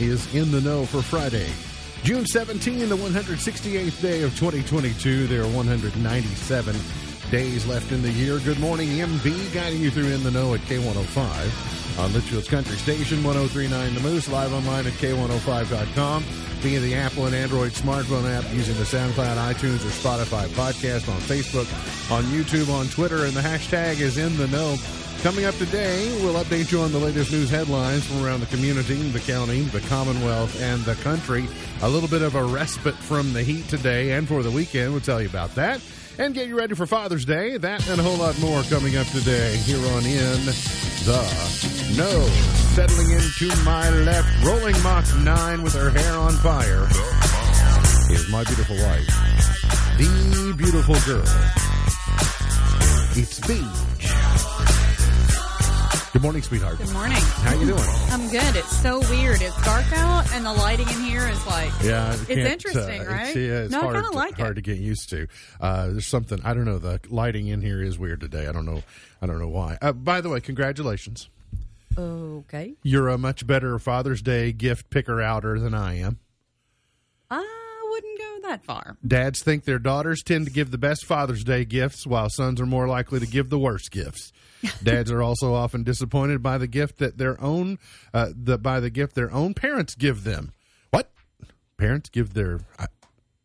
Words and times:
is 0.00 0.34
in 0.34 0.50
the 0.50 0.60
know 0.60 0.86
for 0.86 1.02
Friday. 1.02 1.48
June 2.02 2.24
17, 2.24 2.88
the 2.88 2.96
168th 2.96 4.00
day 4.00 4.22
of 4.22 4.34
2022. 4.36 5.26
There 5.26 5.42
are 5.42 5.48
197 5.48 6.76
days 7.30 7.66
left 7.66 7.92
in 7.92 8.02
the 8.02 8.10
year. 8.10 8.38
Good 8.38 8.58
morning, 8.58 8.88
MB, 8.88 9.52
guiding 9.52 9.80
you 9.80 9.90
through 9.90 10.06
In 10.06 10.22
the 10.22 10.30
Know 10.30 10.54
at 10.54 10.60
K105 10.60 11.98
on 11.98 12.10
Leitchfield's 12.10 12.48
Country 12.48 12.76
Station, 12.76 13.22
1039 13.22 13.94
The 13.94 14.00
Moose, 14.00 14.28
live 14.28 14.52
online 14.52 14.86
at 14.86 14.94
K105.com 14.94 16.22
via 16.22 16.80
the 16.80 16.94
Apple 16.94 17.26
and 17.26 17.34
Android 17.34 17.72
smartphone 17.72 18.30
app 18.30 18.44
using 18.54 18.76
the 18.76 18.84
SoundCloud, 18.84 19.36
iTunes, 19.52 19.84
or 19.84 19.90
Spotify 19.90 20.46
podcast 20.48 21.08
on 21.08 21.20
Facebook, 21.20 21.68
on 22.10 22.24
YouTube, 22.24 22.72
on 22.72 22.86
Twitter, 22.88 23.24
and 23.24 23.34
the 23.34 23.40
hashtag 23.40 24.00
is 24.00 24.18
In 24.18 24.36
the 24.36 24.48
Know. 24.48 24.76
Coming 25.22 25.44
up 25.44 25.54
today, 25.56 26.10
we'll 26.22 26.42
update 26.42 26.72
you 26.72 26.80
on 26.80 26.92
the 26.92 26.98
latest 26.98 27.30
news 27.30 27.50
headlines 27.50 28.06
from 28.06 28.24
around 28.24 28.40
the 28.40 28.46
community, 28.46 28.94
the 29.10 29.20
county, 29.20 29.60
the 29.64 29.80
Commonwealth, 29.80 30.58
and 30.62 30.82
the 30.84 30.94
country. 30.96 31.46
A 31.82 31.88
little 31.88 32.08
bit 32.08 32.22
of 32.22 32.36
a 32.36 32.42
respite 32.42 32.94
from 32.94 33.34
the 33.34 33.42
heat 33.42 33.68
today 33.68 34.12
and 34.12 34.26
for 34.26 34.42
the 34.42 34.50
weekend. 34.50 34.92
We'll 34.92 35.02
tell 35.02 35.20
you 35.20 35.28
about 35.28 35.54
that. 35.56 35.82
And 36.18 36.32
get 36.32 36.48
you 36.48 36.56
ready 36.56 36.74
for 36.74 36.86
Father's 36.86 37.26
Day. 37.26 37.58
That 37.58 37.86
and 37.90 38.00
a 38.00 38.02
whole 38.02 38.16
lot 38.16 38.38
more 38.40 38.62
coming 38.62 38.96
up 38.96 39.06
today 39.08 39.58
here 39.58 39.76
on 39.92 40.06
In 40.06 40.46
the 40.46 41.94
Know. 41.98 42.26
Settling 42.72 43.10
into 43.10 43.54
my 43.62 43.90
left, 43.90 44.42
rolling 44.42 44.82
Mach 44.82 45.04
9 45.18 45.62
with 45.62 45.74
her 45.74 45.90
hair 45.90 46.14
on 46.14 46.32
fire, 46.32 46.88
is 48.10 48.26
my 48.30 48.42
beautiful 48.44 48.76
wife, 48.76 49.06
the 49.98 50.54
beautiful 50.56 50.96
girl. 51.04 51.24
It's 53.16 53.38
Beach. 53.46 53.89
Good 56.12 56.22
morning, 56.22 56.42
sweetheart. 56.42 56.78
Good 56.78 56.92
morning. 56.92 57.16
How 57.20 57.54
you 57.54 57.66
doing? 57.66 57.82
I'm 58.10 58.28
good. 58.30 58.56
It's 58.56 58.76
so 58.82 58.98
weird. 59.10 59.40
It's 59.42 59.64
dark 59.64 59.84
out, 59.96 60.28
and 60.34 60.44
the 60.44 60.52
lighting 60.52 60.88
in 60.88 61.00
here 61.04 61.28
is 61.28 61.46
like 61.46 61.70
Yeah, 61.84 62.12
It's 62.28 62.28
interesting, 62.30 63.02
uh, 63.02 63.04
right? 63.04 63.28
It's, 63.28 63.36
yeah, 63.36 63.60
it's 63.62 63.70
No, 63.72 63.78
I 63.78 63.82
hard, 63.82 63.94
kinda 63.94 64.10
to, 64.10 64.16
like 64.16 64.30
it. 64.32 64.38
hard 64.40 64.56
to 64.56 64.62
get 64.62 64.78
used 64.78 65.08
to. 65.10 65.28
Uh, 65.60 65.86
there's 65.90 66.06
something 66.08 66.40
I 66.44 66.52
don't 66.52 66.64
know. 66.64 66.78
The 66.80 67.00
lighting 67.10 67.46
in 67.46 67.62
here 67.62 67.80
is 67.80 67.96
weird 67.96 68.20
today. 68.20 68.48
I 68.48 68.52
don't 68.52 68.66
know. 68.66 68.82
I 69.22 69.26
don't 69.26 69.38
know 69.38 69.48
why. 69.48 69.78
Uh, 69.80 69.92
by 69.92 70.20
the 70.20 70.28
way, 70.30 70.40
congratulations. 70.40 71.28
okay. 71.96 72.74
You're 72.82 73.08
a 73.08 73.16
much 73.18 73.46
better 73.46 73.78
Father's 73.78 74.20
Day 74.20 74.50
gift 74.52 74.90
picker 74.90 75.22
outer 75.22 75.60
than 75.60 75.74
I 75.74 75.98
am. 75.98 76.18
I 77.30 77.88
wouldn't 77.88 78.18
go 78.18 78.48
that 78.48 78.64
far. 78.64 78.96
Dads 79.06 79.42
think 79.44 79.62
their 79.64 79.78
daughters 79.78 80.22
tend 80.24 80.46
to 80.46 80.52
give 80.52 80.72
the 80.72 80.78
best 80.78 81.04
Father's 81.06 81.44
Day 81.44 81.64
gifts, 81.64 82.04
while 82.04 82.28
sons 82.30 82.60
are 82.60 82.66
more 82.66 82.88
likely 82.88 83.20
to 83.20 83.26
give 83.26 83.48
the 83.48 83.58
worst 83.60 83.92
gifts. 83.92 84.32
Dads 84.82 85.10
are 85.10 85.22
also 85.22 85.54
often 85.54 85.82
disappointed 85.82 86.42
by 86.42 86.58
the 86.58 86.66
gift 86.66 86.98
that 86.98 87.18
their 87.18 87.40
own, 87.40 87.78
uh, 88.12 88.30
the 88.34 88.58
by 88.58 88.80
the 88.80 88.90
gift 88.90 89.14
their 89.14 89.32
own 89.32 89.54
parents 89.54 89.94
give 89.94 90.24
them. 90.24 90.52
What? 90.90 91.10
Parents 91.78 92.08
give 92.10 92.34
their? 92.34 92.60
I, 92.78 92.86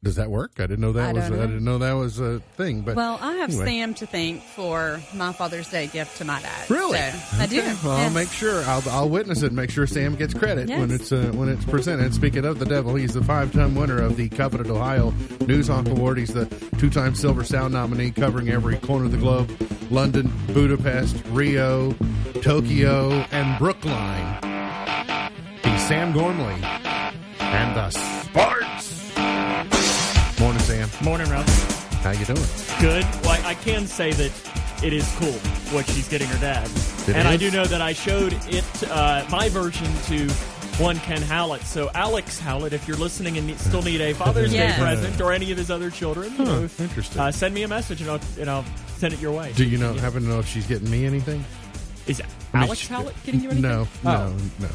does 0.03 0.17
that 0.17 0.29
work? 0.29 0.51
I 0.59 0.67
didn't 0.67 0.81
know 0.81 0.91
that 0.91 1.09
I 1.09 1.13
was. 1.13 1.29
know. 1.31 1.37
I 1.37 1.47
didn't 1.47 1.63
know 1.63 1.77
that 1.79 1.93
was 1.93 2.19
a 2.19 2.39
thing. 2.57 2.81
But 2.81 2.95
Well, 2.95 3.17
I 3.19 3.37
have 3.37 3.49
anyway. 3.49 3.65
Sam 3.65 3.93
to 3.95 4.05
thank 4.05 4.43
for 4.43 5.01
my 5.15 5.33
Father's 5.33 5.67
Day 5.71 5.87
gift 5.87 6.17
to 6.17 6.25
my 6.25 6.39
dad. 6.39 6.69
Really? 6.69 6.99
So, 6.99 7.37
I 7.39 7.47
do. 7.47 7.59
Okay. 7.59 7.75
Well, 7.83 7.97
I'll 7.97 8.11
make 8.11 8.29
sure. 8.29 8.61
I'll, 8.65 8.83
I'll 8.91 9.09
witness 9.09 9.41
it. 9.41 9.47
and 9.47 9.55
Make 9.55 9.71
sure 9.71 9.87
Sam 9.87 10.13
gets 10.15 10.35
credit 10.35 10.69
Yes. 10.69 10.79
when 10.79 10.91
it's 10.91 11.11
uh, 11.11 11.31
when 11.33 11.49
it's 11.49 11.65
presented. 11.65 12.13
Speaking 12.13 12.45
of 12.45 12.59
the 12.59 12.65
devil, 12.65 12.93
he's 12.93 13.15
the 13.15 13.23
five-time 13.23 13.73
winner 13.73 13.99
of 13.99 14.15
the 14.15 14.29
coveted 14.29 14.67
Ohio 14.69 15.09
News 15.47 15.69
Honk 15.69 15.87
Award. 15.87 16.19
He's 16.19 16.33
the 16.33 16.45
two-time 16.77 17.15
Silver 17.15 17.43
Sound 17.43 17.73
nominee, 17.73 18.11
covering 18.11 18.49
every 18.49 18.77
corner 18.77 19.05
of 19.05 19.11
the 19.11 19.17
globe: 19.17 19.49
London, 19.91 20.31
Budapest, 20.53 21.15
Rio, 21.29 21.93
Tokyo, 22.41 23.11
and 23.31 23.57
Brookline. 23.59 24.37
He's 25.63 25.87
Sam 25.87 26.11
Gormley 26.13 26.61
and 27.39 27.75
the 27.75 27.89
Sparks. 27.91 29.11
Morning, 30.39 30.61
Sam. 30.61 30.89
Morning, 31.03 31.29
Ralph. 31.29 31.93
How 32.03 32.11
you 32.11 32.25
doing? 32.25 32.39
Good. 32.79 33.05
Well, 33.23 33.41
I 33.45 33.55
can 33.55 33.87
say 33.87 34.11
that 34.11 34.31
it 34.83 34.93
is 34.93 35.09
cool 35.17 35.31
what 35.73 35.87
she's 35.87 36.07
getting 36.07 36.27
her 36.27 36.39
dad, 36.39 36.69
It 37.07 37.15
and 37.15 37.27
I 37.27 37.37
do 37.37 37.49
know 37.49 37.65
that 37.65 37.81
I 37.81 37.93
showed 37.93 38.33
it 38.47 38.83
uh, 38.91 39.25
my 39.29 39.49
version 39.49 39.87
to 40.07 40.27
one 40.77 40.97
Ken 40.99 41.21
Howlett. 41.21 41.61
So 41.63 41.89
Alex 41.95 42.37
Howlett, 42.39 42.73
if 42.73 42.87
you're 42.87 42.97
listening 42.97 43.37
and 43.37 43.57
still 43.59 43.81
need 43.81 44.01
a 44.01 44.13
Father's 44.13 44.53
Yes. 44.53 44.75
Day 44.75 44.81
present 44.81 45.21
or 45.21 45.31
any 45.31 45.51
of 45.51 45.57
his 45.57 45.71
other 45.71 45.89
children, 45.89 46.33
you 46.37 46.43
know, 46.43 46.67
Interesting. 46.79 47.21
uh, 47.21 47.31
send 47.31 47.53
me 47.53 47.63
a 47.63 47.67
message 47.67 48.01
and 48.01 48.09
I'll 48.09 48.19
and 48.39 48.49
I'll 48.49 48.65
send 48.97 49.13
it 49.13 49.21
your 49.21 49.31
way. 49.31 49.53
do 49.55 49.63
you 49.65 49.77
know? 49.77 49.93
Happen 49.93 50.23
to 50.23 50.27
know 50.27 50.39
if 50.39 50.47
she's 50.47 50.67
getting 50.67 50.89
me 50.89 51.05
anything? 51.05 51.43
Is 52.07 52.21
I 52.53 52.57
mean, 52.59 52.65
Alex 52.67 52.81
she- 52.81 52.87
Howlett 52.93 53.15
getting 53.23 53.41
you 53.41 53.49
anything? 53.51 53.61
No, 53.69 53.87
Oh. 54.05 54.09
no, 54.09 54.35
no. 54.59 54.67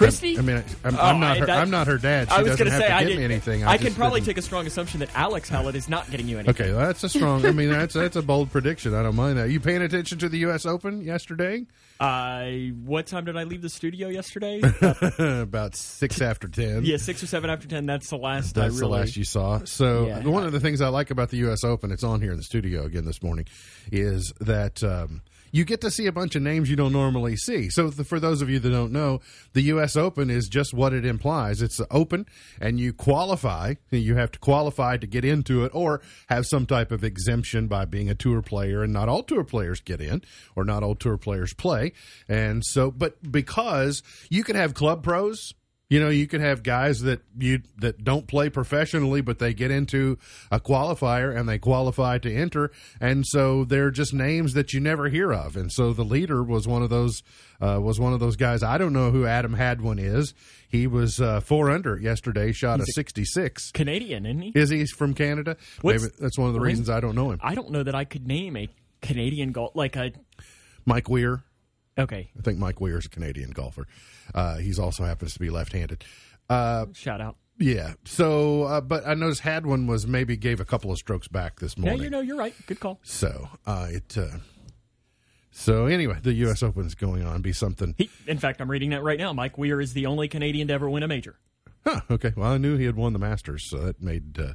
Christy? 0.00 0.38
I 0.38 0.40
mean, 0.42 0.56
I, 0.56 0.88
I'm, 0.88 0.96
Oh, 0.96 1.00
I'm 1.00 1.20
not. 1.20 1.36
I- 1.36 1.40
Her, 1.40 1.46
that- 1.46 1.58
I'm 1.58 1.70
not 1.70 1.86
her 1.86 1.98
dad. 1.98 2.28
She 2.28 2.34
I 2.34 2.42
was 2.42 2.50
doesn't 2.52 2.66
going 2.66 2.72
have 2.72 2.80
say 2.82 2.88
to 2.88 2.94
I 2.94 3.00
give 3.00 3.08
did, 3.10 3.18
me 3.18 3.24
anything. 3.24 3.64
I, 3.64 3.72
I, 3.72 3.76
can 3.78 3.94
probably 3.94 4.20
didn't- 4.20 4.28
take 4.34 4.38
a 4.38 4.42
strong 4.42 4.66
assumption 4.66 5.00
that 5.00 5.10
Alex 5.14 5.48
Hallett 5.48 5.74
is 5.76 5.88
not 5.88 6.10
getting 6.10 6.28
you 6.28 6.38
anything. 6.38 6.54
Okay, 6.66 6.72
well, 6.74 6.86
that's 6.86 7.04
a 7.04 7.08
strong. 7.08 7.44
I 7.46 7.50
mean, 7.52 7.70
that's 7.70 7.94
that's 7.94 8.16
a 8.16 8.22
bold 8.22 8.50
prediction. 8.50 8.94
I 8.94 9.02
don't 9.02 9.16
mind 9.16 9.38
that. 9.38 9.50
You 9.50 9.60
paying 9.60 9.82
attention 9.82 10.18
to 10.18 10.28
the 10.28 10.38
U.S. 10.38 10.66
Open 10.66 11.02
yesterday? 11.02 11.66
Uh, 11.98 12.46
what 12.84 13.06
time 13.06 13.26
did 13.26 13.36
I 13.36 13.44
leave 13.44 13.60
the 13.60 13.68
studio 13.68 14.08
yesterday? 14.08 14.60
About 15.18 15.74
six 15.76 16.20
after 16.22 16.48
ten. 16.48 16.84
yeah, 16.84 16.96
six 16.96 17.22
or 17.22 17.26
seven 17.26 17.50
after 17.50 17.68
ten. 17.68 17.84
That's 17.86 18.08
the 18.08 18.16
last. 18.16 18.56
I 18.56 18.62
That's 18.62 18.74
really, 18.80 18.80
the 18.92 18.98
last 19.00 19.16
you 19.16 19.24
saw. 19.24 19.64
So 19.64 20.06
Yeah. 20.06 20.24
one 20.26 20.44
of 20.44 20.52
the 20.52 20.60
things 20.60 20.80
I 20.80 20.88
like 20.88 21.10
about 21.10 21.28
the 21.28 21.36
U.S. 21.38 21.62
Open, 21.64 21.90
it's 21.92 22.02
on 22.04 22.20
here 22.22 22.30
in 22.32 22.38
the 22.38 22.42
studio 22.42 22.84
again 22.84 23.04
this 23.04 23.22
morning, 23.22 23.46
is 23.92 24.32
that 24.40 24.82
um, 24.82 25.20
you 25.50 25.64
get 25.64 25.80
to 25.82 25.90
see 25.90 26.06
a 26.06 26.12
bunch 26.12 26.36
of 26.36 26.42
names 26.42 26.70
you 26.70 26.76
don't 26.76 26.92
normally 26.92 27.36
see. 27.36 27.68
So 27.70 27.88
the, 27.88 28.04
for 28.04 28.20
those 28.20 28.42
of 28.42 28.50
you 28.50 28.58
that 28.58 28.70
don't 28.70 28.92
know, 28.92 29.20
the 29.52 29.62
U.S. 29.62 29.96
Open 29.96 30.30
is 30.30 30.48
just 30.48 30.72
what 30.72 30.92
it 30.92 31.04
implies. 31.04 31.62
It's 31.62 31.80
open, 31.90 32.26
and 32.60 32.78
you 32.78 32.92
qualify. 32.92 33.74
You 33.90 34.16
have 34.16 34.32
to 34.32 34.38
qualify 34.38 34.96
to 34.98 35.06
get 35.06 35.24
into 35.24 35.64
it, 35.64 35.72
or 35.74 36.00
have 36.28 36.46
some 36.46 36.66
type 36.66 36.92
of 36.92 37.04
exemption 37.04 37.66
by 37.66 37.84
being 37.84 38.08
a 38.08 38.14
tour 38.14 38.42
player. 38.42 38.82
And 38.82 38.92
not 38.92 39.08
all 39.08 39.22
tour 39.22 39.44
players 39.44 39.80
get 39.80 40.00
in, 40.00 40.22
or 40.54 40.64
not 40.64 40.82
all 40.82 40.94
tour 40.94 41.16
players 41.16 41.54
play. 41.54 41.92
And 42.28 42.64
so, 42.64 42.90
but 42.90 43.30
because 43.30 44.02
you 44.28 44.44
can 44.44 44.56
have 44.56 44.74
club 44.74 45.02
pros. 45.02 45.54
You 45.90 45.98
know, 45.98 46.08
you 46.08 46.28
could 46.28 46.40
have 46.40 46.62
guys 46.62 47.00
that 47.00 47.20
you 47.36 47.62
that 47.78 48.04
don't 48.04 48.28
play 48.28 48.48
professionally, 48.48 49.20
but 49.22 49.40
they 49.40 49.52
get 49.52 49.72
into 49.72 50.18
a 50.50 50.60
qualifier 50.60 51.36
and 51.36 51.48
they 51.48 51.58
qualify 51.58 52.16
to 52.18 52.32
enter, 52.32 52.70
and 53.00 53.26
so 53.26 53.64
they're 53.64 53.90
just 53.90 54.14
names 54.14 54.54
that 54.54 54.72
you 54.72 54.78
never 54.78 55.08
hear 55.08 55.32
of. 55.32 55.56
And 55.56 55.70
so 55.72 55.92
the 55.92 56.04
leader 56.04 56.44
was 56.44 56.68
one 56.68 56.82
of 56.82 56.90
those 56.90 57.24
uh, 57.60 57.80
was 57.82 57.98
one 57.98 58.12
of 58.12 58.20
those 58.20 58.36
guys. 58.36 58.62
I 58.62 58.78
don't 58.78 58.92
know 58.92 59.10
who 59.10 59.26
Adam 59.26 59.52
Hadwin 59.54 59.98
is. 59.98 60.32
He 60.68 60.86
was 60.86 61.20
uh, 61.20 61.40
four 61.40 61.68
under 61.72 61.98
yesterday, 61.98 62.52
shot 62.52 62.78
a 62.78 62.84
sixty 62.94 63.24
six. 63.24 63.72
Canadian, 63.72 64.26
isn't 64.26 64.42
he? 64.42 64.52
Is 64.54 64.70
he 64.70 64.86
from 64.86 65.12
Canada? 65.12 65.56
What's- 65.82 66.04
Maybe 66.04 66.14
that's 66.20 66.38
one 66.38 66.46
of 66.46 66.54
the 66.54 66.60
reasons 66.60 66.88
I 66.88 67.00
don't 67.00 67.16
know 67.16 67.32
him. 67.32 67.40
I 67.42 67.56
don't 67.56 67.72
know 67.72 67.82
that 67.82 67.96
I 67.96 68.04
could 68.04 68.28
name 68.28 68.56
a 68.56 68.68
Canadian 69.02 69.50
golf 69.50 69.74
like 69.74 69.96
a. 69.96 70.12
Mike 70.86 71.08
Weir. 71.08 71.42
Okay, 72.00 72.30
I 72.38 72.42
think 72.42 72.58
Mike 72.58 72.80
Weir 72.80 72.98
is 72.98 73.06
a 73.06 73.10
Canadian 73.10 73.50
golfer. 73.50 73.86
Uh, 74.34 74.56
he's 74.56 74.78
also 74.78 75.04
happens 75.04 75.34
to 75.34 75.38
be 75.38 75.50
left 75.50 75.72
handed. 75.72 76.04
Uh, 76.48 76.86
shout 76.94 77.20
out. 77.20 77.36
Yeah. 77.58 77.92
So, 78.06 78.62
uh, 78.64 78.80
but 78.80 79.06
I 79.06 79.14
noticed 79.14 79.42
Hadwin 79.42 79.86
was 79.86 80.06
maybe 80.06 80.36
gave 80.36 80.60
a 80.60 80.64
couple 80.64 80.90
of 80.90 80.98
strokes 80.98 81.28
back 81.28 81.60
this 81.60 81.76
morning. 81.76 81.98
Yeah, 81.98 82.04
you 82.04 82.10
know, 82.10 82.20
you're 82.20 82.36
right. 82.36 82.54
Good 82.66 82.80
call. 82.80 82.98
So, 83.02 83.48
uh, 83.66 83.88
it. 83.90 84.16
Uh, 84.16 84.38
so 85.50 85.86
anyway, 85.86 86.16
the 86.22 86.32
U.S. 86.32 86.62
Open 86.62 86.86
is 86.86 86.94
going 86.94 87.22
on. 87.22 87.42
Be 87.42 87.52
something. 87.52 87.94
He, 87.98 88.08
in 88.26 88.38
fact, 88.38 88.60
I'm 88.62 88.70
reading 88.70 88.90
that 88.90 89.02
right 89.02 89.18
now. 89.18 89.32
Mike 89.34 89.58
Weir 89.58 89.80
is 89.80 89.92
the 89.92 90.06
only 90.06 90.26
Canadian 90.26 90.68
to 90.68 90.74
ever 90.74 90.88
win 90.88 91.02
a 91.02 91.08
major. 91.08 91.36
Huh, 91.86 92.00
okay. 92.10 92.32
Well, 92.34 92.50
I 92.50 92.56
knew 92.56 92.76
he 92.76 92.84
had 92.86 92.96
won 92.96 93.12
the 93.12 93.18
Masters, 93.18 93.68
so 93.68 93.78
that 93.78 94.00
made 94.00 94.38
uh, 94.38 94.54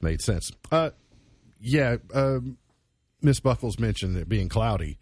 made 0.00 0.20
sense. 0.20 0.52
Uh, 0.70 0.90
yeah. 1.60 1.96
Um, 2.14 2.58
Miss 3.22 3.40
Buckles 3.40 3.78
mentioned 3.78 4.16
it 4.16 4.28
being 4.28 4.48
cloudy. 4.48 4.98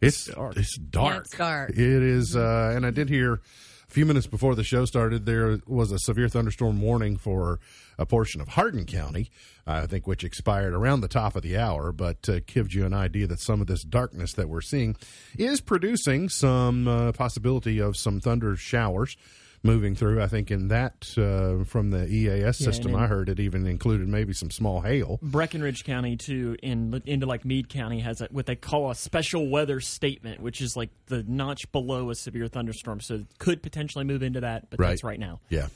It's 0.00 0.26
dark. 0.26 0.56
It's 0.56 0.76
dark. 0.76 1.12
Yeah, 1.14 1.20
it's 1.20 1.30
dark. 1.30 1.70
It 1.70 1.78
is, 1.78 2.36
uh, 2.36 2.72
and 2.74 2.86
I 2.86 2.90
did 2.90 3.08
hear 3.08 3.34
a 3.34 3.90
few 3.90 4.06
minutes 4.06 4.26
before 4.26 4.54
the 4.54 4.64
show 4.64 4.84
started 4.84 5.26
there 5.26 5.58
was 5.66 5.90
a 5.92 5.98
severe 5.98 6.28
thunderstorm 6.28 6.80
warning 6.80 7.16
for 7.16 7.58
a 7.98 8.06
portion 8.06 8.40
of 8.40 8.48
Hardin 8.48 8.84
County, 8.84 9.30
I 9.66 9.86
think, 9.86 10.06
which 10.06 10.24
expired 10.24 10.72
around 10.74 11.00
the 11.00 11.08
top 11.08 11.34
of 11.36 11.42
the 11.42 11.56
hour, 11.56 11.90
but 11.90 12.28
uh, 12.28 12.40
gives 12.46 12.74
you 12.74 12.86
an 12.86 12.94
idea 12.94 13.26
that 13.26 13.40
some 13.40 13.60
of 13.60 13.66
this 13.66 13.82
darkness 13.82 14.34
that 14.34 14.48
we're 14.48 14.60
seeing 14.60 14.94
is 15.36 15.60
producing 15.60 16.28
some 16.28 16.86
uh, 16.86 17.12
possibility 17.12 17.80
of 17.80 17.96
some 17.96 18.20
thunder 18.20 18.56
showers 18.56 19.16
moving 19.62 19.94
through. 19.94 20.22
I 20.22 20.26
think 20.28 20.50
in 20.50 20.68
that 20.68 21.08
uh, 21.18 21.64
from 21.64 21.90
the 21.90 22.06
EAS 22.06 22.58
system, 22.58 22.92
in- 22.94 22.98
I 23.00 23.06
heard 23.06 23.28
it 23.28 23.40
even 23.40 23.66
included 23.66 24.08
maybe 24.08 24.32
some 24.32 24.50
small 24.50 24.80
hail. 24.80 25.18
Breckinridge 25.22 25.84
County 25.84 26.16
too, 26.16 26.56
in 26.62 27.02
into 27.06 27.26
like 27.26 27.44
Meade 27.44 27.68
County 27.68 28.00
has 28.00 28.20
a, 28.20 28.26
what 28.30 28.46
they 28.46 28.56
call 28.56 28.90
a 28.90 28.94
special 28.94 29.48
weather 29.48 29.80
statement, 29.80 30.40
which 30.40 30.60
is 30.60 30.76
like 30.76 30.90
the 31.06 31.22
notch 31.26 31.70
below 31.72 32.10
a 32.10 32.14
severe 32.14 32.48
thunderstorm. 32.48 33.00
So 33.00 33.14
it 33.16 33.26
could 33.38 33.62
potentially 33.62 34.04
move 34.04 34.22
into 34.22 34.40
that, 34.40 34.70
but 34.70 34.78
Right. 34.80 34.88
that's 34.90 35.04
right 35.04 35.18
now. 35.20 35.40
Yeah. 35.48 35.68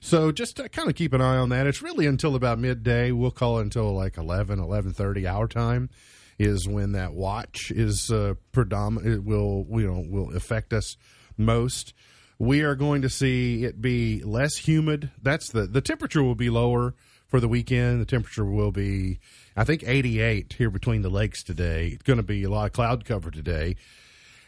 So 0.00 0.32
just 0.32 0.56
kind 0.72 0.88
of 0.88 0.94
keep 0.94 1.12
an 1.12 1.20
eye 1.20 1.36
on 1.36 1.48
that. 1.50 1.66
It's 1.66 1.82
really 1.82 2.06
until 2.06 2.34
about 2.36 2.58
midday. 2.58 3.12
We'll 3.12 3.30
call 3.30 3.58
it 3.58 3.62
until 3.62 3.92
like 3.94 4.16
11, 4.18 4.58
11.30 4.58 5.30
our 5.30 5.48
time 5.48 5.90
is 6.38 6.68
when 6.68 6.92
that 6.92 7.14
watch 7.14 7.70
is 7.70 8.10
uh, 8.10 8.34
predominant. 8.52 9.14
It 9.14 9.24
will, 9.24 9.66
you 9.70 9.86
know, 9.86 10.04
will 10.08 10.36
affect 10.36 10.72
us 10.74 10.96
most. 11.38 11.94
We 12.38 12.62
are 12.62 12.74
going 12.74 13.02
to 13.02 13.08
see 13.08 13.64
it 13.64 13.80
be 13.80 14.22
less 14.22 14.56
humid. 14.56 15.10
That's 15.22 15.50
the 15.50 15.66
the 15.66 15.80
temperature 15.80 16.22
will 16.22 16.34
be 16.34 16.50
lower 16.50 16.94
for 17.26 17.40
the 17.40 17.48
weekend. 17.48 18.00
The 18.00 18.06
temperature 18.06 18.44
will 18.44 18.70
be, 18.70 19.18
I 19.56 19.64
think, 19.64 19.84
88 19.86 20.54
here 20.56 20.70
between 20.70 21.02
the 21.02 21.10
lakes 21.10 21.42
today. 21.42 21.88
It's 21.88 22.02
going 22.02 22.18
to 22.18 22.22
be 22.22 22.44
a 22.44 22.50
lot 22.50 22.66
of 22.66 22.72
cloud 22.72 23.04
cover 23.04 23.30
today. 23.30 23.76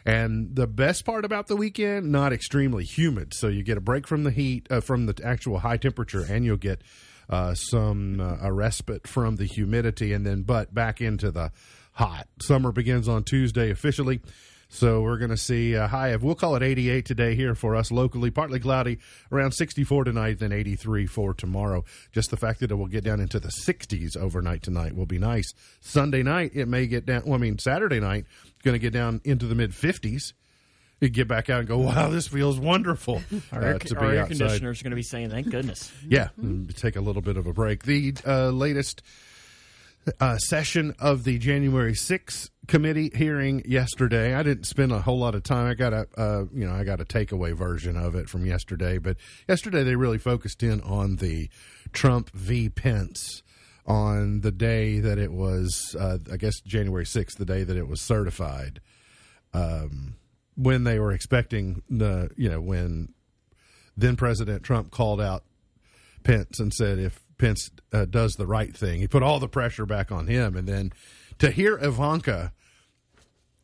And 0.05 0.55
the 0.55 0.67
best 0.67 1.05
part 1.05 1.25
about 1.25 1.47
the 1.47 1.55
weekend, 1.55 2.11
not 2.11 2.31
extremely 2.31 2.85
humid. 2.85 3.33
So 3.33 3.47
you 3.47 3.63
get 3.63 3.77
a 3.77 3.81
break 3.81 4.07
from 4.07 4.23
the 4.23 4.31
heat, 4.31 4.67
uh, 4.71 4.79
from 4.79 5.05
the 5.07 5.21
actual 5.23 5.59
high 5.59 5.77
temperature, 5.77 6.25
and 6.27 6.45
you'll 6.45 6.57
get 6.57 6.81
uh, 7.29 7.53
some 7.53 8.19
uh, 8.19 8.37
a 8.41 8.51
respite 8.51 9.07
from 9.07 9.35
the 9.35 9.45
humidity, 9.45 10.13
and 10.13 10.25
then 10.25 10.43
but 10.43 10.73
back 10.73 11.01
into 11.01 11.31
the 11.31 11.51
hot. 11.93 12.27
Summer 12.41 12.71
begins 12.71 13.07
on 13.07 13.23
Tuesday 13.23 13.69
officially. 13.69 14.21
So 14.71 15.01
we're 15.01 15.17
going 15.17 15.31
to 15.31 15.37
see 15.37 15.73
a 15.73 15.87
high 15.87 16.09
of, 16.09 16.23
we'll 16.23 16.35
call 16.35 16.55
it 16.55 16.61
88 16.61 17.03
today 17.03 17.33
here 17.33 17.55
for 17.55 17.75
us 17.75 17.91
locally, 17.91 18.29
partly 18.29 18.59
cloudy, 18.59 18.99
around 19.31 19.53
64 19.53 20.03
tonight, 20.03 20.37
then 20.37 20.51
83 20.51 21.07
for 21.07 21.33
tomorrow. 21.33 21.83
Just 22.11 22.29
the 22.29 22.37
fact 22.37 22.59
that 22.59 22.69
it 22.69 22.75
will 22.75 22.87
get 22.87 23.03
down 23.03 23.19
into 23.19 23.39
the 23.39 23.51
60s 23.65 24.15
overnight 24.15 24.61
tonight 24.61 24.95
will 24.95 25.07
be 25.07 25.17
nice. 25.17 25.51
Sunday 25.81 26.21
night, 26.21 26.51
it 26.53 26.67
may 26.67 26.85
get 26.85 27.07
down, 27.07 27.23
well, 27.25 27.33
I 27.33 27.37
mean, 27.37 27.57
Saturday 27.57 27.99
night, 27.99 28.25
going 28.63 28.73
to 28.73 28.79
get 28.79 28.93
down 28.93 29.21
into 29.23 29.47
the 29.47 29.55
mid 29.55 29.71
50s. 29.71 30.33
You 31.01 31.09
get 31.09 31.27
back 31.27 31.49
out 31.49 31.59
and 31.59 31.67
go, 31.67 31.79
wow, 31.79 32.09
this 32.09 32.27
feels 32.27 32.59
wonderful. 32.59 33.23
Our, 33.51 33.63
air, 33.63 33.75
uh, 33.75 33.95
our 33.99 34.11
air 34.11 34.25
conditioners 34.27 34.81
are 34.81 34.83
going 34.83 34.91
to 34.91 34.95
be 34.95 35.01
saying, 35.01 35.31
thank 35.31 35.49
goodness. 35.49 35.91
Yeah, 36.07 36.27
take 36.75 36.95
a 36.95 37.01
little 37.01 37.21
bit 37.23 37.37
of 37.37 37.47
a 37.47 37.53
break. 37.53 37.83
The 37.83 38.15
uh, 38.25 38.49
latest 38.49 39.01
uh, 40.19 40.37
session 40.37 40.95
of 40.99 41.23
the 41.23 41.39
January 41.39 41.93
6th 41.93 42.49
committee 42.69 43.11
hearing 43.13 43.63
yesterday. 43.65 44.35
I 44.35 44.43
didn't 44.43 44.65
spend 44.65 44.91
a 44.91 45.01
whole 45.01 45.19
lot 45.19 45.35
of 45.35 45.43
time. 45.43 45.67
I 45.67 45.73
got 45.73 45.91
a 45.91 46.07
uh, 46.15 46.45
you 46.53 46.65
know 46.65 46.73
I 46.73 46.83
got 46.83 47.01
a 47.01 47.05
takeaway 47.05 47.53
version 47.53 47.97
of 47.97 48.15
it 48.15 48.29
from 48.29 48.45
yesterday, 48.45 48.99
but 48.99 49.17
yesterday 49.47 49.83
they 49.83 49.95
really 49.95 50.19
focused 50.19 50.63
in 50.63 50.79
on 50.81 51.17
the 51.17 51.49
Trump 51.91 52.29
v 52.31 52.69
Pence 52.69 53.43
on 53.85 54.41
the 54.41 54.51
day 54.51 54.99
that 54.99 55.17
it 55.17 55.33
was 55.33 55.95
uh, 55.99 56.19
I 56.31 56.37
guess 56.37 56.61
January 56.61 57.05
6th, 57.05 57.37
the 57.37 57.45
day 57.45 57.63
that 57.63 57.75
it 57.75 57.87
was 57.87 58.01
certified. 58.01 58.79
Um, 59.51 60.15
when 60.55 60.83
they 60.83 60.99
were 60.99 61.11
expecting 61.11 61.81
the 61.89 62.29
you 62.37 62.49
know 62.49 62.61
when 62.61 63.13
then 63.97 64.15
President 64.15 64.63
Trump 64.63 64.91
called 64.91 65.19
out 65.19 65.43
Pence 66.23 66.59
and 66.59 66.71
said 66.71 66.99
if 66.99 67.19
Pence 67.39 67.71
uh, 67.91 68.05
does 68.05 68.33
the 68.33 68.45
right 68.45 68.75
thing. 68.75 68.99
He 68.99 69.07
put 69.07 69.23
all 69.23 69.39
the 69.39 69.47
pressure 69.47 69.87
back 69.87 70.11
on 70.11 70.27
him, 70.27 70.55
and 70.55 70.67
then 70.67 70.91
to 71.39 71.51
hear 71.51 71.77
Ivanka 71.81 72.53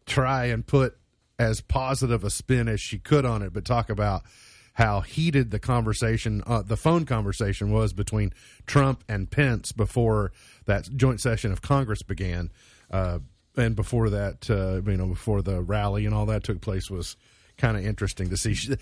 try 0.05 0.45
and 0.45 0.65
put 0.65 0.97
as 1.37 1.61
positive 1.61 2.23
a 2.23 2.29
spin 2.29 2.67
as 2.67 2.79
she 2.79 2.97
could 2.97 3.25
on 3.25 3.41
it, 3.41 3.53
but 3.53 3.65
talk 3.65 3.89
about 3.89 4.23
how 4.73 5.01
heated 5.01 5.51
the 5.51 5.59
conversation, 5.59 6.43
uh, 6.45 6.61
the 6.61 6.77
phone 6.77 7.05
conversation 7.05 7.71
was 7.71 7.93
between 7.93 8.33
Trump 8.65 9.03
and 9.07 9.31
Pence 9.31 9.71
before 9.71 10.31
that 10.65 10.89
joint 10.95 11.21
session 11.21 11.51
of 11.51 11.61
Congress 11.61 12.01
began, 12.03 12.51
uh, 12.91 13.19
and 13.55 13.75
before 13.75 14.09
that, 14.09 14.49
uh, 14.49 14.81
you 14.89 14.97
know, 14.97 15.07
before 15.07 15.41
the 15.41 15.61
rally 15.61 16.05
and 16.05 16.13
all 16.13 16.25
that 16.25 16.43
took 16.43 16.59
place 16.59 16.89
was 16.89 17.15
kind 17.57 17.77
of 17.77 17.85
interesting 17.85 18.29
to 18.29 18.37
see. 18.37 18.53
She, 18.53 18.75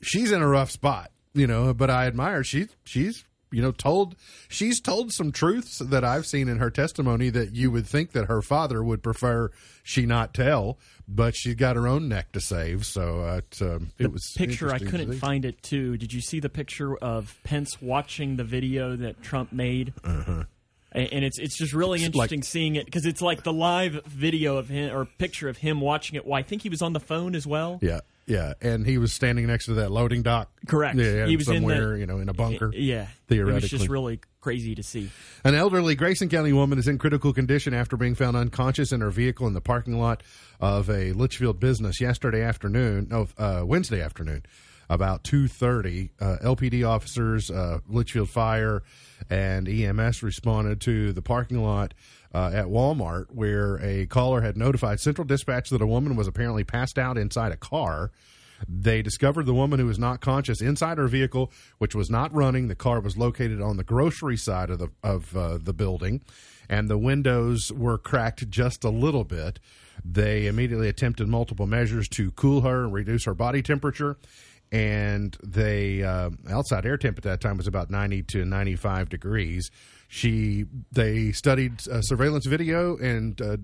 she's 0.00 0.32
in 0.32 0.40
a 0.40 0.48
rough 0.48 0.70
spot, 0.70 1.10
you 1.34 1.46
know, 1.46 1.74
but 1.74 1.90
I 1.90 2.06
admire 2.06 2.42
she 2.42 2.68
she's 2.84 3.24
you 3.56 3.62
know 3.62 3.72
told 3.72 4.14
she's 4.48 4.82
told 4.82 5.10
some 5.12 5.32
truths 5.32 5.78
that 5.78 6.04
I've 6.04 6.26
seen 6.26 6.46
in 6.46 6.58
her 6.58 6.68
testimony 6.68 7.30
that 7.30 7.54
you 7.54 7.70
would 7.70 7.86
think 7.86 8.12
that 8.12 8.26
her 8.26 8.42
father 8.42 8.84
would 8.84 9.02
prefer 9.02 9.50
she 9.82 10.04
not 10.04 10.34
tell, 10.34 10.78
but 11.08 11.34
she's 11.34 11.54
got 11.54 11.74
her 11.74 11.88
own 11.88 12.06
neck 12.06 12.32
to 12.32 12.40
save. 12.40 12.84
So 12.84 13.20
uh, 13.20 13.38
it, 13.38 13.62
um, 13.62 13.92
it 13.98 14.12
was 14.12 14.30
picture. 14.36 14.70
I 14.70 14.78
couldn't 14.78 15.14
find 15.14 15.46
it 15.46 15.62
too. 15.62 15.96
Did 15.96 16.12
you 16.12 16.20
see 16.20 16.38
the 16.38 16.50
picture 16.50 16.98
of 16.98 17.34
Pence 17.44 17.80
watching 17.80 18.36
the 18.36 18.44
video 18.44 18.94
that 18.94 19.22
Trump 19.22 19.54
made? 19.54 19.94
Uh-huh. 20.04 20.44
And 20.92 21.24
it's 21.24 21.38
it's 21.38 21.56
just 21.56 21.72
really 21.72 22.00
it's 22.00 22.06
interesting 22.08 22.40
like, 22.40 22.44
seeing 22.44 22.76
it 22.76 22.84
because 22.84 23.06
it's 23.06 23.22
like 23.22 23.42
the 23.42 23.54
live 23.54 24.04
video 24.04 24.58
of 24.58 24.68
him 24.68 24.94
or 24.94 25.06
picture 25.06 25.48
of 25.48 25.56
him 25.56 25.80
watching 25.80 26.16
it. 26.16 26.26
Well, 26.26 26.38
I 26.38 26.42
think 26.42 26.60
he 26.60 26.68
was 26.68 26.82
on 26.82 26.92
the 26.92 27.00
phone 27.00 27.34
as 27.34 27.46
well. 27.46 27.78
Yeah. 27.80 28.00
Yeah, 28.26 28.54
and 28.60 28.84
he 28.84 28.98
was 28.98 29.12
standing 29.12 29.46
next 29.46 29.66
to 29.66 29.74
that 29.74 29.92
loading 29.92 30.22
dock. 30.22 30.50
Correct. 30.66 30.96
Yeah, 30.96 31.26
he 31.26 31.36
was 31.36 31.46
somewhere, 31.46 31.92
the, 31.92 32.00
you 32.00 32.06
know, 32.06 32.18
in 32.18 32.28
a 32.28 32.34
bunker. 32.34 32.72
Yeah, 32.74 33.06
theoretically, 33.28 33.58
it 33.58 33.62
was 33.62 33.70
just 33.70 33.88
really 33.88 34.20
crazy 34.40 34.74
to 34.74 34.82
see. 34.82 35.10
An 35.44 35.54
elderly 35.54 35.94
Grayson 35.94 36.28
County 36.28 36.52
woman 36.52 36.78
is 36.78 36.88
in 36.88 36.98
critical 36.98 37.32
condition 37.32 37.72
after 37.72 37.96
being 37.96 38.16
found 38.16 38.36
unconscious 38.36 38.90
in 38.90 39.00
her 39.00 39.10
vehicle 39.10 39.46
in 39.46 39.54
the 39.54 39.60
parking 39.60 39.98
lot 39.98 40.24
of 40.60 40.88
a 40.88 41.12
Leitchfield 41.12 41.60
business 41.60 42.00
yesterday 42.00 42.42
afternoon. 42.42 43.06
No, 43.10 43.28
uh, 43.38 43.62
Wednesday 43.64 44.02
afternoon, 44.02 44.44
about 44.90 45.22
two 45.22 45.46
thirty. 45.46 46.10
Uh, 46.20 46.38
LPD 46.42 46.84
officers, 46.88 47.48
uh, 47.48 47.78
Leitchfield 47.88 48.28
Fire, 48.28 48.82
and 49.30 49.68
EMS 49.68 50.24
responded 50.24 50.80
to 50.80 51.12
the 51.12 51.22
parking 51.22 51.62
lot 51.62 51.94
uh, 52.36 52.50
at 52.52 52.66
Walmart, 52.66 53.28
where 53.30 53.76
a 53.76 54.04
caller 54.04 54.42
had 54.42 54.58
notified 54.58 55.00
Central 55.00 55.24
Dispatch 55.24 55.70
that 55.70 55.80
a 55.80 55.86
woman 55.86 56.16
was 56.16 56.28
apparently 56.28 56.64
passed 56.64 56.98
out 56.98 57.16
inside 57.16 57.50
a 57.50 57.56
car. 57.56 58.10
They 58.68 59.00
discovered 59.00 59.46
the 59.46 59.54
woman 59.54 59.80
who 59.80 59.86
was 59.86 59.98
not 59.98 60.20
conscious 60.20 60.60
inside 60.60 60.98
her 60.98 61.08
vehicle, 61.08 61.50
which 61.78 61.94
was 61.94 62.10
not 62.10 62.34
running. 62.34 62.68
The 62.68 62.74
car 62.74 63.00
was 63.00 63.16
located 63.16 63.62
on 63.62 63.78
the 63.78 63.84
grocery 63.84 64.36
side 64.36 64.68
of 64.68 64.78
the 64.78 64.90
of 65.02 65.34
uh, 65.34 65.58
the 65.62 65.72
building, 65.72 66.20
and 66.68 66.90
the 66.90 66.98
windows 66.98 67.72
were 67.72 67.96
cracked 67.96 68.50
just 68.50 68.84
a 68.84 68.90
little 68.90 69.24
bit. 69.24 69.58
They 70.04 70.46
immediately 70.46 70.90
attempted 70.90 71.28
multiple 71.28 71.66
measures 71.66 72.06
to 72.10 72.32
cool 72.32 72.60
her 72.60 72.84
and 72.84 72.92
reduce 72.92 73.24
her 73.24 73.34
body 73.34 73.62
temperature 73.62 74.18
and 74.72 75.36
they 75.44 76.02
uh, 76.02 76.28
outside 76.50 76.84
air 76.84 76.96
temp 76.96 77.16
at 77.16 77.22
that 77.22 77.40
time 77.40 77.56
was 77.56 77.68
about 77.68 77.88
90 77.88 78.24
to 78.24 78.44
95 78.44 79.08
degrees 79.08 79.70
she 80.08 80.66
they 80.92 81.32
studied 81.32 81.80
surveillance 82.02 82.46
video 82.46 82.96
and 82.96 83.40
uh, 83.40 83.56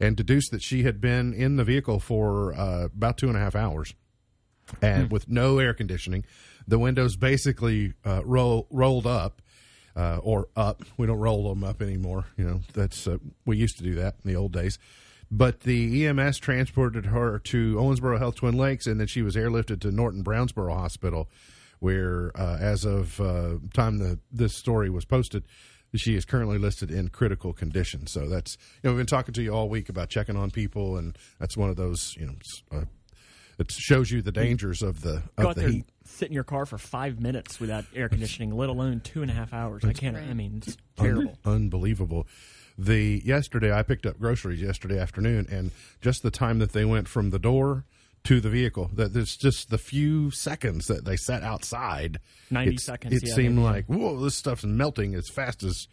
and 0.00 0.16
deduced 0.16 0.50
that 0.50 0.62
she 0.62 0.82
had 0.82 1.00
been 1.00 1.32
in 1.32 1.56
the 1.56 1.64
vehicle 1.64 2.00
for 2.00 2.54
uh, 2.54 2.84
about 2.86 3.16
two 3.16 3.28
and 3.28 3.36
a 3.36 3.40
half 3.40 3.54
hours, 3.54 3.94
and 4.82 5.08
hmm. 5.08 5.12
with 5.12 5.28
no 5.28 5.58
air 5.58 5.74
conditioning, 5.74 6.24
the 6.66 6.78
windows 6.78 7.16
basically 7.16 7.94
uh, 8.04 8.22
roll 8.24 8.66
rolled 8.70 9.06
up. 9.06 9.40
Uh, 9.96 10.18
or 10.24 10.48
up. 10.56 10.82
We 10.96 11.06
don't 11.06 11.20
roll 11.20 11.48
them 11.48 11.62
up 11.62 11.80
anymore. 11.80 12.24
You 12.36 12.44
know, 12.44 12.60
that's 12.72 13.06
uh, 13.06 13.18
we 13.46 13.56
used 13.56 13.76
to 13.76 13.84
do 13.84 13.94
that 13.94 14.16
in 14.24 14.28
the 14.28 14.34
old 14.34 14.50
days. 14.50 14.76
But 15.30 15.60
the 15.60 16.06
EMS 16.08 16.38
transported 16.38 17.06
her 17.06 17.38
to 17.38 17.76
Owensboro 17.76 18.18
Health 18.18 18.34
Twin 18.34 18.56
Lakes, 18.56 18.88
and 18.88 18.98
then 18.98 19.06
she 19.06 19.22
was 19.22 19.36
airlifted 19.36 19.80
to 19.82 19.92
Norton 19.92 20.24
Brownsboro 20.24 20.74
Hospital 20.74 21.28
where 21.80 22.32
uh, 22.34 22.58
as 22.60 22.84
of 22.84 23.20
uh, 23.20 23.56
time 23.72 23.98
the 23.98 24.18
this 24.32 24.54
story 24.54 24.90
was 24.90 25.04
posted, 25.04 25.44
she 25.94 26.16
is 26.16 26.24
currently 26.24 26.58
listed 26.58 26.90
in 26.90 27.08
critical 27.08 27.52
condition. 27.52 28.06
So 28.06 28.28
that's 28.28 28.56
you 28.82 28.88
know 28.88 28.94
we've 28.94 29.00
been 29.00 29.06
talking 29.06 29.34
to 29.34 29.42
you 29.42 29.50
all 29.50 29.68
week 29.68 29.88
about 29.88 30.08
checking 30.08 30.36
on 30.36 30.50
people, 30.50 30.96
and 30.96 31.16
that's 31.38 31.56
one 31.56 31.70
of 31.70 31.76
those 31.76 32.16
you 32.18 32.26
know. 32.26 32.34
Uh, 32.72 32.84
it 33.56 33.70
shows 33.70 34.10
you 34.10 34.20
the 34.20 34.32
dangers 34.32 34.82
of 34.82 35.02
the 35.02 35.22
of 35.36 35.44
Go 35.44 35.52
the 35.52 35.70
heat. 35.70 35.86
Sit 36.04 36.28
in 36.28 36.34
your 36.34 36.44
car 36.44 36.66
for 36.66 36.76
five 36.78 37.20
minutes 37.20 37.60
without 37.60 37.84
air 37.94 38.08
conditioning, 38.08 38.50
let 38.50 38.68
alone 38.68 39.00
two 39.00 39.22
and 39.22 39.30
a 39.30 39.34
half 39.34 39.52
hours. 39.52 39.84
I 39.84 39.92
can't. 39.92 40.16
I 40.16 40.34
mean, 40.34 40.62
it's 40.66 40.76
terrible. 40.96 41.38
Un- 41.44 41.54
unbelievable. 41.54 42.26
The 42.76 43.22
yesterday 43.24 43.72
I 43.72 43.82
picked 43.84 44.06
up 44.06 44.18
groceries 44.18 44.60
yesterday 44.60 44.98
afternoon, 44.98 45.46
and 45.48 45.70
just 46.00 46.22
the 46.22 46.30
time 46.30 46.58
that 46.58 46.72
they 46.72 46.84
went 46.84 47.06
from 47.06 47.30
the 47.30 47.38
door 47.38 47.84
to 48.24 48.40
the 48.40 48.50
vehicle. 48.50 48.90
That 48.94 49.12
there's 49.12 49.36
just 49.36 49.70
the 49.70 49.78
few 49.78 50.30
seconds 50.30 50.86
that 50.88 51.04
they 51.04 51.16
sat 51.16 51.42
outside. 51.42 52.18
Ninety 52.50 52.78
seconds. 52.78 53.14
It 53.14 53.28
yeah, 53.28 53.34
seemed 53.34 53.58
like 53.58 53.86
whoa, 53.86 54.18
this 54.20 54.34
stuff's 54.34 54.64
melting 54.64 55.14
as 55.14 55.28
fast 55.28 55.62
as 55.62 55.88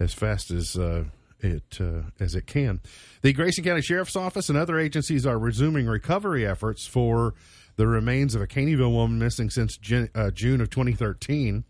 as 0.00 0.14
fast 0.14 0.50
as 0.50 0.76
uh, 0.76 1.04
it 1.40 1.78
uh, 1.80 2.02
as 2.18 2.34
it 2.34 2.46
can. 2.46 2.80
The 3.22 3.32
Grayson 3.32 3.64
County 3.64 3.82
Sheriff's 3.82 4.16
Office 4.16 4.48
and 4.48 4.58
other 4.58 4.78
agencies 4.78 5.26
are 5.26 5.38
resuming 5.38 5.86
recovery 5.86 6.46
efforts 6.46 6.86
for 6.86 7.34
the 7.76 7.86
remains 7.86 8.34
of 8.34 8.42
a 8.42 8.46
Caneyville 8.46 8.92
woman 8.92 9.18
missing 9.18 9.50
since 9.50 9.76
June, 9.76 10.10
uh, 10.14 10.30
June 10.30 10.60
of 10.60 10.70
2013. 10.70 11.64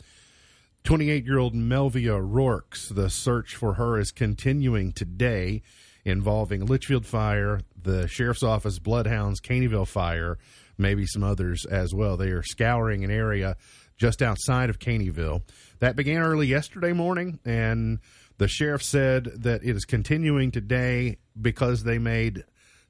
28 0.85 1.27
year 1.27 1.39
old 1.39 1.55
Melvia 1.55 2.19
Rourks. 2.19 2.89
The 2.89 3.11
search 3.11 3.57
for 3.57 3.75
her 3.75 3.99
is 3.99 4.11
continuing 4.11 4.93
today 4.93 5.63
involving 6.09 6.67
Leitchfield 6.67 7.05
Fire, 7.05 7.61
the 7.81 8.09
Sheriff's 8.09 8.43
Office, 8.43 8.79
Bloodhounds, 8.79 9.41
Caneyville 9.41 9.87
Fire, 9.87 10.39
maybe 10.77 11.07
some 11.07 11.23
others 11.23 11.65
as 11.67 11.95
well. 11.95 12.17
They 12.17 12.31
are 12.31 12.43
scouring 12.43 13.05
an 13.05 13.11
area 13.11 13.57
just 13.97 14.23
outside 14.23 14.71
of 14.71 14.79
Caneyville. 14.79 15.43
That 15.81 15.97
began 15.97 16.23
early 16.23 16.47
yesterday 16.47 16.93
morning, 16.93 17.41
and 17.45 17.99
the 18.39 18.49
sheriff 18.49 18.83
said 18.83 19.25
that 19.43 19.63
it 19.65 19.77
is 19.77 19.85
continuing 19.85 20.51
today 20.51 21.19
because 21.41 21.83
they 21.83 21.99
made 21.99 22.45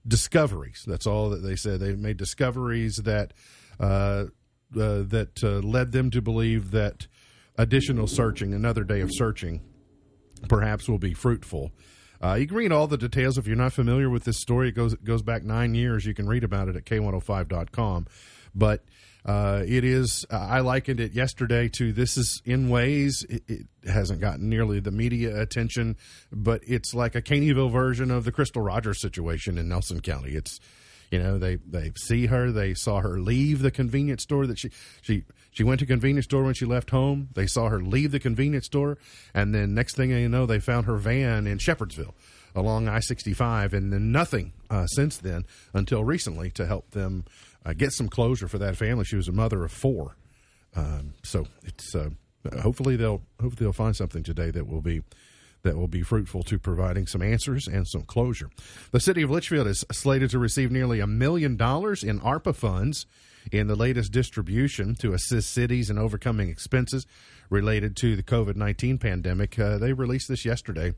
discoveries. 0.07 0.85
That's 0.87 1.07
all 1.07 1.31
that 1.31 1.43
they 1.43 1.57
said. 1.57 1.81
They 1.81 1.95
made 1.95 2.17
discoveries 2.17 2.97
that 3.05 3.33
uh, 3.81 4.27
uh, 4.77 5.03
that 5.05 5.43
uh, 5.43 5.67
led 5.67 5.93
them 5.93 6.11
to 6.11 6.21
believe 6.21 6.73
that 6.73 7.07
additional 7.57 8.07
searching, 8.07 8.53
another 8.53 8.85
day 8.85 9.01
of 9.01 9.11
searching, 9.13 9.63
perhaps 10.49 10.89
will 10.89 10.99
be 10.99 11.15
fruitful. 11.15 11.73
Uh, 12.23 12.35
you 12.35 12.47
can 12.47 12.57
read 12.57 12.73
all 12.73 12.87
the 12.87 12.99
details 12.99 13.39
if 13.39 13.47
you're 13.47 13.57
not 13.57 13.73
familiar 13.73 14.11
with 14.11 14.25
this 14.25 14.39
story. 14.39 14.69
It 14.69 14.75
goes 14.75 14.93
it 14.93 15.05
goes 15.05 15.23
back 15.23 15.45
nine 15.45 15.75
years. 15.75 16.05
You 16.05 16.15
can 16.15 16.29
read 16.29 16.45
about 16.45 16.69
it 16.69 16.77
at 16.77 16.85
k105.com. 16.85 18.07
but 18.55 18.85
uh, 19.25 19.63
it 19.67 19.85
is. 19.85 20.25
I 20.31 20.61
likened 20.61 21.01
it 21.01 21.13
yesterday 21.13 21.69
to 21.71 21.93
this 21.93 22.17
is 22.17 22.41
in 22.47 22.71
ways 22.71 23.25
it, 23.29 23.43
it, 23.47 23.67
hasn't 23.87 24.21
gotten 24.21 24.49
nearly 24.49 24.81
the 24.81 24.91
media 24.91 25.41
attention, 25.41 25.97
but 26.33 26.63
it's 26.67 26.95
like 26.95 27.15
a 27.15 27.23
Caneyville 27.23 27.71
version 27.71 28.11
of 28.11 28.25
the 28.25 28.33
Crystal 28.33 28.63
Rogers 28.63 29.01
situation 29.01 29.59
in 29.59 29.69
Nelson 29.69 30.01
County. 30.01 30.33
It's 30.33 30.61
you 31.11 31.19
know 31.19 31.39
they 31.39 31.57
they 31.57 31.93
see 31.97 32.27
her, 32.27 32.53
they 32.53 32.75
saw 32.75 33.01
her 33.01 33.21
leave 33.21 33.61
the 33.63 33.71
convenience 33.71 34.23
store 34.23 34.47
that 34.47 34.59
she 34.59 34.71
she 35.01 35.25
she 35.51 35.65
went 35.65 35.81
to 35.81 35.87
convenience 35.87 36.25
store 36.25 36.45
when 36.45 36.55
she 36.55 36.67
left 36.67 36.91
home. 36.91 37.29
They 37.35 37.47
saw 37.47 37.69
her 37.69 37.81
leave 37.81 38.13
the 38.13 38.21
convenience 38.21 38.67
store, 38.67 38.99
and 39.35 39.55
then 39.55 39.75
next 39.75 39.97
thing 39.97 40.11
you 40.11 40.29
know, 40.29 40.47
they 40.47 40.61
found 40.61 40.87
her 40.87 40.97
van 40.97 41.47
in 41.47 41.59
Shepherdsville 41.59 42.15
along 42.55 42.89
I 42.89 43.01
65, 43.01 43.75
and 43.75 43.93
then 43.93 44.11
nothing 44.11 44.53
uh, 44.71 44.87
since 44.87 45.17
then 45.19 45.45
until 45.75 46.03
recently 46.05 46.51
to 46.53 46.67
help 46.67 46.91
them 46.91 47.25
uh, 47.65 47.73
get 47.73 47.93
some 47.93 48.09
closure 48.09 48.49
for 48.49 48.59
that 48.59 48.77
family. 48.77 49.05
She 49.05 49.17
was 49.17 49.29
a 49.29 49.33
mother 49.33 49.65
of 49.65 49.73
four, 49.73 50.17
um, 50.75 51.15
so 51.23 51.47
it's 51.65 51.95
uh, 51.95 52.11
hopefully 52.61 52.97
they'll 52.97 53.23
hopefully 53.41 53.67
they'll 53.67 53.73
find 53.73 53.97
something 53.97 54.23
today 54.23 54.51
that 54.51 54.67
will 54.67 54.83
be 54.83 55.03
that 55.63 55.77
will 55.77 55.89
be 55.89 56.03
fruitful 56.03 56.43
to 56.45 56.59
providing 56.59 57.07
some 57.07 57.23
answers 57.23 57.67
and 57.67 57.87
some 57.87 58.03
closure. 58.03 58.51
The 58.93 59.01
city 59.01 59.23
of 59.23 59.31
Leitchfield 59.31 59.67
is 59.67 59.85
slated 59.93 60.31
to 60.31 60.39
receive 60.39 60.71
nearly 60.71 61.01
a 61.01 61.07
million 61.07 61.57
dollars 61.57 62.03
in 62.03 62.21
ARPA 62.21 62.55
funds 62.55 63.07
in 63.51 63.67
the 63.67 63.77
latest 63.77 64.13
distribution 64.13 64.95
to 64.97 65.15
assist 65.15 65.53
cities 65.53 65.91
in 65.91 65.99
overcoming 65.99 66.49
expenses 66.49 67.07
related 67.51 67.97
to 67.97 68.15
the 68.17 68.23
COVID 68.23 68.57
19 68.57 68.99
pandemic. 68.99 69.59
Uh, 69.59 69.79
they 69.79 69.93
released 69.93 70.29
this 70.29 70.45
yesterday 70.45 70.93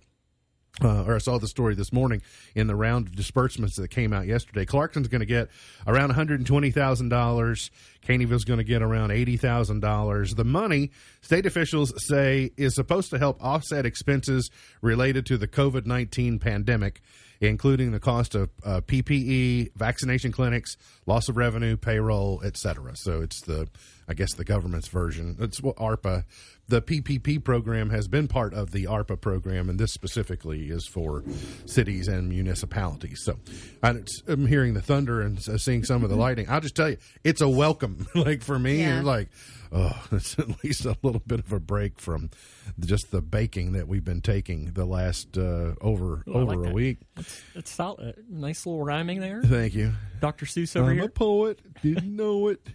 uh, 0.83 1.05
or 1.05 1.17
I 1.17 1.19
saw 1.19 1.39
the 1.39 1.49
story 1.49 1.75
this 1.75 1.93
morning 1.93 2.23
in 2.55 2.67
the 2.67 2.77
round 2.77 3.09
of 3.09 3.17
disbursements 3.17 3.77
that 3.77 3.89
came 3.89 4.13
out 4.13 4.27
yesterday. 4.27 4.65
Clarkson's 4.65 5.09
going 5.09 5.21
to 5.21 5.27
get 5.27 5.49
around 5.87 6.13
$120,000. 6.13 7.71
Caneyville's 8.03 8.45
going 8.45 8.59
to 8.59 8.65
get 8.65 8.83
around 8.83 9.11
$80,000. 9.11 10.37
The 10.37 10.45
money, 10.45 10.91
state 11.21 11.47
officials 11.47 11.93
say, 12.09 12.51
is 12.57 12.75
supposed 12.75 13.11
to 13.11 13.19
help 13.19 13.43
offset 13.43 13.87
expenses 13.87 14.51
related 14.81 15.27
to 15.27 15.39
the 15.39 15.49
COVID 15.49 15.87
19 15.87 16.39
pandemic, 16.39 17.03
including 17.41 17.93
the 17.93 18.01
cost 18.01 18.35
of 18.35 18.51
uh, 18.65 18.81
PPE, 18.81 19.73
vaccination 19.77 20.33
clinics, 20.33 20.77
loss 21.07 21.29
of 21.29 21.37
revenue, 21.37 21.77
payroll, 21.77 22.43
etc. 22.45 22.93
So 22.97 23.21
it's 23.21 23.41
the, 23.43 23.69
I 24.09 24.15
guess, 24.15 24.33
the 24.35 24.45
government's 24.45 24.89
version. 24.89 25.37
It's 25.39 25.63
what 25.63 25.77
ARPA 25.77 26.25
the 26.71 26.81
PPP 26.81 27.43
program 27.43 27.91
has 27.91 28.07
been 28.07 28.29
part 28.29 28.55
of 28.55 28.71
the 28.71 28.85
ARPA 28.85 29.21
program, 29.21 29.69
and 29.69 29.79
this 29.79 29.93
specifically 29.93 30.71
is 30.71 30.87
for 30.87 31.25
cities 31.67 32.07
and 32.07 32.29
municipalities. 32.29 33.19
So 33.25 33.39
I'm 33.83 34.47
hearing 34.47 34.75
the 34.75 34.81
thunder 34.81 35.21
and 35.21 35.43
seeing 35.61 35.85
some 35.85 36.05
of 36.05 36.11
the 36.11 36.17
lighting. 36.17 36.49
I'll 36.49 36.61
just 36.61 36.77
tell 36.77 36.91
you, 36.91 36.97
it's 37.25 37.41
a 37.41 37.49
welcome. 37.49 37.90
like 38.15 38.43
for 38.43 38.59
me, 38.59 38.83
yeah. 38.83 39.03
like, 39.03 39.29
oh, 39.73 39.93
it's 40.13 40.39
at 40.39 40.63
least 40.65 40.85
a 40.85 40.97
little 41.03 41.23
bit 41.27 41.41
of 41.41 41.53
a 41.53 41.61
break 41.61 41.99
from 42.01 42.31
just 42.79 43.11
the 43.11 43.21
baking 43.21 43.73
that 43.73 43.89
we've 43.89 44.05
been 44.05 44.21
taking 44.21 44.73
the 44.73 44.85
last 44.85 45.37
uh, 45.37 45.75
over 45.81 46.23
well, 46.27 46.39
over 46.39 46.57
like 46.57 46.71
a 46.71 46.73
week. 46.73 46.99
It's, 47.17 47.43
it's 47.55 47.71
solid. 47.71 48.25
Nice 48.29 48.67
little 48.67 48.85
rhyming 48.85 49.21
there. 49.21 49.43
Thank 49.43 49.75
you, 49.75 49.93
Dr. 50.21 50.47
Seuss 50.47 50.77
over 50.77 50.91
I'm 50.91 50.97
here. 50.97 51.05
a 51.05 51.09
poet. 51.09 51.61
Didn't 51.83 52.15
know 52.15 52.49
it. 52.49 52.67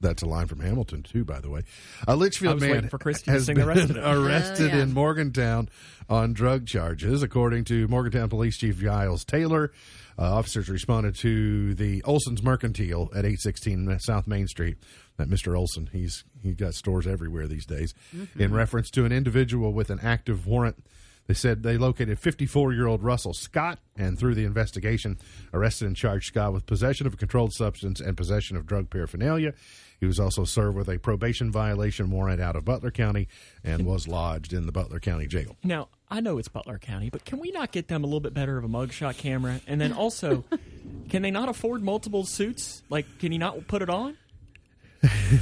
That's 0.00 0.22
a 0.22 0.26
line 0.26 0.46
from 0.46 0.60
Hamilton 0.60 1.02
too, 1.02 1.24
by 1.24 1.40
the 1.40 1.50
way. 1.50 1.62
A 2.08 2.16
Leitchfield 2.16 2.60
man 2.60 2.88
for 2.88 2.96
Christy 2.98 3.30
has 3.30 3.46
been 3.46 3.60
arrested 3.60 3.98
oh, 3.98 4.76
yeah. 4.76 4.82
in 4.82 4.94
Morgantown 4.94 5.68
on 6.08 6.32
drug 6.32 6.66
charges, 6.66 7.22
according 7.22 7.64
to 7.64 7.86
Morgantown 7.88 8.30
Police 8.30 8.56
Chief 8.56 8.78
Giles 8.78 9.24
Taylor. 9.26 9.72
Uh, 10.18 10.22
officers 10.22 10.68
responded 10.68 11.14
to 11.16 11.74
the 11.74 12.02
Olson's 12.02 12.42
Mercantile 12.42 13.10
at 13.12 13.24
816 13.24 13.98
South 14.00 14.26
Main 14.26 14.46
Street. 14.46 14.76
That 15.16 15.28
Mr. 15.28 15.56
Olson, 15.56 15.90
he's 15.92 16.24
he 16.42 16.52
got 16.52 16.72
stores 16.72 17.06
everywhere 17.06 17.46
these 17.46 17.66
days. 17.66 17.92
Mm-hmm. 18.16 18.40
In 18.40 18.54
reference 18.54 18.90
to 18.92 19.04
an 19.04 19.12
individual 19.12 19.72
with 19.74 19.90
an 19.90 20.00
active 20.02 20.46
warrant 20.46 20.82
they 21.30 21.34
said 21.34 21.62
they 21.62 21.78
located 21.78 22.18
54 22.18 22.72
year 22.72 22.88
old 22.88 23.04
Russell 23.04 23.34
Scott 23.34 23.78
and, 23.96 24.18
through 24.18 24.34
the 24.34 24.44
investigation, 24.44 25.16
arrested 25.54 25.86
and 25.86 25.94
charged 25.94 26.26
Scott 26.26 26.52
with 26.52 26.66
possession 26.66 27.06
of 27.06 27.14
a 27.14 27.16
controlled 27.16 27.52
substance 27.52 28.00
and 28.00 28.16
possession 28.16 28.56
of 28.56 28.66
drug 28.66 28.90
paraphernalia. 28.90 29.54
He 30.00 30.06
was 30.06 30.18
also 30.18 30.42
served 30.42 30.76
with 30.76 30.88
a 30.88 30.98
probation 30.98 31.52
violation 31.52 32.10
warrant 32.10 32.40
out 32.40 32.56
of 32.56 32.64
Butler 32.64 32.90
County 32.90 33.28
and 33.62 33.86
was 33.86 34.08
lodged 34.08 34.52
in 34.52 34.66
the 34.66 34.72
Butler 34.72 34.98
County 34.98 35.28
Jail. 35.28 35.56
Now, 35.62 35.90
I 36.10 36.20
know 36.20 36.38
it's 36.38 36.48
Butler 36.48 36.78
County, 36.78 37.08
but 37.08 37.24
can 37.24 37.38
we 37.38 37.52
not 37.52 37.70
get 37.70 37.88
them 37.88 38.02
a 38.02 38.06
little 38.06 38.20
bit 38.20 38.34
better 38.34 38.58
of 38.58 38.64
a 38.64 38.68
mugshot 38.68 39.16
camera? 39.16 39.60
And 39.66 39.80
then 39.80 39.92
also, 39.92 40.44
can 41.08 41.22
they 41.22 41.30
not 41.30 41.48
afford 41.48 41.82
multiple 41.82 42.24
suits? 42.24 42.82
Like, 42.90 43.06
can 43.20 43.30
he 43.30 43.38
not 43.38 43.68
put 43.68 43.82
it 43.82 43.90
on? 43.90 44.16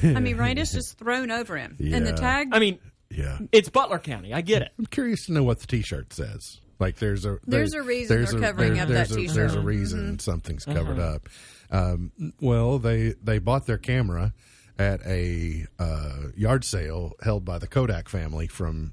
I 0.03 0.21
mean, 0.21 0.37
right? 0.37 0.57
It's 0.57 0.73
just 0.73 0.99
thrown 0.99 1.31
over 1.31 1.57
him. 1.57 1.77
Yeah. 1.79 1.97
And 1.97 2.07
the 2.07 2.13
tag. 2.13 2.51
I 2.53 2.59
mean, 2.59 2.79
yeah, 3.11 3.39
it's 3.51 3.69
Butler 3.69 3.99
County. 3.99 4.35
I 4.35 4.41
get 4.43 4.63
it. 4.63 4.73
I'm 4.79 4.87
curious 4.87 5.27
to 5.27 5.33
know 5.33 5.43
what 5.43 5.61
the 5.61 5.67
T-shirt 5.67 6.13
says. 6.13 6.61
Like 6.79 6.97
there's 6.97 7.25
a 7.25 7.39
there's, 7.45 7.73
there's 7.73 7.75
a 7.75 7.83
reason 7.83 8.25
they're 8.25 8.41
covering 8.41 8.75
there, 8.75 8.85
up 8.85 8.89
that 8.91 9.09
T-shirt. 9.09 9.31
A, 9.31 9.35
there's 9.35 9.55
a 9.55 9.61
reason 9.61 10.01
mm-hmm. 10.01 10.19
something's 10.19 10.65
covered 10.65 11.01
uh-huh. 11.01 11.17
up. 11.17 11.29
Um, 11.71 12.13
well, 12.41 12.79
they 12.79 13.15
they 13.23 13.39
bought 13.39 13.67
their 13.67 13.79
camera 13.79 14.33
at 14.79 15.05
a 15.05 15.67
uh, 15.79 16.29
yard 16.37 16.65
sale 16.65 17.15
held 17.23 17.45
by 17.45 17.59
the 17.59 17.67
Kodak 17.67 18.09
family 18.09 18.47
from 18.47 18.93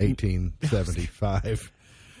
1875 0.00 1.70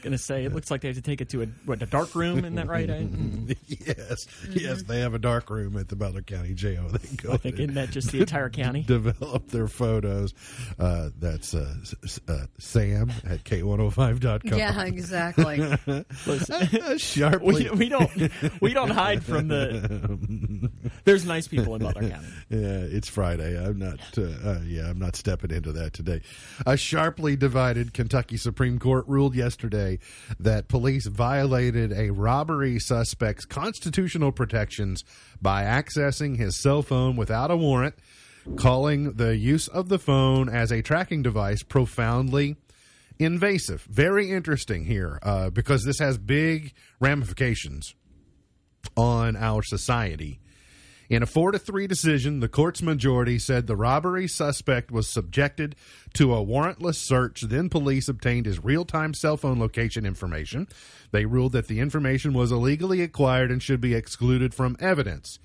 going 0.02 0.12
to 0.12 0.18
say 0.18 0.44
it 0.44 0.54
looks 0.54 0.70
like 0.70 0.80
they 0.80 0.88
have 0.88 0.96
to 0.96 1.02
take 1.02 1.20
it 1.20 1.28
to 1.30 1.42
a 1.42 1.46
what 1.64 1.82
a 1.82 1.86
dark 1.86 2.14
room. 2.14 2.38
Isn't 2.38 2.54
that 2.56 2.68
right? 2.68 2.88
yes, 2.88 3.06
mm-hmm. 3.06 4.52
yes, 4.54 4.82
they 4.82 5.00
have 5.00 5.14
a 5.14 5.18
dark 5.18 5.50
room 5.50 5.76
at 5.76 5.88
the 5.88 5.96
Butler 5.96 6.22
County 6.22 6.54
Jail. 6.54 6.88
They 7.00 7.16
go. 7.16 7.32
I 7.32 7.36
think 7.38 7.58
isn't 7.58 7.74
that 7.74 7.90
just 7.90 8.10
the 8.10 8.20
entire 8.20 8.50
county? 8.50 8.82
Develop 8.82 9.48
their 9.48 9.68
photos. 9.68 10.34
Uh, 10.78 11.10
that's 11.18 11.54
uh, 11.54 11.74
uh, 12.28 12.46
Sam 12.58 13.10
at 13.24 13.44
k105.com. 13.44 14.58
Yeah, 14.58 14.82
exactly. 14.84 15.56
Sharply, 16.98 17.70
we, 17.70 17.76
we, 17.76 17.88
don't 17.88 18.60
we 18.60 18.74
don't 18.74 18.90
hide 18.90 19.24
from 19.24 19.48
the. 19.48 20.70
There's 21.04 21.24
nice 21.24 21.48
people 21.48 21.74
in 21.74 21.82
Butler 21.82 22.10
County. 22.10 22.26
Yeah, 22.50 22.58
it's 22.58 23.08
Friday. 23.08 23.56
I'm 23.58 23.78
not. 23.78 24.00
Uh, 24.18 24.22
uh, 24.22 24.60
yeah, 24.66 24.90
I'm 24.90 24.98
not 24.98 25.16
stepping 25.16 25.50
into 25.50 25.72
that 25.72 25.92
today. 25.92 26.20
A 26.66 26.76
sharply 26.76 27.36
divided 27.36 27.94
Kentucky 27.94 28.36
Supreme 28.36 28.78
Court 28.78 29.06
ruled 29.08 29.34
yesterday 29.34 29.89
that 30.38 30.68
police 30.68 31.06
violated 31.06 31.92
a 31.92 32.10
robbery 32.10 32.78
suspect's 32.78 33.44
constitutional 33.44 34.32
protections 34.32 35.04
by 35.40 35.64
accessing 35.64 36.36
his 36.36 36.60
cell 36.62 36.82
phone 36.82 37.16
without 37.16 37.50
a 37.50 37.56
warrant, 37.56 37.94
calling 38.56 39.12
the 39.14 39.36
use 39.36 39.68
of 39.68 39.88
the 39.88 39.98
phone 39.98 40.48
as 40.48 40.70
a 40.70 40.82
tracking 40.82 41.22
device 41.22 41.62
profoundly 41.62 42.56
invasive. 43.18 43.82
Very 43.82 44.30
interesting 44.30 44.84
here 44.84 45.18
uh, 45.22 45.50
because 45.50 45.84
this 45.84 45.98
has 45.98 46.18
big 46.18 46.72
ramifications 47.00 47.94
on 48.96 49.36
our 49.36 49.62
society. 49.62 50.40
In 51.10 51.24
a 51.24 51.26
4 51.26 51.50
to 51.50 51.58
3 51.58 51.88
decision, 51.88 52.38
the 52.38 52.48
court's 52.48 52.82
majority 52.82 53.36
said 53.36 53.66
the 53.66 53.74
robbery 53.74 54.28
suspect 54.28 54.92
was 54.92 55.08
subjected 55.08 55.74
to 56.14 56.32
a 56.32 56.36
warrantless 56.36 56.94
search. 56.94 57.40
Then 57.40 57.68
police 57.68 58.08
obtained 58.08 58.46
his 58.46 58.62
real 58.62 58.84
time 58.84 59.12
cell 59.12 59.36
phone 59.36 59.58
location 59.58 60.06
information. 60.06 60.68
They 61.10 61.24
ruled 61.24 61.50
that 61.50 61.66
the 61.66 61.80
information 61.80 62.32
was 62.32 62.52
illegally 62.52 63.02
acquired 63.02 63.50
and 63.50 63.60
should 63.60 63.80
be 63.80 63.92
excluded 63.92 64.54
from 64.54 64.76
evidence. 64.78 65.40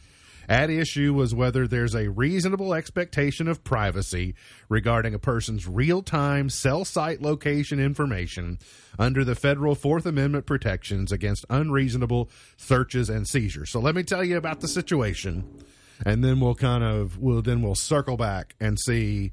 At 0.48 0.70
issue 0.70 1.14
was 1.14 1.34
whether 1.34 1.68
there's 1.68 1.96
a 1.96 2.10
reasonable 2.10 2.74
expectation 2.74 3.48
of 3.48 3.64
privacy 3.64 4.36
regarding 4.70 5.14
a 5.14 5.20
person's 5.20 5.68
real 5.68 6.02
time 6.02 6.50
cell 6.50 6.86
site 6.86 7.22
location 7.22 7.80
information 7.80 8.60
under 9.00 9.24
the 9.24 9.36
federal 9.36 9.76
Fourth 9.76 10.06
Amendment 10.06 10.46
protections 10.46 11.12
against 11.12 11.46
unreasonable 11.50 12.30
searches 12.58 13.10
and 13.10 13.28
seizures. 13.28 13.72
So 13.72 13.80
let 13.80 13.96
me 13.96 14.04
tell 14.04 14.24
you 14.24 14.38
about 14.38 14.62
the 14.62 14.68
situation, 14.68 15.64
and 16.06 16.24
then 16.24 16.40
we'll 16.40 16.56
kind 16.56 16.84
of 16.84 17.18
we'll 17.18 17.42
then 17.42 17.62
we'll 17.62 17.76
circle 17.76 18.18
back 18.18 18.56
and 18.60 18.80
see 18.80 19.32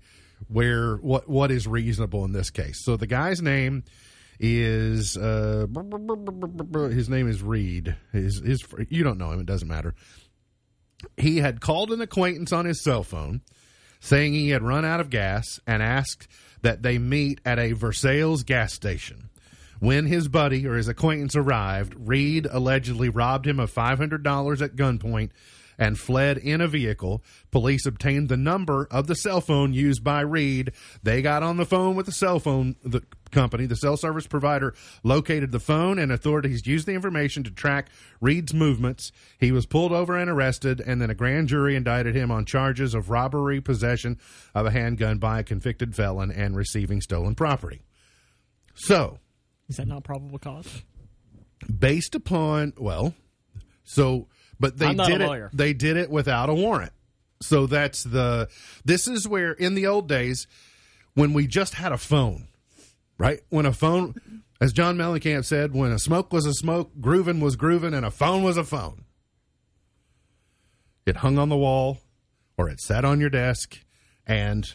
where 0.48 0.96
what 0.96 1.28
what 1.28 1.50
is 1.50 1.66
reasonable 1.66 2.24
in 2.24 2.32
this 2.32 2.50
case. 2.50 2.82
So 2.84 2.96
the 2.96 3.06
guy's 3.06 3.42
name 3.42 3.84
is 4.40 5.16
uh, 5.16 5.66
his 6.90 7.08
name 7.08 7.28
is 7.28 7.42
Reed. 7.42 7.94
His 8.12 8.40
his 8.40 8.64
you 8.88 9.04
don't 9.04 9.18
know 9.18 9.30
him. 9.30 9.40
It 9.40 9.46
doesn't 9.46 9.68
matter 9.68 9.94
he 11.16 11.38
had 11.38 11.60
called 11.60 11.90
an 11.90 12.00
acquaintance 12.00 12.52
on 12.52 12.64
his 12.64 12.82
cell 12.82 13.02
phone 13.02 13.42
saying 14.02 14.32
he 14.32 14.50
had 14.50 14.62
run 14.62 14.84
out 14.84 15.00
of 15.00 15.10
gas 15.10 15.60
and 15.66 15.82
asked 15.82 16.26
that 16.62 16.82
they 16.82 16.98
meet 16.98 17.40
at 17.44 17.58
a 17.58 17.72
Versailles 17.72 18.42
gas 18.42 18.74
station. 18.74 19.30
When 19.78 20.06
his 20.06 20.28
buddy 20.28 20.66
or 20.66 20.74
his 20.74 20.88
acquaintance 20.88 21.36
arrived, 21.36 21.94
Reed 21.96 22.46
allegedly 22.50 23.08
robbed 23.08 23.46
him 23.46 23.58
of 23.60 23.72
$500 23.72 24.62
at 24.62 24.76
gunpoint 24.76 25.30
and 25.78 25.98
fled 25.98 26.38
in 26.38 26.60
a 26.60 26.68
vehicle. 26.68 27.22
Police 27.50 27.86
obtained 27.86 28.28
the 28.28 28.36
number 28.36 28.86
of 28.90 29.06
the 29.06 29.14
cell 29.14 29.40
phone 29.40 29.72
used 29.72 30.04
by 30.04 30.20
Reed. 30.20 30.72
They 31.02 31.22
got 31.22 31.42
on 31.42 31.56
the 31.56 31.66
phone 31.66 31.96
with 31.96 32.06
the 32.06 32.12
cell 32.12 32.38
phone 32.38 32.76
the 32.84 33.02
company, 33.32 33.66
the 33.66 33.74
cell 33.76 33.96
service 33.96 34.26
provider 34.26 34.74
located 35.02 35.50
the 35.50 35.58
phone, 35.58 35.98
and 35.98 36.12
authorities 36.12 36.66
used 36.66 36.86
the 36.86 36.92
information 36.94 37.42
to 37.44 37.50
track 37.50 37.88
Reed's 38.20 38.54
movements. 38.54 39.10
He 39.40 39.50
was 39.50 39.66
pulled 39.66 39.90
over 39.92 40.16
and 40.16 40.30
arrested, 40.30 40.80
and 40.80 41.00
then 41.02 41.10
a 41.10 41.14
grand 41.14 41.48
jury 41.48 41.74
indicted 41.74 42.14
him 42.14 42.30
on 42.30 42.44
charges 42.44 42.94
of 42.94 43.10
robbery, 43.10 43.60
possession 43.60 44.18
of 44.54 44.66
a 44.66 44.70
handgun 44.70 45.18
by 45.18 45.40
a 45.40 45.42
convicted 45.42 45.96
felon, 45.96 46.30
and 46.30 46.54
receiving 46.56 47.00
stolen 47.00 47.34
property. 47.34 47.82
So, 48.74 49.18
Is 49.68 49.76
that 49.76 49.88
not 49.88 50.04
probable 50.04 50.38
cause? 50.38 50.82
based 51.78 52.14
upon 52.14 52.72
well, 52.76 53.14
so 53.84 54.28
but 54.58 54.78
they 54.78 54.94
did 54.94 55.20
it. 55.20 55.26
lawyer. 55.26 55.50
They 55.52 55.72
did 55.72 55.96
it 55.96 56.10
without 56.10 56.48
a 56.48 56.54
warrant. 56.54 56.92
So 57.40 57.66
that's 57.66 58.04
the. 58.04 58.48
This 58.84 59.08
is 59.08 59.26
where 59.26 59.52
in 59.52 59.74
the 59.74 59.86
old 59.86 60.08
days, 60.08 60.46
when 61.14 61.32
we 61.32 61.46
just 61.46 61.74
had 61.74 61.90
a 61.92 61.98
phone, 61.98 62.46
right? 63.18 63.40
When 63.48 63.66
a 63.66 63.72
phone, 63.72 64.42
as 64.60 64.72
John 64.72 64.96
Mellencamp 64.96 65.44
said, 65.44 65.74
when 65.74 65.92
a 65.92 65.98
smoke 65.98 66.32
was 66.32 66.46
a 66.46 66.54
smoke, 66.54 66.92
grooving 67.00 67.40
was 67.40 67.56
grooving, 67.56 67.94
and 67.94 68.06
a 68.06 68.10
phone 68.10 68.42
was 68.42 68.56
a 68.56 68.64
phone. 68.64 69.04
It 71.04 71.16
hung 71.16 71.38
on 71.38 71.48
the 71.48 71.56
wall, 71.56 71.98
or 72.56 72.68
it 72.68 72.80
sat 72.80 73.04
on 73.04 73.20
your 73.20 73.30
desk, 73.30 73.78
and 74.26 74.72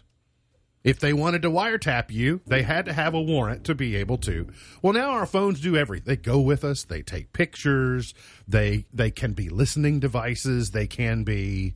if 0.83 0.99
they 0.99 1.11
wanted 1.11 1.41
to 1.41 1.49
wiretap 1.49 2.11
you, 2.11 2.39
they 2.47 2.63
had 2.63 2.85
to 2.85 2.93
have 2.93 3.13
a 3.13 3.21
warrant 3.21 3.65
to 3.65 3.75
be 3.75 3.97
able 3.97 4.17
to. 4.19 4.47
Well, 4.81 4.93
now 4.93 5.09
our 5.09 5.25
phones 5.25 5.59
do 5.59 5.75
everything. 5.75 6.05
They 6.05 6.15
go 6.15 6.39
with 6.39 6.63
us. 6.63 6.85
They 6.85 7.01
take 7.01 7.33
pictures. 7.33 8.13
They 8.47 8.85
they 8.93 9.11
can 9.11 9.33
be 9.33 9.49
listening 9.49 9.99
devices. 9.99 10.71
They 10.71 10.87
can 10.87 11.25
be 11.25 11.75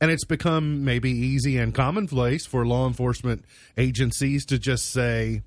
and 0.00 0.10
it's 0.10 0.24
become 0.24 0.84
maybe 0.84 1.10
easy 1.10 1.56
and 1.58 1.74
commonplace 1.74 2.46
for 2.46 2.66
law 2.66 2.86
enforcement 2.86 3.44
agencies 3.76 4.44
to 4.46 4.58
just 4.58 4.92
say, 4.92 5.42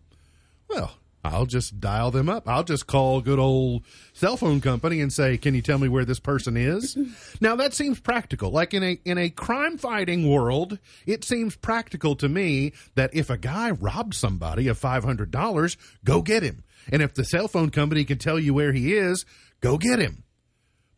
well, 0.69 0.93
I'll 1.23 1.45
just 1.45 1.79
dial 1.79 2.09
them 2.11 2.29
up. 2.29 2.47
I'll 2.47 2.63
just 2.63 2.87
call 2.87 3.21
good 3.21 3.37
old 3.37 3.83
cell 4.13 4.37
phone 4.37 4.59
company 4.59 5.01
and 5.01 5.13
say, 5.13 5.37
"Can 5.37 5.53
you 5.53 5.61
tell 5.61 5.77
me 5.77 5.87
where 5.87 6.05
this 6.05 6.19
person 6.19 6.57
is?" 6.57 6.97
now 7.41 7.55
that 7.57 7.75
seems 7.75 7.99
practical. 7.99 8.49
Like 8.49 8.73
in 8.73 8.83
a 8.83 8.99
in 9.05 9.19
a 9.19 9.29
crime 9.29 9.77
fighting 9.77 10.27
world, 10.27 10.79
it 11.05 11.23
seems 11.23 11.55
practical 11.55 12.15
to 12.15 12.27
me 12.27 12.73
that 12.95 13.13
if 13.13 13.29
a 13.29 13.37
guy 13.37 13.69
robbed 13.69 14.15
somebody 14.15 14.67
of 14.67 14.79
$500, 14.79 15.77
go 16.03 16.21
get 16.23 16.41
him. 16.41 16.63
And 16.91 17.03
if 17.03 17.13
the 17.13 17.23
cell 17.23 17.47
phone 17.47 17.69
company 17.69 18.03
can 18.03 18.17
tell 18.17 18.39
you 18.39 18.55
where 18.55 18.73
he 18.73 18.95
is, 18.95 19.23
go 19.61 19.77
get 19.77 19.99
him 19.99 20.23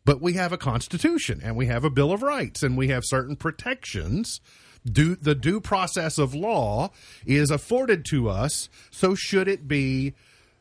but 0.04 0.20
we 0.20 0.34
have 0.34 0.52
a 0.52 0.58
constitution 0.58 1.40
and 1.42 1.56
we 1.56 1.66
have 1.66 1.84
a 1.84 1.90
bill 1.90 2.12
of 2.12 2.22
rights 2.22 2.62
and 2.62 2.76
we 2.76 2.88
have 2.88 3.02
certain 3.04 3.36
protections 3.36 4.40
due 4.84 5.16
the 5.16 5.34
due 5.34 5.60
process 5.60 6.18
of 6.18 6.34
law 6.34 6.90
is 7.24 7.50
afforded 7.50 8.04
to 8.04 8.28
us 8.28 8.68
so 8.90 9.14
should 9.14 9.48
it 9.48 9.66
be 9.66 10.14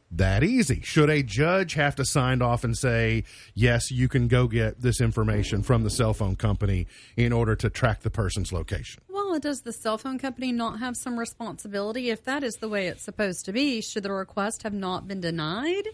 that 0.10 0.44
easy 0.44 0.80
should 0.82 1.10
a 1.10 1.22
judge 1.24 1.74
have 1.74 1.96
to 1.96 2.06
sign 2.06 2.42
off 2.42 2.64
and 2.64 2.78
say 2.78 3.24
yes 3.54 3.92
you 3.92 4.08
can 4.08 4.28
go 4.28 4.48
get 4.48 4.82
this 4.82 5.02
information 5.02 5.62
from 5.62 5.84
the 5.84 5.90
cell 5.90 6.14
phone 6.14 6.36
company 6.36 6.88
in 7.18 7.34
order 7.34 7.56
to 7.56 7.70
track 7.70 8.02
the 8.02 8.10
person's 8.10 8.54
location 8.54 9.02
Well, 9.10 9.40
does 9.40 9.62
the 9.62 9.74
cell 9.74 9.98
phone 9.98 10.20
company 10.20 10.52
not 10.52 10.78
have 10.80 10.96
some 10.96 11.18
responsibility? 11.20 12.12
If 12.12 12.24
that 12.26 12.44
is 12.44 12.54
the 12.62 12.70
way 12.70 12.86
it's 12.86 13.04
supposed 13.04 13.46
to 13.46 13.52
be, 13.52 13.82
should 13.82 14.04
the 14.04 14.12
request 14.12 14.62
have 14.62 14.74
not 14.74 15.08
been 15.08 15.22
denied? 15.22 15.88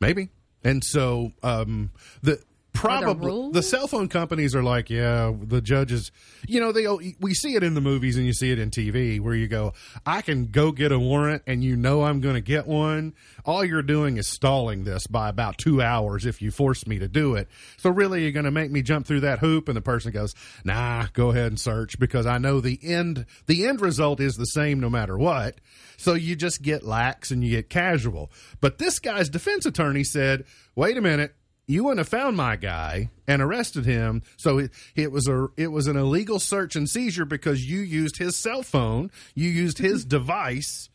Maybe. 0.00 0.28
And 0.62 0.84
so 0.84 1.32
um, 1.42 1.90
the 2.22 2.42
probably 2.74 3.52
the 3.52 3.62
cell 3.62 3.86
phone 3.86 4.08
companies 4.08 4.54
are 4.54 4.62
like, 4.62 4.90
yeah, 4.90 5.32
the 5.40 5.60
judges. 5.60 6.12
You 6.46 6.60
know, 6.60 6.72
they 6.72 6.86
we 7.20 7.32
see 7.32 7.54
it 7.54 7.62
in 7.62 7.74
the 7.74 7.80
movies 7.80 8.16
and 8.16 8.26
you 8.26 8.32
see 8.32 8.50
it 8.50 8.58
in 8.58 8.70
TV 8.70 9.20
where 9.20 9.34
you 9.34 9.48
go, 9.48 9.72
I 10.04 10.20
can 10.20 10.46
go 10.46 10.72
get 10.72 10.92
a 10.92 10.98
warrant 10.98 11.42
and 11.46 11.64
you 11.64 11.76
know 11.76 12.02
I'm 12.02 12.20
going 12.20 12.34
to 12.34 12.40
get 12.40 12.66
one. 12.66 13.14
All 13.44 13.64
you're 13.64 13.82
doing 13.82 14.16
is 14.18 14.28
stalling 14.28 14.84
this 14.84 15.06
by 15.06 15.28
about 15.28 15.56
two 15.56 15.80
hours 15.80 16.26
if 16.26 16.42
you 16.42 16.50
force 16.50 16.86
me 16.86 16.98
to 16.98 17.08
do 17.08 17.36
it. 17.36 17.48
So 17.78 17.90
really, 17.90 18.22
you're 18.22 18.32
going 18.32 18.44
to 18.44 18.50
make 18.50 18.70
me 18.70 18.82
jump 18.82 19.06
through 19.06 19.20
that 19.20 19.38
hoop. 19.38 19.68
And 19.68 19.76
the 19.76 19.82
person 19.82 20.12
goes, 20.12 20.34
Nah, 20.64 21.06
go 21.12 21.30
ahead 21.30 21.46
and 21.46 21.60
search 21.60 21.98
because 21.98 22.26
I 22.26 22.38
know 22.38 22.60
the 22.60 22.78
end. 22.82 23.26
The 23.46 23.66
end 23.66 23.80
result 23.80 24.20
is 24.20 24.34
the 24.34 24.46
same 24.46 24.80
no 24.80 24.90
matter 24.90 25.16
what. 25.16 25.60
So 25.96 26.14
you 26.14 26.36
just 26.36 26.60
get 26.60 26.82
lax 26.82 27.30
and 27.30 27.42
you 27.44 27.50
get 27.50 27.70
casual. 27.70 28.30
But 28.60 28.78
this 28.78 28.98
guy's 28.98 29.28
defense 29.28 29.64
attorney 29.64 30.04
said, 30.04 30.44
"Wait 30.74 30.96
a 30.96 31.00
minute." 31.00 31.34
You 31.66 31.84
wouldn't 31.84 31.98
have 31.98 32.08
found 32.08 32.36
my 32.36 32.56
guy 32.56 33.10
and 33.26 33.40
arrested 33.40 33.86
him, 33.86 34.22
so 34.36 34.58
it, 34.58 34.70
it 34.94 35.10
was 35.10 35.26
a 35.26 35.48
it 35.56 35.68
was 35.68 35.86
an 35.86 35.96
illegal 35.96 36.38
search 36.38 36.76
and 36.76 36.88
seizure 36.88 37.24
because 37.24 37.68
you 37.68 37.80
used 37.80 38.18
his 38.18 38.36
cell 38.36 38.62
phone, 38.62 39.10
you 39.34 39.48
used 39.48 39.78
his 39.78 40.04
device 40.04 40.90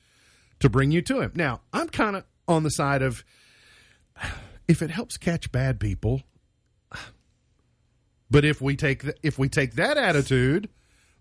to 0.59 0.69
bring 0.69 0.91
you 0.91 1.01
to 1.03 1.21
him. 1.21 1.31
Now, 1.33 1.61
I'm 1.73 1.89
kind 1.89 2.15
of 2.15 2.23
on 2.47 2.63
the 2.63 2.69
side 2.69 3.01
of 3.01 3.23
if 4.67 4.83
it 4.83 4.91
helps 4.91 5.17
catch 5.17 5.51
bad 5.51 5.79
people, 5.79 6.21
but 8.29 8.45
if 8.45 8.61
we 8.61 8.75
take 8.75 9.01
th- 9.01 9.17
if 9.23 9.39
we 9.39 9.49
take 9.49 9.73
that 9.73 9.97
attitude, 9.97 10.69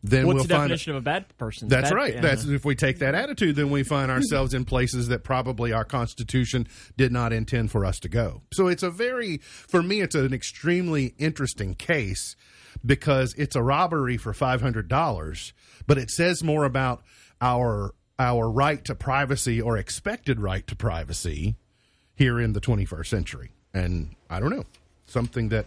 then 0.09 0.27
What's 0.27 0.37
we'll 0.37 0.44
the 0.44 0.55
find 0.55 0.62
definition 0.68 0.92
of 0.92 0.97
a 0.97 1.01
bad 1.03 1.38
person? 1.38 1.68
that's 1.68 1.90
Bad- 1.90 1.97
right. 1.97 2.14
yeah. 2.14 2.21
That's 2.21 2.44
uh-huh. 2.44 2.55
if 2.55 2.64
we 2.64 2.75
take 2.75 2.99
that 2.99 3.14
attitude, 3.14 3.57
then 3.57 3.71
we 3.71 3.83
find 3.83 4.11
ourselves 4.11 4.55
in 4.55 4.64
places 4.64 5.09
that 5.09 5.25
probably 5.25 5.73
our 5.73 5.85
Constitution 5.85 6.66
did 6.97 7.12
not 7.12 7.33
intend 7.33 7.71
for 7.71 7.85
us 7.85 7.99
to 8.01 8.09
go. 8.09 8.42
So 8.53 8.66
it's 8.68 8.83
a 8.83 8.90
very, 8.90 9.38
for 9.38 9.83
me, 9.83 10.01
it's 10.01 10.14
an 10.14 10.33
extremely 10.33 11.14
interesting 11.18 11.75
case 11.75 12.37
because 12.85 13.35
it's 13.37 13.57
a 13.57 13.62
robbery 13.62 14.16
for 14.16 14.33
five 14.33 14.61
hundred 14.61 14.88
dollars, 14.88 15.53
but 15.87 15.99
it 15.99 16.11
says 16.11 16.42
more 16.42 16.64
about 16.64 17.03
our 17.40 17.94
our 18.18 18.51
right 18.51 18.85
to 18.85 18.94
privacy 18.94 19.61
or 19.61 19.77
expected 19.77 20.40
right 20.40 20.66
to 20.66 20.75
privacy 20.75 21.57
here 22.16 22.40
in 22.40 22.53
the 22.53 22.61
21st 22.61 23.07
century. 23.07 23.53
And 23.73 24.16
I 24.29 24.40
don't 24.40 24.51
know, 24.51 24.64
something 25.07 25.51
that 25.51 25.66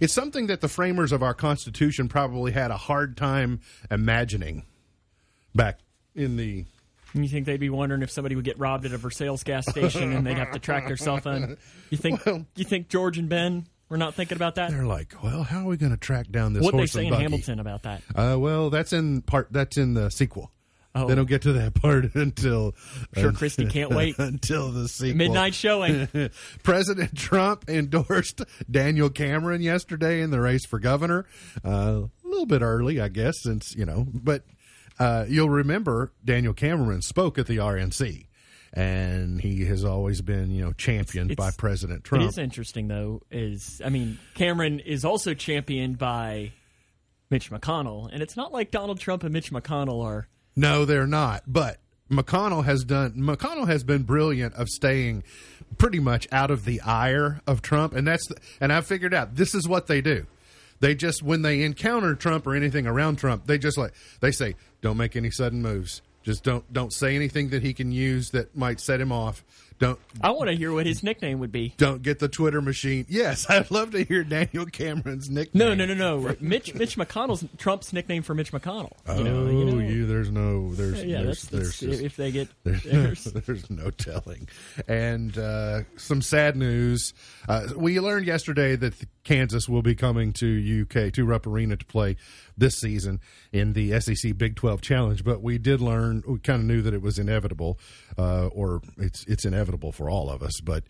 it's 0.00 0.12
something 0.12 0.46
that 0.48 0.60
the 0.60 0.68
framers 0.68 1.12
of 1.12 1.22
our 1.22 1.34
Constitution 1.34 2.08
probably 2.08 2.52
had 2.52 2.70
a 2.70 2.76
hard 2.76 3.16
time 3.16 3.60
imagining 3.90 4.64
back 5.54 5.78
in 6.14 6.36
the. 6.36 6.64
You 7.12 7.28
think 7.28 7.46
they'd 7.46 7.58
be 7.60 7.70
wondering 7.70 8.02
if 8.02 8.10
somebody 8.10 8.36
would 8.36 8.44
get 8.44 8.58
robbed 8.58 8.86
at 8.86 8.92
a 8.92 8.98
Versailles 8.98 9.42
gas 9.44 9.66
station 9.68 10.12
and 10.12 10.24
they'd 10.26 10.38
have 10.38 10.52
to 10.52 10.58
track 10.60 10.86
their 10.86 10.96
cell 10.96 11.18
phone? 11.18 11.56
You 11.90 11.98
think? 11.98 12.24
Well- 12.24 12.46
you 12.54 12.64
think 12.64 12.88
George 12.88 13.18
and 13.18 13.28
Ben 13.28 13.66
were 13.88 13.96
not 13.96 14.14
thinking 14.14 14.36
about 14.36 14.54
that? 14.54 14.70
They're 14.70 14.86
like, 14.86 15.20
well, 15.22 15.42
how 15.42 15.62
are 15.62 15.66
we 15.66 15.76
going 15.76 15.90
to 15.90 15.98
track 15.98 16.30
down 16.30 16.52
this 16.52 16.62
What 16.62 16.76
they 16.76 16.86
say 16.86 17.06
in? 17.06 17.12
Hamilton 17.12 17.58
about 17.58 17.82
that? 17.82 18.02
Uh, 18.14 18.36
well, 18.38 18.70
that's 18.70 18.92
in 18.92 19.22
part. 19.22 19.48
That's 19.50 19.76
in 19.76 19.94
the 19.94 20.08
sequel. 20.10 20.52
Oh. 20.92 21.06
They 21.06 21.14
don't 21.14 21.28
get 21.28 21.42
to 21.42 21.52
that 21.54 21.74
part 21.74 22.14
until. 22.16 22.74
Sure, 23.16 23.32
Christy 23.32 23.66
can't 23.66 23.90
wait. 23.90 24.16
until 24.18 24.72
the 24.72 24.88
sequel. 24.88 25.18
Midnight 25.18 25.54
showing. 25.54 26.08
President 26.64 27.16
Trump 27.16 27.68
endorsed 27.68 28.42
Daniel 28.68 29.08
Cameron 29.08 29.62
yesterday 29.62 30.20
in 30.20 30.30
the 30.30 30.40
race 30.40 30.66
for 30.66 30.78
governor. 30.80 31.26
Uh, 31.64 32.02
a 32.24 32.28
little 32.28 32.46
bit 32.46 32.62
early, 32.62 33.00
I 33.00 33.08
guess, 33.08 33.40
since 33.42 33.74
you 33.76 33.84
know. 33.86 34.04
But 34.12 34.44
uh, 34.98 35.26
you'll 35.28 35.48
remember 35.50 36.12
Daniel 36.24 36.54
Cameron 36.54 37.02
spoke 37.02 37.38
at 37.38 37.46
the 37.46 37.58
RNC, 37.58 38.26
and 38.72 39.40
he 39.40 39.64
has 39.66 39.84
always 39.84 40.22
been 40.22 40.50
you 40.50 40.62
know 40.64 40.72
championed 40.72 41.30
It's- 41.30 41.46
by 41.46 41.54
President 41.56 42.02
Trump. 42.02 42.24
is 42.28 42.36
interesting, 42.36 42.88
though. 42.88 43.22
Is 43.30 43.80
I 43.84 43.90
mean, 43.90 44.18
Cameron 44.34 44.80
is 44.80 45.04
also 45.04 45.34
championed 45.34 45.98
by 45.98 46.50
Mitch 47.30 47.48
McConnell, 47.52 48.08
and 48.12 48.22
it's 48.24 48.36
not 48.36 48.52
like 48.52 48.72
Donald 48.72 48.98
Trump 48.98 49.22
and 49.22 49.32
Mitch 49.32 49.52
McConnell 49.52 50.04
are. 50.04 50.26
No, 50.60 50.84
they're 50.84 51.06
not. 51.06 51.44
But 51.46 51.78
McConnell 52.10 52.66
has 52.66 52.84
done. 52.84 53.14
McConnell 53.14 53.66
has 53.66 53.82
been 53.82 54.02
brilliant 54.02 54.54
of 54.54 54.68
staying 54.68 55.24
pretty 55.78 56.00
much 56.00 56.28
out 56.30 56.50
of 56.50 56.66
the 56.66 56.82
ire 56.82 57.40
of 57.46 57.62
Trump, 57.62 57.94
and 57.94 58.06
that's. 58.06 58.26
The, 58.26 58.36
and 58.60 58.70
I 58.70 58.82
figured 58.82 59.14
out 59.14 59.36
this 59.36 59.54
is 59.54 59.66
what 59.66 59.86
they 59.86 60.02
do. 60.02 60.26
They 60.80 60.94
just 60.94 61.22
when 61.22 61.40
they 61.40 61.62
encounter 61.62 62.14
Trump 62.14 62.46
or 62.46 62.54
anything 62.54 62.86
around 62.86 63.16
Trump, 63.16 63.46
they 63.46 63.56
just 63.56 63.78
like 63.78 63.94
they 64.20 64.32
say, 64.32 64.54
"Don't 64.82 64.98
make 64.98 65.16
any 65.16 65.30
sudden 65.30 65.62
moves. 65.62 66.02
Just 66.22 66.44
don't 66.44 66.70
don't 66.70 66.92
say 66.92 67.16
anything 67.16 67.48
that 67.50 67.62
he 67.62 67.72
can 67.72 67.90
use 67.90 68.28
that 68.32 68.54
might 68.54 68.80
set 68.80 69.00
him 69.00 69.12
off. 69.12 69.42
Don't 69.80 69.98
I 70.20 70.30
want 70.30 70.48
to 70.50 70.54
hear 70.56 70.72
what 70.72 70.86
his 70.86 71.02
nickname 71.02 71.40
would 71.40 71.50
be. 71.50 71.74
don't 71.78 72.02
get 72.02 72.18
the 72.20 72.28
Twitter 72.28 72.60
machine." 72.62 73.06
Yes, 73.08 73.46
I'd 73.50 73.70
love 73.70 73.90
to 73.92 74.04
hear 74.04 74.22
Daniel 74.22 74.66
Cameron's 74.66 75.28
nickname. 75.28 75.58
No, 75.58 75.74
no, 75.74 75.86
no, 75.86 75.94
no. 75.94 76.36
Mitch 76.38 76.74
Mitch 76.74 76.96
McConnell's 76.96 77.44
Trump's 77.58 77.92
nickname 77.92 78.22
for 78.22 78.34
Mitch 78.34 78.52
McConnell. 78.52 78.92
Oh, 79.08 79.18
You 79.18 79.24
know, 79.24 79.46
you 79.46 79.64
know. 79.64 79.78
you 79.80 80.06
there's 80.06 80.30
no 80.30 80.72
there's 80.74 81.02
yeah, 81.02 81.22
there's, 81.22 81.42
that's, 81.42 81.78
there's 81.78 81.80
just- 81.92 82.02
if 82.02 82.16
they 82.16 82.30
get. 82.30 82.48
There's, 82.64 82.82
there's- 82.84 83.24
there's 83.46 83.70
no 83.70 83.90
telling. 83.90 84.48
And 84.86 85.36
uh, 85.38 85.80
some 85.96 86.20
sad 86.22 86.56
news. 86.56 87.14
Uh, 87.48 87.68
we 87.74 87.98
learned 88.00 88.26
yesterday 88.26 88.76
that 88.76 88.94
Kansas 89.24 89.68
will 89.68 89.82
be 89.82 89.94
coming 89.94 90.32
to 90.34 90.82
UK, 90.82 91.12
to 91.12 91.24
Rupp 91.24 91.46
Arena 91.46 91.76
to 91.76 91.84
play 91.84 92.16
this 92.56 92.74
season 92.74 93.20
in 93.52 93.72
the 93.72 94.00
SEC 94.00 94.36
Big 94.36 94.56
12 94.56 94.80
Challenge. 94.80 95.24
But 95.24 95.42
we 95.42 95.58
did 95.58 95.80
learn, 95.80 96.22
we 96.26 96.38
kind 96.38 96.60
of 96.60 96.66
knew 96.66 96.82
that 96.82 96.94
it 96.94 97.02
was 97.02 97.18
inevitable, 97.18 97.78
uh, 98.18 98.46
or 98.46 98.80
it's, 98.96 99.24
it's 99.26 99.44
inevitable 99.44 99.92
for 99.92 100.08
all 100.08 100.30
of 100.30 100.42
us, 100.42 100.60
but 100.60 100.84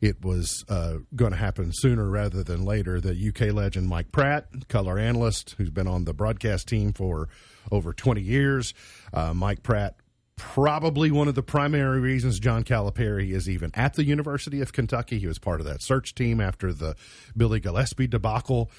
it 0.00 0.24
was 0.24 0.64
uh, 0.68 0.98
going 1.14 1.32
to 1.32 1.38
happen 1.38 1.72
sooner 1.72 2.08
rather 2.08 2.42
than 2.42 2.64
later. 2.64 3.00
The 3.00 3.28
UK 3.28 3.52
legend 3.52 3.88
Mike 3.88 4.12
Pratt, 4.12 4.68
color 4.68 4.98
analyst, 4.98 5.54
who's 5.58 5.70
been 5.70 5.86
on 5.86 6.04
the 6.04 6.14
broadcast 6.14 6.68
team 6.68 6.92
for 6.92 7.28
over 7.70 7.92
20 7.92 8.22
years. 8.22 8.72
Uh, 9.12 9.34
Mike 9.34 9.62
Pratt 9.62 9.96
probably 10.40 11.10
one 11.10 11.28
of 11.28 11.34
the 11.34 11.42
primary 11.42 12.00
reasons 12.00 12.40
John 12.40 12.64
Calipari 12.64 13.32
is 13.32 13.48
even 13.48 13.70
at 13.74 13.94
the 13.94 14.04
University 14.04 14.60
of 14.60 14.72
Kentucky. 14.72 15.18
He 15.18 15.26
was 15.26 15.38
part 15.38 15.60
of 15.60 15.66
that 15.66 15.82
search 15.82 16.14
team 16.14 16.40
after 16.40 16.72
the 16.72 16.96
Billy 17.36 17.60
Gillispie 17.60 18.08
debacle. 18.08 18.70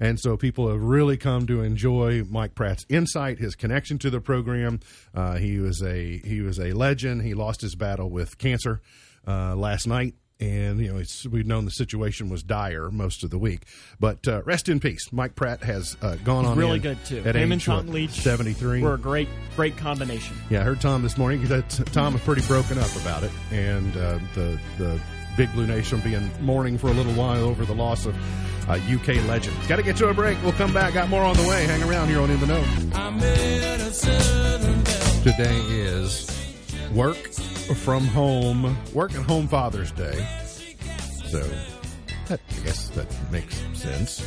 And 0.00 0.18
so 0.18 0.38
people 0.38 0.68
have 0.70 0.80
really 0.80 1.18
come 1.18 1.46
to 1.46 1.62
enjoy 1.62 2.24
Mike 2.24 2.54
Pratt's 2.54 2.86
insight, 2.88 3.38
his 3.38 3.54
connection 3.54 3.98
to 3.98 4.08
the 4.08 4.20
program. 4.20 4.80
Uh, 5.14 5.36
he 5.36 5.58
was 5.58 5.82
a 5.82 6.18
he 6.18 6.40
was 6.40 6.58
a 6.58 6.72
legend. 6.72 7.22
He 7.22 7.34
lost 7.34 7.60
his 7.60 7.74
battle 7.74 8.08
with 8.08 8.38
cancer 8.38 8.80
uh, 9.28 9.54
last 9.54 9.86
night, 9.86 10.14
and 10.40 10.80
you 10.80 10.92
know 10.92 10.98
it's, 10.98 11.26
we've 11.26 11.46
known 11.46 11.64
the 11.64 11.70
situation 11.70 12.28
was 12.28 12.42
dire 12.42 12.90
most 12.90 13.22
of 13.22 13.30
the 13.30 13.38
week. 13.38 13.62
But 13.98 14.26
uh, 14.26 14.42
rest 14.42 14.68
in 14.68 14.80
peace. 14.80 15.12
Mike 15.12 15.34
Pratt 15.34 15.62
has 15.62 15.96
uh, 16.02 16.16
gone 16.16 16.46
on 16.46 16.56
really 16.56 16.76
in 16.76 16.82
good 16.82 17.04
too. 17.04 17.22
At 17.24 17.36
Him 17.36 17.52
age 17.52 17.52
and 17.52 17.62
Tom 17.62 17.88
Leach 17.88 18.10
seventy 18.10 18.52
three. 18.52 18.82
were 18.82 18.94
a 18.94 18.98
great, 18.98 19.28
great 19.56 19.76
combination. 19.76 20.36
Yeah, 20.48 20.60
I 20.60 20.64
heard 20.64 20.80
Tom 20.80 21.02
this 21.02 21.18
morning. 21.18 21.44
That 21.44 21.68
Tom 21.92 22.14
is 22.14 22.20
pretty 22.22 22.42
broken 22.42 22.78
up 22.78 22.94
about 22.96 23.22
it, 23.22 23.32
and 23.50 23.96
uh, 23.96 24.18
the 24.34 24.58
the 24.78 25.00
Big 25.36 25.52
Blue 25.52 25.66
Nation 25.66 25.98
will 25.98 26.04
be 26.04 26.14
in 26.14 26.30
mourning 26.40 26.78
for 26.78 26.88
a 26.88 26.92
little 26.92 27.14
while 27.14 27.44
over 27.44 27.64
the 27.64 27.74
loss 27.74 28.06
of 28.06 28.16
uh, 28.68 28.74
UK 28.74 29.24
legend. 29.26 29.56
Got 29.68 29.76
to 29.76 29.82
get 29.82 29.96
to 29.96 30.08
a 30.08 30.14
break. 30.14 30.42
We'll 30.42 30.52
come 30.52 30.72
back. 30.72 30.94
Got 30.94 31.08
more 31.08 31.22
on 31.22 31.36
the 31.36 31.48
way. 31.48 31.64
Hang 31.64 31.82
around 31.82 32.08
here 32.08 32.20
on 32.20 32.30
In 32.30 32.40
the 32.40 32.46
Know. 32.46 32.62
Today 35.22 35.56
is 35.68 36.39
work 36.92 37.16
from 37.16 38.04
home, 38.06 38.76
work 38.92 39.14
at 39.14 39.22
home 39.22 39.48
Father's 39.48 39.92
Day. 39.92 40.26
So, 41.26 41.40
that, 42.26 42.40
I 42.50 42.64
guess 42.64 42.88
that 42.90 43.06
makes 43.30 43.56
sense. 43.74 44.24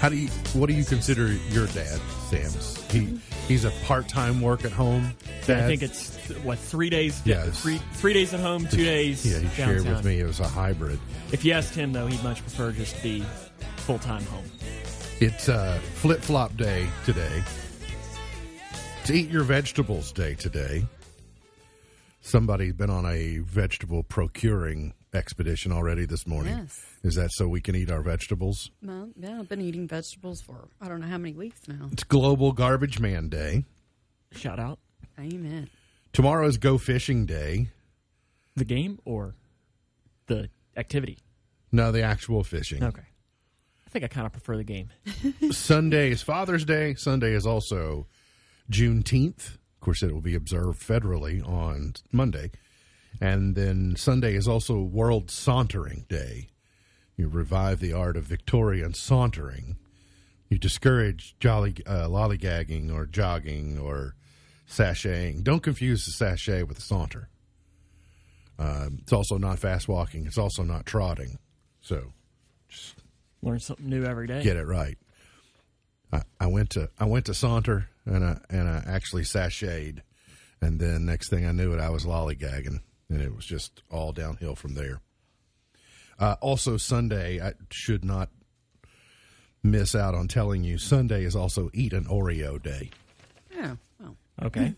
How 0.00 0.08
do 0.08 0.16
you? 0.16 0.28
What 0.54 0.66
do 0.66 0.74
you 0.74 0.84
consider 0.84 1.32
your 1.32 1.66
dad, 1.68 2.00
Sam's? 2.28 2.90
He 2.90 3.20
he's 3.46 3.64
a 3.64 3.70
part 3.84 4.08
time 4.08 4.40
work 4.40 4.64
at 4.64 4.72
home. 4.72 5.14
Dad? 5.46 5.62
I 5.62 5.66
think 5.68 5.82
it's 5.82 6.16
what 6.42 6.58
three 6.58 6.90
days. 6.90 7.22
Yeah, 7.24 7.44
three 7.44 7.80
three 7.94 8.12
days 8.12 8.34
at 8.34 8.40
home, 8.40 8.66
two 8.66 8.84
days. 8.84 9.24
Yeah, 9.24 9.38
he 9.38 9.48
shared 9.54 9.86
with 9.86 10.04
me 10.04 10.18
it 10.18 10.26
was 10.26 10.40
a 10.40 10.48
hybrid. 10.48 10.98
If 11.30 11.44
you 11.44 11.52
asked 11.52 11.74
him 11.74 11.92
though, 11.92 12.06
he'd 12.08 12.22
much 12.24 12.40
prefer 12.40 12.72
just 12.72 12.96
to 12.96 13.02
be 13.02 13.24
full 13.76 14.00
time 14.00 14.24
home. 14.24 14.44
It's 15.20 15.48
uh, 15.48 15.78
flip 15.94 16.20
flop 16.20 16.56
day 16.56 16.88
today. 17.04 17.42
It's 19.02 19.10
eat 19.10 19.30
your 19.30 19.44
vegetables 19.44 20.10
day 20.10 20.34
today. 20.34 20.84
Somebody's 22.24 22.72
been 22.74 22.88
on 22.90 23.04
a 23.04 23.38
vegetable 23.38 24.04
procuring 24.04 24.94
expedition 25.12 25.72
already 25.72 26.06
this 26.06 26.24
morning. 26.26 26.56
Yes. 26.56 26.80
Is 27.02 27.16
that 27.16 27.32
so 27.32 27.48
we 27.48 27.60
can 27.60 27.74
eat 27.74 27.90
our 27.90 28.00
vegetables? 28.00 28.70
Well, 28.82 29.10
yeah, 29.16 29.40
I've 29.40 29.48
been 29.48 29.60
eating 29.60 29.88
vegetables 29.88 30.40
for 30.40 30.68
I 30.80 30.88
don't 30.88 31.00
know 31.00 31.08
how 31.08 31.18
many 31.18 31.34
weeks 31.34 31.60
now. 31.66 31.88
It's 31.92 32.04
Global 32.04 32.52
Garbage 32.52 33.00
Man 33.00 33.28
Day. 33.28 33.64
Shout 34.32 34.58
out 34.60 34.78
Amen. 35.18 35.68
Tomorrow 36.12 36.46
is 36.46 36.56
Go 36.58 36.78
Fishing 36.78 37.26
Day. 37.26 37.68
the 38.54 38.64
game 38.64 38.98
or 39.04 39.34
the 40.26 40.48
activity. 40.76 41.18
No, 41.72 41.90
the 41.90 42.02
actual 42.02 42.44
fishing. 42.44 42.82
Okay, 42.84 43.02
I 43.86 43.90
think 43.90 44.04
I 44.04 44.08
kind 44.08 44.26
of 44.26 44.32
prefer 44.32 44.56
the 44.56 44.64
game. 44.64 44.90
Sunday 45.50 46.10
is 46.12 46.22
Father's 46.22 46.64
Day. 46.64 46.94
Sunday 46.94 47.32
is 47.32 47.46
also 47.46 48.06
Juneteenth. 48.70 49.58
Of 49.82 49.86
course, 49.86 50.04
it 50.04 50.12
will 50.12 50.20
be 50.20 50.36
observed 50.36 50.80
federally 50.80 51.44
on 51.44 51.94
Monday. 52.12 52.52
And 53.20 53.56
then 53.56 53.96
Sunday 53.96 54.36
is 54.36 54.46
also 54.46 54.80
World 54.80 55.28
Sauntering 55.28 56.06
Day. 56.08 56.50
You 57.16 57.26
revive 57.26 57.80
the 57.80 57.92
art 57.92 58.16
of 58.16 58.22
Victorian 58.22 58.94
sauntering. 58.94 59.76
You 60.48 60.58
discourage 60.58 61.34
jolly 61.40 61.74
uh, 61.84 62.06
lollygagging 62.06 62.94
or 62.94 63.06
jogging 63.06 63.76
or 63.76 64.14
sashaying. 64.70 65.42
Don't 65.42 65.64
confuse 65.64 66.06
the 66.06 66.12
sachet 66.12 66.62
with 66.62 66.76
the 66.76 66.82
saunter. 66.84 67.28
Um, 68.60 68.98
it's 69.02 69.12
also 69.12 69.36
not 69.36 69.58
fast 69.58 69.88
walking. 69.88 70.26
It's 70.26 70.38
also 70.38 70.62
not 70.62 70.86
trotting. 70.86 71.40
So 71.80 72.12
just 72.68 72.94
Learn 73.42 73.58
something 73.58 73.88
new 73.88 74.04
every 74.04 74.28
day. 74.28 74.44
get 74.44 74.56
it 74.56 74.64
right. 74.64 74.96
I, 76.12 76.22
I 76.40 76.46
went 76.46 76.70
to 76.70 76.90
I 76.98 77.06
went 77.06 77.26
to 77.26 77.34
saunter 77.34 77.88
and 78.04 78.24
I 78.24 78.38
and 78.50 78.68
I 78.68 78.82
actually 78.86 79.22
sashayed, 79.22 80.00
and 80.60 80.78
then 80.78 81.06
next 81.06 81.28
thing 81.30 81.46
I 81.46 81.52
knew 81.52 81.72
it, 81.72 81.80
I 81.80 81.90
was 81.90 82.04
lollygagging, 82.04 82.80
and 83.08 83.22
it 83.22 83.34
was 83.34 83.46
just 83.46 83.82
all 83.90 84.12
downhill 84.12 84.54
from 84.54 84.74
there. 84.74 85.00
Uh, 86.18 86.36
also, 86.40 86.76
Sunday 86.76 87.40
I 87.40 87.52
should 87.70 88.04
not 88.04 88.28
miss 89.62 89.94
out 89.94 90.14
on 90.14 90.28
telling 90.28 90.64
you. 90.64 90.78
Sunday 90.78 91.24
is 91.24 91.34
also 91.36 91.70
Eat 91.72 91.92
an 91.92 92.04
Oreo 92.04 92.62
Day. 92.62 92.90
Yeah. 93.54 93.76
Well, 94.00 94.16
Okay, 94.42 94.74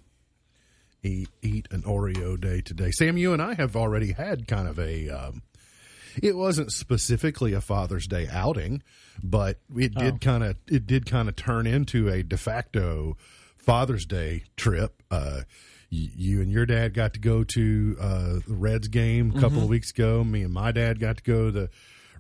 Eat 1.02 1.28
Eat 1.42 1.68
an 1.70 1.82
Oreo 1.82 2.40
Day 2.40 2.60
today. 2.60 2.90
Sam, 2.92 3.16
you 3.16 3.32
and 3.32 3.42
I 3.42 3.54
have 3.54 3.76
already 3.76 4.12
had 4.12 4.46
kind 4.46 4.68
of 4.68 4.78
a. 4.78 5.08
Um, 5.08 5.42
it 6.22 6.36
wasn't 6.36 6.72
specifically 6.72 7.52
a 7.52 7.60
Father's 7.60 8.06
Day 8.06 8.28
outing, 8.30 8.82
but 9.22 9.58
it 9.76 9.94
did 9.94 10.14
Oh. 10.14 10.18
kind 10.18 10.44
of 10.44 10.56
it 10.68 10.86
did 10.86 11.06
kind 11.06 11.28
of 11.28 11.36
turn 11.36 11.66
into 11.66 12.08
a 12.08 12.22
de 12.22 12.36
facto 12.36 13.16
Father's 13.56 14.06
Day 14.06 14.44
trip. 14.56 15.02
Uh, 15.10 15.42
you 15.90 16.40
and 16.42 16.50
your 16.50 16.66
dad 16.66 16.92
got 16.92 17.14
to 17.14 17.20
go 17.20 17.44
to 17.44 17.96
uh, 18.00 18.34
the 18.46 18.54
Reds 18.54 18.88
game 18.88 19.32
a 19.36 19.40
couple 19.40 19.62
of 19.62 19.68
weeks 19.68 19.90
ago. 19.92 20.24
Me 20.24 20.42
and 20.42 20.52
my 20.52 20.72
dad 20.72 20.98
got 20.98 21.18
to 21.18 21.22
go 21.22 21.46
to 21.46 21.50
the 21.52 21.70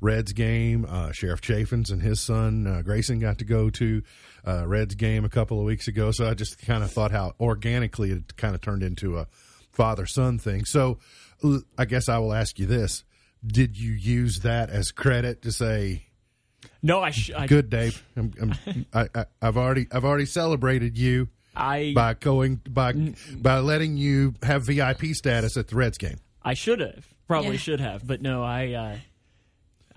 Reds 0.00 0.32
game. 0.32 0.86
Uh, 0.88 1.10
Sheriff 1.12 1.40
Chaffins 1.40 1.90
and 1.90 2.00
his 2.00 2.20
son 2.20 2.66
uh, 2.66 2.82
Grayson 2.82 3.18
got 3.18 3.38
to 3.38 3.44
go 3.44 3.70
to 3.70 4.02
uh, 4.46 4.64
Reds 4.66 4.94
game 4.94 5.24
a 5.24 5.28
couple 5.28 5.58
of 5.58 5.64
weeks 5.64 5.88
ago. 5.88 6.12
So 6.12 6.28
I 6.30 6.34
just 6.34 6.58
kind 6.64 6.84
of 6.84 6.90
thought 6.92 7.10
how 7.10 7.34
organically 7.40 8.10
it 8.12 8.36
kind 8.36 8.54
of 8.54 8.60
turned 8.60 8.82
into 8.84 9.18
a 9.18 9.26
father 9.72 10.06
son 10.06 10.38
thing. 10.38 10.64
So 10.66 10.98
I 11.76 11.84
guess 11.84 12.08
I 12.08 12.18
will 12.18 12.32
ask 12.32 12.58
you 12.60 12.66
this: 12.66 13.02
Did 13.46 13.78
you 13.78 13.92
use 13.92 14.40
that 14.40 14.70
as 14.70 14.90
credit 14.90 15.42
to 15.42 15.52
say? 15.52 16.06
no, 16.82 17.00
I, 17.00 17.10
sh- 17.10 17.30
I 17.36 17.46
Good, 17.46 17.68
Dave. 17.70 18.02
I'm, 18.16 18.32
I'm, 18.40 18.86
I, 18.92 19.08
I, 19.14 19.24
I've 19.42 19.56
already 19.56 19.86
I've 19.92 20.04
already 20.04 20.26
celebrated 20.26 20.96
you 20.98 21.28
I 21.56 21.92
by 21.94 22.14
going 22.14 22.60
by 22.68 22.92
by 23.36 23.58
letting 23.58 23.96
you 23.96 24.34
have 24.42 24.62
VIP 24.64 25.06
status 25.14 25.56
at 25.56 25.68
the 25.68 25.76
Reds 25.76 25.98
game. 25.98 26.18
I 26.42 26.54
should 26.54 26.80
have 26.80 27.06
probably 27.26 27.52
Yeah. 27.52 27.56
should 27.58 27.80
have, 27.80 28.06
but 28.06 28.20
no, 28.22 28.42
I 28.42 28.72
uh, 28.72 28.96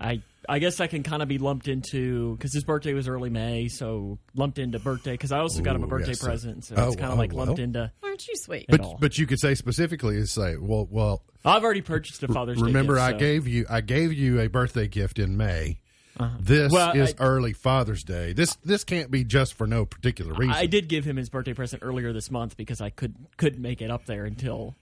I 0.00 0.22
I 0.48 0.58
guess 0.60 0.80
I 0.80 0.86
can 0.86 1.02
kind 1.02 1.20
of 1.22 1.28
be 1.28 1.36
lumped 1.38 1.68
into 1.68 2.34
because 2.36 2.54
his 2.54 2.64
birthday 2.64 2.94
was 2.94 3.06
early 3.06 3.28
May, 3.30 3.68
so 3.68 4.18
lumped 4.34 4.58
into 4.58 4.78
birthday 4.78 5.12
because 5.12 5.30
I 5.30 5.40
also 5.40 5.60
got 5.62 5.76
him 5.76 5.82
a 5.82 5.86
Ooh, 5.86 5.88
birthday 5.90 6.08
yes, 6.12 6.22
present, 6.22 6.64
so 6.64 6.74
Oh, 6.78 6.86
it's 6.86 6.96
kind 6.96 7.10
oh, 7.10 7.12
of 7.12 7.18
like 7.18 7.32
lumped 7.34 7.58
well. 7.58 7.64
into. 7.64 7.92
aren't 8.02 8.26
you 8.26 8.34
sweet? 8.36 8.66
But 8.68 8.80
all. 8.80 8.96
but 8.98 9.18
you 9.18 9.26
could 9.26 9.38
say 9.40 9.54
specifically 9.54 10.16
is 10.16 10.32
say 10.32 10.56
well 10.58 10.88
well 10.90 11.22
I've 11.44 11.62
already 11.64 11.82
purchased 11.82 12.22
a 12.22 12.28
Father's 12.28 12.56
Day. 12.58 12.64
remember 12.64 12.94
gift, 12.94 13.04
I 13.06 13.10
so- 13.12 13.18
gave 13.18 13.46
you 13.46 13.66
I 13.68 13.80
gave 13.82 14.12
you 14.14 14.40
a 14.40 14.48
birthday 14.48 14.88
gift 14.88 15.18
in 15.18 15.36
May. 15.36 15.80
Uh-huh. 16.20 16.36
This 16.40 16.72
Well, 16.72 16.96
is 16.96 17.14
I- 17.20 17.22
early 17.22 17.52
Father's 17.52 18.02
Day. 18.02 18.32
This 18.32 18.56
this 18.64 18.82
can't 18.84 19.10
be 19.10 19.22
just 19.24 19.54
for 19.54 19.66
no 19.68 19.84
particular 19.86 20.32
reason. 20.34 20.54
I 20.54 20.66
did 20.66 20.88
give 20.88 21.04
him 21.04 21.16
his 21.16 21.28
birthday 21.28 21.52
present 21.54 21.82
earlier 21.84 22.12
this 22.12 22.30
month 22.30 22.56
because 22.56 22.80
I 22.80 22.90
could 22.90 23.14
couldn't 23.36 23.60
make 23.62 23.80
it 23.82 23.90
up 23.90 24.06
there 24.06 24.24
until 24.24 24.74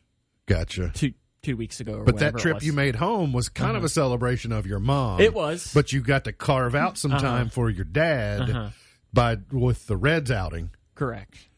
Gotcha. 0.46 0.92
two 0.94 1.12
two 1.46 1.56
weeks 1.56 1.80
ago. 1.80 1.94
Or 1.94 2.04
But 2.04 2.18
that 2.18 2.36
trip 2.38 2.62
you 2.62 2.72
made 2.72 2.96
home 2.96 3.32
was 3.32 3.48
kind 3.48 3.76
of 3.76 3.84
a 3.84 3.88
celebration 3.88 4.52
of 4.52 4.66
your 4.66 4.80
mom. 4.80 5.20
It 5.20 5.32
was. 5.34 5.72
But 5.72 5.92
you 5.92 6.00
got 6.02 6.24
to 6.24 6.32
carve 6.32 6.74
out 6.74 6.98
some 6.98 7.12
time 7.12 7.42
Uh-huh. 7.46 7.50
for 7.50 7.70
your 7.70 7.84
dad 7.84 8.50
Uh-huh. 8.50 8.70
by 9.12 9.38
with 9.50 9.86
the 9.86 9.96
Reds 9.96 10.30
outing. 10.30 10.70
correct, 10.94 11.48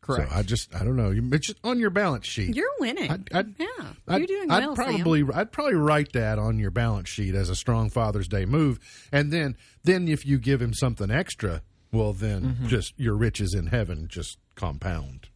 correct. 0.00 0.30
So 0.32 0.36
I 0.38 0.42
just 0.42 0.74
I 0.74 0.84
don't 0.84 0.96
know. 0.96 1.10
You- 1.10 1.28
It's 1.32 1.46
just 1.46 1.58
on 1.64 1.78
your 1.78 1.90
balance 1.90 2.26
sheet. 2.26 2.54
You're 2.54 2.70
winning. 2.80 3.10
I'd- 3.10 3.32
I'd- 3.34 3.54
yeah, 3.58 3.66
I'd, 4.08 4.18
you're 4.18 4.26
doing 4.26 4.50
I'd 4.50 4.66
well, 4.66 4.74
probably 4.74 5.20
Sam. 5.22 5.32
I'd 5.34 5.52
probably 5.52 5.74
write 5.74 6.12
that 6.12 6.38
on 6.38 6.58
your 6.58 6.70
balance 6.70 7.08
sheet 7.08 7.34
as 7.34 7.48
a 7.50 7.54
strong 7.56 7.90
Father's 7.90 8.28
Day 8.28 8.44
move, 8.44 8.78
and 9.12 9.32
then 9.32 9.56
then 9.84 10.08
if 10.08 10.26
you 10.26 10.38
give 10.38 10.60
him 10.60 10.74
something 10.74 11.10
extra, 11.10 11.62
well 11.92 12.12
then 12.12 12.42
Mm-hmm. 12.42 12.66
just 12.68 12.98
your 12.98 13.14
riches 13.16 13.54
in 13.54 13.68
heaven 13.68 14.06
just 14.08 14.38
compound, 14.56 15.28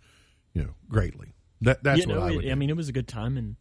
you 0.55 0.63
know, 0.63 0.75
greatly. 0.89 1.35
That 1.63 1.83
that's 1.85 2.01
you 2.01 2.07
what 2.09 2.15
know, 2.19 2.23
I 2.27 2.31
it- 2.31 2.37
would. 2.37 2.49
I 2.51 2.55
mean, 2.55 2.71
it 2.71 2.77
was 2.77 2.89
a 2.89 2.93
good 2.93 3.07
time, 3.09 3.37
and 3.37 3.57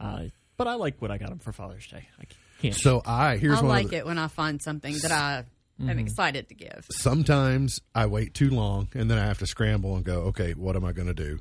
uh, 0.00 0.24
but 0.56 0.66
I 0.68 0.74
like 0.74 1.00
what 1.02 1.10
I 1.10 1.18
got 1.18 1.30
him 1.30 1.38
for 1.38 1.52
Father's 1.52 1.86
Day. 1.86 2.08
I 2.20 2.24
can't. 2.60 2.74
so 2.74 3.02
I 3.04 3.36
here's 3.36 3.58
I 3.58 3.62
one 3.62 3.68
like 3.68 3.88
the, 3.90 3.96
it 3.98 4.06
when 4.06 4.18
I 4.18 4.28
find 4.28 4.60
something 4.62 4.96
that 5.02 5.12
I 5.12 5.44
Mm-hmm. 5.78 5.90
am 5.90 5.98
excited 5.98 6.48
to 6.48 6.54
give. 6.54 6.86
sometimes 6.90 7.82
I 7.94 8.06
wait 8.06 8.32
too 8.32 8.48
long 8.48 8.88
and 8.94 9.10
then 9.10 9.18
I 9.18 9.26
have 9.26 9.40
to 9.40 9.46
scramble 9.46 9.94
and 9.94 10.02
go, 10.06 10.20
okay, 10.28 10.52
what 10.54 10.74
am 10.74 10.86
I 10.86 10.92
going 10.92 11.08
to 11.08 11.12
do? 11.12 11.38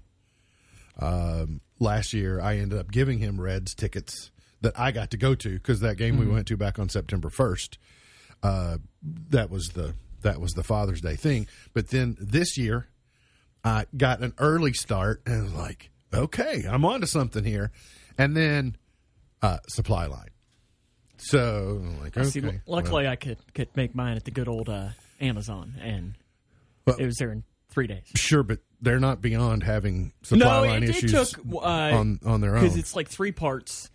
Um, 0.99 1.61
last 1.79 2.11
year, 2.11 2.41
I 2.41 2.57
ended 2.57 2.77
up 2.77 2.91
giving 2.91 3.19
him 3.19 3.39
Reds 3.39 3.73
tickets 3.73 4.31
that 4.59 4.77
I 4.77 4.91
got 4.91 5.11
to 5.11 5.17
go 5.17 5.35
to 5.35 5.49
because 5.53 5.79
that 5.79 5.95
game 5.95 6.17
we 6.17 6.25
went 6.25 6.47
to 6.47 6.57
back 6.57 6.79
on 6.79 6.89
September 6.89 7.29
first. 7.29 7.77
Uh, 8.43 8.79
that 9.29 9.49
was 9.49 9.69
the 9.69 9.95
that 10.21 10.41
was 10.41 10.51
the 10.51 10.63
Father's 10.63 10.99
Day 10.99 11.15
thing. 11.15 11.47
But 11.73 11.89
then 11.89 12.17
this 12.19 12.57
year, 12.57 12.87
I 13.63 13.85
got 13.95 14.19
an 14.21 14.33
early 14.37 14.73
start 14.73 15.21
and 15.25 15.43
was 15.43 15.53
like, 15.53 15.91
okay, 16.13 16.65
I'm 16.69 16.83
onto 16.83 17.07
something 17.07 17.45
here. 17.45 17.71
And 18.17 18.35
then 18.35 18.77
uh, 19.41 19.57
supply 19.67 20.05
line. 20.07 20.29
So 21.17 21.81
like, 22.01 22.17
okay. 22.17 22.29
See, 22.29 22.41
luckily, 22.67 23.07
I 23.07 23.15
could 23.15 23.37
could 23.53 23.69
make 23.75 23.95
mine 23.95 24.15
at 24.17 24.25
the 24.25 24.31
good 24.31 24.47
old 24.47 24.69
uh, 24.69 24.89
Amazon, 25.21 25.73
and 25.81 26.13
Well- 26.85 26.97
it 26.97 27.05
was 27.05 27.15
there 27.17 27.31
in 27.31 27.43
three 27.69 27.87
days. 27.87 28.03
Sure, 28.15 28.43
but 28.43 28.59
they're 28.81 28.99
not 28.99 29.21
beyond 29.21 29.63
having 29.63 30.11
supply 30.23 30.45
No, 30.61 30.67
line 30.67 30.83
it, 30.83 30.89
it 30.89 30.95
issues 30.97 31.11
took 31.31 31.39
uh, 31.55 31.57
on 31.59 32.19
on 32.25 32.41
their 32.41 32.55
own. 32.57 32.63
because 32.63 32.77
it's 32.77 32.95
like 32.95 33.07
three 33.07 33.31
parts, 33.31 33.89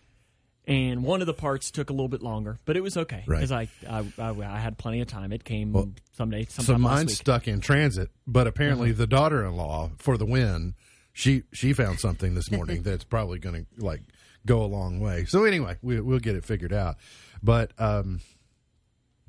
and 0.67 1.05
one 1.05 1.21
of 1.21 1.27
the 1.27 1.35
parts 1.35 1.71
took 1.71 1.91
a 1.91 1.93
little 1.93 2.09
bit 2.09 2.23
longer, 2.23 2.59
but 2.65 2.77
it 2.77 2.81
was 2.83 2.97
okay 2.97 3.23
Right. 3.27 3.37
because 3.37 3.53
I, 3.53 3.69
I, 3.89 4.05
I 4.19 4.31
I 4.55 4.59
had 4.59 4.79
plenty 4.79 5.01
of 5.03 5.07
time. 5.09 5.33
It 5.33 5.45
came 5.45 5.95
someday, 6.17 6.47
so 6.47 6.63
sometime 6.63 6.83
last 6.85 6.95
mine's 6.97 7.11
week. 7.11 7.17
stuck 7.17 7.49
in 7.49 7.61
transit, 7.61 8.11
but 8.27 8.47
apparently 8.47 8.91
Uh-huh. 8.91 8.99
the 8.99 9.07
daughter-in-law 9.07 9.91
for 9.99 10.17
the 10.17 10.27
win, 10.27 10.75
she 11.13 11.43
she 11.53 11.73
found 11.73 12.01
something 12.01 12.35
this 12.35 12.51
morning 12.51 12.83
that's 12.83 13.05
probably 13.05 13.39
going 13.39 13.67
to 13.67 13.85
like 13.85 14.03
go 14.47 14.63
a 14.63 14.67
long 14.67 15.01
way. 15.01 15.25
So 15.27 15.45
anyway, 15.45 15.77
we, 15.83 16.01
we'll 16.01 16.19
get 16.19 16.37
it 16.37 16.45
figured 16.45 16.73
out. 16.73 16.97
But 17.43 17.73
um, 17.79 18.21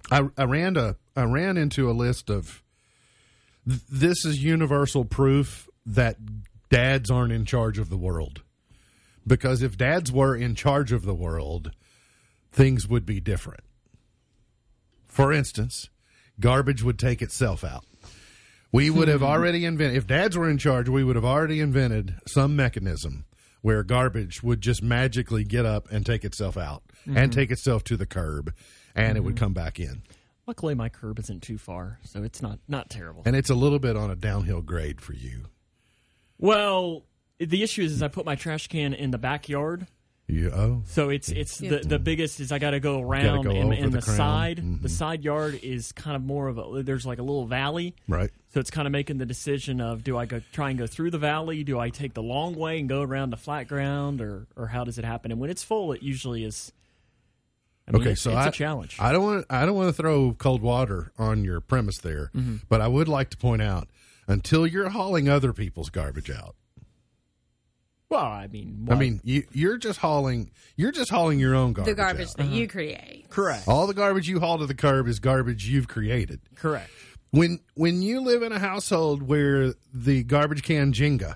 I 0.10 0.28
I 0.38 0.44
ran 0.44 0.78
a 0.78 0.96
I 1.16 1.24
ran 1.24 1.58
into 1.58 1.90
a 1.90 1.94
list 1.94 2.30
of 2.30 2.64
th- 3.68 3.82
this 3.90 4.26
is 4.26 4.44
universal 4.44 5.06
proof 5.06 5.68
that 5.86 6.18
dads 6.70 7.10
aren't 7.12 7.34
in 7.34 7.46
charge 7.46 7.78
of 7.78 7.90
the 7.90 7.98
world. 7.98 8.42
Because 9.26 9.62
if 9.62 9.78
dads 9.78 10.12
were 10.12 10.36
in 10.36 10.56
charge 10.56 10.92
of 10.92 11.06
the 11.06 11.14
world, 11.14 11.72
things 12.52 12.88
would 12.88 13.06
be 13.06 13.20
different. 13.20 13.62
For 15.08 15.32
instance, 15.32 15.90
garbage 16.40 16.82
would 16.82 16.98
take 16.98 17.22
itself 17.22 17.64
out. 17.64 17.86
We 18.72 18.90
would 18.90 19.08
have 19.10 19.24
already 19.24 19.66
invented, 19.66 19.98
if 19.98 20.08
dads 20.08 20.38
were 20.38 20.50
in 20.50 20.58
charge, 20.58 20.88
we 20.88 21.04
would 21.04 21.16
have 21.16 21.26
already 21.26 21.60
invented 21.60 22.16
some 22.26 22.56
mechanism 22.56 23.26
where 23.62 23.84
garbage 23.84 24.42
would 24.42 24.62
just 24.62 24.82
magically 24.82 25.44
get 25.44 25.66
up 25.66 25.92
and 25.92 26.06
take 26.06 26.24
itself 26.24 26.58
out 26.58 26.84
and 27.06 27.16
mm-hmm. 27.16 27.30
take 27.32 27.52
itself 27.52 27.84
to 27.84 27.98
the 27.98 28.06
curb 28.06 28.54
and 28.96 29.18
it 29.18 29.22
would 29.22 29.36
mm-hmm. 29.36 29.46
come 29.46 29.54
back 29.54 29.80
in. 29.80 30.04
Luckily, 30.48 30.74
my 30.74 30.90
curb 30.90 31.20
isn't 31.20 31.44
too 31.44 31.58
far, 31.58 32.00
so 32.04 32.24
it's 32.24 32.42
not 32.42 32.60
not 32.68 32.90
terrible. 32.90 33.22
And 33.26 33.36
it's 33.36 33.50
a 33.50 33.56
little 33.56 33.80
bit 33.80 33.96
on 33.96 34.10
a 34.10 34.16
downhill 34.16 34.62
grade 34.62 35.00
for 35.00 35.14
you. 35.14 35.46
Well, 36.40 37.06
the 37.40 37.64
issue 37.64 37.84
is, 37.84 37.92
is 37.92 38.02
I 38.02 38.08
put 38.08 38.26
my 38.26 38.36
trash 38.36 38.68
can 38.68 38.94
in 38.94 39.12
the 39.12 39.18
backyard, 39.20 39.88
You 40.28 40.50
oh, 40.52 40.84
so 40.88 41.10
it's 41.10 41.30
it's 41.30 41.60
the 41.60 41.70
the 41.70 41.78
mm-hmm. 41.78 42.04
biggest 42.04 42.40
is 42.40 42.52
I 42.52 42.60
got 42.60 42.72
to 42.72 42.80
go 42.80 43.02
around, 43.02 43.44
go 43.44 43.52
and, 43.52 43.74
and 43.74 43.94
the 43.94 44.00
the, 44.00 44.02
side. 44.02 44.82
The 44.82 44.90
side 44.90 45.24
yard 45.24 45.60
is 45.62 45.92
kind 45.92 46.16
of 46.16 46.24
more 46.24 46.48
of 46.48 46.58
a 46.58 46.84
there's 46.84 47.06
like 47.06 47.20
a 47.20 47.24
little 47.24 47.46
valley, 47.46 47.96
right. 48.08 48.32
So 48.54 48.60
it's 48.60 48.70
kind 48.72 48.86
of 48.86 48.92
making 48.92 49.18
the 49.18 49.26
decision 49.26 49.80
of 49.82 50.04
do 50.04 50.18
I 50.18 50.26
go 50.26 50.42
try 50.52 50.70
and 50.70 50.78
go 50.80 50.88
through 50.88 51.12
the 51.12 51.18
valley, 51.18 51.64
do 51.64 51.80
I 51.80 51.90
take 51.90 52.14
the 52.14 52.24
long 52.24 52.56
way 52.56 52.80
and 52.80 52.88
go 52.90 53.02
around 53.02 53.30
the 53.32 53.38
flat 53.38 53.68
ground, 53.68 54.22
or 54.22 54.48
or 54.56 54.68
how 54.68 54.84
does 54.84 54.98
it 54.98 55.06
happen? 55.06 55.32
And 55.32 55.40
when 55.40 55.50
it's 55.50 55.64
full, 55.64 55.92
it 55.94 56.02
usually 56.04 56.44
is. 56.44 56.72
I 57.88 57.92
mean, 57.94 58.02
Okay, 58.04 58.16
so 58.16 58.30
it's 58.30 58.38
I, 58.38 58.48
a 58.48 58.52
challenge. 58.52 58.98
I 59.00 59.12
don't 59.12 59.24
want 59.24 59.46
I 59.50 59.66
don't 59.66 59.76
want 59.76 59.90
to 59.90 59.94
throw 59.94 60.34
cold 60.38 60.62
water 60.62 61.12
on 61.18 61.44
your 61.44 61.60
premise 61.62 61.98
there, 61.98 62.30
Mm-hmm. 62.36 62.58
but 62.70 62.80
I 62.82 62.88
would 62.88 63.08
like 63.08 63.30
to 63.32 63.38
point 63.38 63.62
out 63.62 63.88
until 64.28 64.68
you're 64.68 64.90
hauling 64.90 65.28
other 65.28 65.52
people's 65.52 65.90
garbage 65.90 66.30
out. 66.30 66.56
well, 68.10 68.22
I 68.26 68.48
mean, 68.48 68.88
I 68.92 68.96
mean, 68.96 69.22
you, 69.24 69.44
you're 69.54 69.78
just 69.78 70.00
hauling 70.00 70.52
you're 70.76 70.92
just 70.92 71.10
hauling 71.10 71.40
your 71.40 71.56
own 71.56 71.74
garbage. 71.74 71.96
the 71.96 72.02
garbage 72.02 72.28
out. 72.30 72.38
that 72.38 72.48
you 72.48 72.68
create. 72.68 73.26
correct, 73.30 73.68
All 73.68 73.88
the 73.88 73.94
garbage 73.94 74.28
you 74.28 74.40
haul 74.40 74.58
to 74.60 74.66
the 74.66 74.76
curb 74.76 75.08
is 75.08 75.20
garbage 75.20 75.68
you've 75.68 75.88
created. 75.88 76.40
correct. 76.56 76.90
When 77.32 77.60
when 77.76 78.02
you 78.02 78.22
live 78.22 78.44
in 78.44 78.52
a 78.52 78.60
household 78.60 79.24
where 79.24 79.74
the 79.94 80.24
garbage 80.24 80.64
can 80.64 80.92
Jenga 80.94 81.36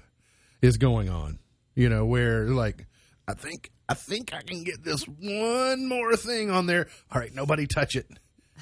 is 0.61 0.77
going 0.77 1.09
on, 1.09 1.39
you 1.73 1.87
know, 1.89 2.05
where 2.05 2.45
like 2.49 2.85
I 3.27 3.33
think 3.33 3.71
I 3.87 3.93
think 3.93 4.33
I 4.33 4.41
can 4.41 4.63
get 4.63 4.83
this 4.83 5.03
one 5.03 5.87
more 5.87 6.15
thing 6.17 6.49
on 6.51 6.65
there. 6.65 6.87
All 7.11 7.21
right, 7.21 7.33
nobody 7.33 7.65
touch 7.65 7.95
it. 7.95 8.07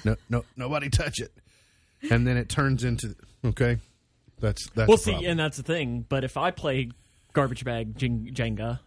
No, 0.04 0.16
no, 0.28 0.44
nobody 0.56 0.90
touch 0.90 1.20
it. 1.20 1.32
And 2.10 2.26
then 2.26 2.36
it 2.36 2.48
turns 2.48 2.84
into 2.84 3.16
okay. 3.44 3.78
That's 4.38 4.68
that's 4.70 4.88
Well, 4.88 4.96
see, 4.96 5.12
problem. 5.12 5.30
and 5.32 5.40
that's 5.40 5.56
the 5.56 5.62
thing. 5.62 6.04
But 6.08 6.22
if 6.22 6.36
I 6.36 6.50
play 6.52 6.90
garbage 7.32 7.64
bag 7.64 7.96
Jenga 7.98 8.78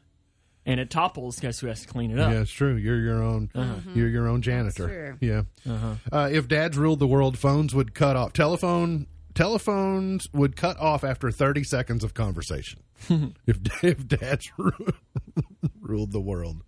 and 0.67 0.79
it 0.81 0.89
topples, 0.89 1.39
guess 1.39 1.59
who 1.59 1.67
has 1.67 1.81
to 1.81 1.87
clean 1.87 2.11
it 2.11 2.19
up? 2.19 2.31
Yeah, 2.31 2.41
it's 2.41 2.51
true. 2.51 2.75
You're 2.75 2.99
your 2.99 3.23
own. 3.23 3.49
Uh-huh. 3.55 3.73
Mm-hmm. 3.75 3.97
You're 3.97 4.09
your 4.09 4.27
own 4.27 4.41
janitor. 4.41 4.87
true. 4.87 5.27
Yeah. 5.27 5.43
Uh-huh. 5.67 5.93
Uh, 6.11 6.29
if 6.31 6.47
dads 6.47 6.77
ruled 6.77 6.99
the 6.99 7.07
world, 7.07 7.39
phones 7.39 7.73
would 7.73 7.95
cut 7.95 8.15
off. 8.15 8.33
Telephone 8.33 9.07
telephones 9.33 10.27
would 10.33 10.55
cut 10.55 10.77
off 10.77 11.03
after 11.03 11.31
30 11.31 11.63
seconds 11.63 12.03
of 12.03 12.13
conversation. 12.13 12.81
if 13.09 13.59
if 13.83 14.07
dads 14.07 14.51
ruled 15.81 16.11
the 16.11 16.21
world. 16.21 16.61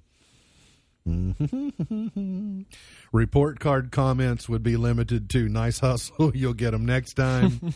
Report 3.11 3.59
card 3.59 3.91
comments 3.91 4.47
would 4.47 4.61
be 4.61 4.77
limited 4.77 5.29
to 5.31 5.49
"nice 5.49 5.79
hustle." 5.79 6.31
You'll 6.35 6.53
get 6.53 6.71
them 6.71 6.85
next 6.85 7.15
time. 7.15 7.73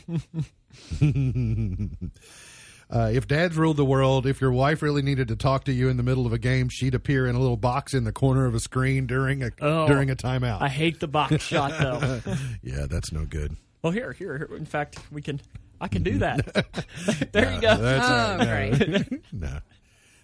Uh, 2.95 3.09
if 3.11 3.27
dads 3.27 3.57
ruled 3.57 3.75
the 3.77 3.83
world, 3.85 4.27
if 4.27 4.39
your 4.39 4.51
wife 4.51 4.83
really 4.83 5.01
needed 5.01 5.27
to 5.27 5.35
talk 5.35 5.63
to 5.63 5.71
you 5.73 5.89
in 5.89 5.97
the 5.97 6.03
middle 6.03 6.27
of 6.27 6.33
a 6.33 6.37
game, 6.37 6.69
she'd 6.69 6.93
appear 6.93 7.25
in 7.25 7.35
a 7.35 7.39
little 7.39 7.57
box 7.57 7.95
in 7.95 8.03
the 8.03 8.11
corner 8.11 8.45
of 8.45 8.53
a 8.53 8.59
screen 8.59 9.07
during 9.07 9.41
a 9.41 9.49
Oh. 9.61 9.87
during 9.87 10.11
a 10.11 10.15
timeout. 10.15 10.61
I 10.61 10.69
hate 10.69 10.99
the 10.99 11.07
box 11.07 11.41
shot 11.43 11.71
though. 11.79 12.21
yeah, 12.61 12.85
that's 12.87 13.11
no 13.11 13.25
good. 13.25 13.55
Well, 13.81 13.91
here, 13.91 14.11
here, 14.13 14.37
here. 14.37 14.55
In 14.57 14.65
fact, 14.65 14.99
we 15.11 15.21
can. 15.23 15.41
I 15.81 15.87
can 15.87 16.03
do 16.03 16.19
that. 16.19 16.45
there 17.33 17.51
you 17.55 17.59
go. 17.61 17.75
That's 17.77 18.07
Oh, 18.07 18.37
no, 18.37 18.45
great. 18.45 19.33
no. 19.33 19.57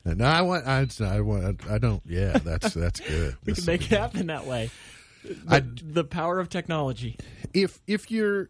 No, 0.05 0.25
I 0.25 0.41
want. 0.41 0.65
I, 0.67 0.87
I 1.03 1.19
want. 1.21 1.67
I 1.69 1.77
don't. 1.79 2.01
Yeah, 2.05 2.37
that's 2.37 2.73
that's 2.73 2.99
good. 2.99 3.35
we 3.45 3.53
This 3.53 3.65
can 3.65 3.73
make 3.73 3.91
it 3.91 3.97
happen 3.97 4.27
that 4.27 4.45
way. 4.45 4.69
I, 5.49 5.61
The 5.83 6.03
power 6.05 6.39
of 6.39 6.49
technology. 6.49 7.17
if 7.53 7.79
if 7.87 8.09
you're, 8.11 8.49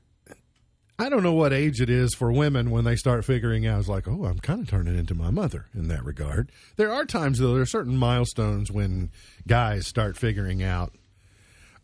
I 1.00 1.08
don't 1.08 1.24
know 1.24 1.34
what 1.34 1.54
age 1.54 1.80
it 1.80 1.90
is 1.90 2.14
for 2.14 2.30
women 2.30 2.72
when 2.72 2.84
they 2.84 2.98
start 2.98 3.24
figuring 3.24 3.66
out. 3.66 3.80
It's 3.80 3.88
like, 3.88 4.06
oh, 4.06 4.26
I'm 4.26 4.40
kind 4.40 4.60
of 4.60 4.70
turning 4.70 4.98
into 4.98 5.16
my 5.16 5.32
mother 5.32 5.68
in 5.74 5.88
that 5.88 6.04
regard. 6.04 6.52
There 6.76 6.92
are 6.92 7.06
times 7.06 7.40
though. 7.40 7.54
There 7.54 7.62
are 7.62 7.66
certain 7.66 7.96
milestones 7.96 8.70
when 8.70 9.10
guys 9.48 9.88
start 9.88 10.18
figuring 10.18 10.62
out. 10.62 10.94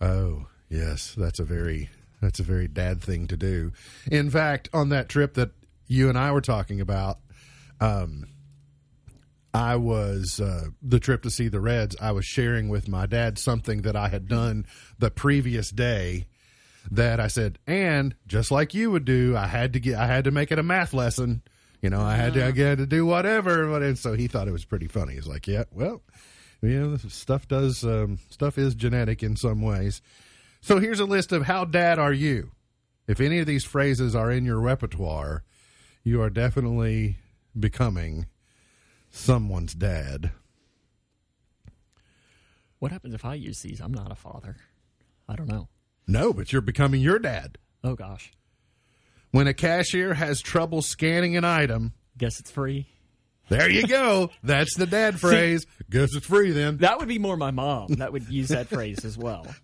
Oh, 0.02 0.48
yes, 0.70 1.16
that's 1.18 1.40
a 1.40 1.46
very 1.46 1.90
that's 2.22 2.42
a 2.42 2.44
very 2.44 2.68
dad 2.68 3.02
thing 3.02 3.28
to 3.28 3.38
do. 3.38 3.72
In 4.12 4.30
fact, 4.30 4.68
on 4.74 4.90
that 4.90 5.08
trip 5.08 5.36
that 5.36 5.52
you 5.88 6.10
and 6.10 6.18
I 6.18 6.32
were 6.32 6.42
talking 6.42 6.82
about, 6.82 7.20
um, 7.80 8.26
I 9.54 9.78
was 9.78 10.42
uh, 10.42 10.66
the 10.82 11.00
trip 11.00 11.24
to 11.24 11.30
see 11.30 11.48
the 11.48 11.62
Reds. 11.62 11.96
I 12.02 12.12
was 12.12 12.26
sharing 12.26 12.68
with 12.68 12.90
my 12.90 13.06
dad 13.06 13.38
something 13.38 13.84
that 13.84 13.96
I 13.96 14.10
had 14.10 14.28
done 14.28 14.66
the 15.00 15.10
previous 15.10 15.70
day. 15.70 16.26
That 16.92 17.20
I 17.20 17.28
said, 17.28 17.58
and 17.66 18.14
just 18.28 18.52
like 18.52 18.74
you 18.74 18.92
would 18.92 19.06
do, 19.06 19.36
I 19.36 19.48
had 19.48 19.74
to 19.74 19.80
get, 19.80 19.96
I 19.98 20.06
had 20.06 20.26
to 20.26 20.32
make 20.32 20.52
it 20.52 20.60
a 20.60 20.64
math 20.64 20.94
lesson. 20.94 21.42
You 21.82 21.90
know, 21.90 22.02
I 22.02 22.16
had 22.16 22.36
to, 22.36 22.44
I 22.44 22.52
had 22.52 22.78
to 22.78 22.86
do 22.86 23.06
whatever. 23.06 23.68
But 23.68 23.82
and 23.82 23.98
so 23.98 24.14
he 24.14 24.28
thought 24.28 24.48
it 24.48 24.52
was 24.52 24.66
pretty 24.66 24.88
funny. 24.88 25.16
He's 25.16 25.28
like, 25.28 25.48
yeah, 25.48 25.64
well, 25.72 26.04
you 26.62 26.80
know, 26.80 26.98
stuff 26.98 27.48
does, 27.48 27.84
um, 27.84 28.20
stuff 28.30 28.58
is 28.58 28.76
genetic 28.76 29.24
in 29.24 29.36
some 29.36 29.62
ways. 29.62 30.02
So 30.62 30.80
here's 30.80 31.00
a 31.00 31.06
list 31.06 31.32
of 31.32 31.44
how 31.46 31.66
dad 31.66 32.00
are 32.00 32.14
you. 32.14 32.52
If 33.08 33.20
any 33.20 33.40
of 33.40 33.46
these 33.46 33.64
phrases 33.64 34.16
are 34.16 34.32
in 34.32 34.46
your 34.46 34.60
repertoire, 34.60 35.44
you 36.04 36.22
are 36.22 36.30
definitely 36.30 37.18
becoming 37.60 38.28
someone's 39.12 39.74
dad. 39.74 40.32
What 42.80 42.92
happens 42.92 43.14
if 43.14 43.26
I 43.26 43.36
use 43.36 43.62
these? 43.62 43.80
I'm 43.80 43.94
not 43.94 44.12
a 44.12 44.16
father. 44.16 44.58
I 45.28 45.36
don't 45.36 45.48
know. 45.48 45.68
No, 46.08 46.34
but 46.34 46.52
you're 46.52 46.62
becoming 46.62 47.02
your 47.02 47.20
dad. 47.20 47.58
Oh 47.84 47.96
gosh. 47.96 48.32
When 49.32 49.48
a 49.48 49.54
cashier 49.54 50.14
has 50.14 50.42
trouble 50.42 50.82
scanning 50.82 51.36
an 51.36 51.44
item, 51.44 51.94
Guess 52.18 52.40
it's 52.40 52.50
free. 52.52 52.88
there 53.50 53.70
you 53.70 53.86
go. 53.88 54.30
That's 54.44 54.76
the 54.78 54.86
dad 54.88 55.20
phrase. 55.20 55.66
Guess 55.90 56.16
it's 56.16 56.26
free 56.26 56.52
then. 56.52 56.78
That 56.78 57.00
would 57.00 57.08
be 57.10 57.20
more 57.20 57.36
my 57.38 57.52
mom. 57.52 57.96
That 57.96 58.14
would 58.14 58.30
use 58.30 58.48
that 58.50 58.68
phrase 58.68 59.04
as 59.06 59.18
well. 59.18 59.46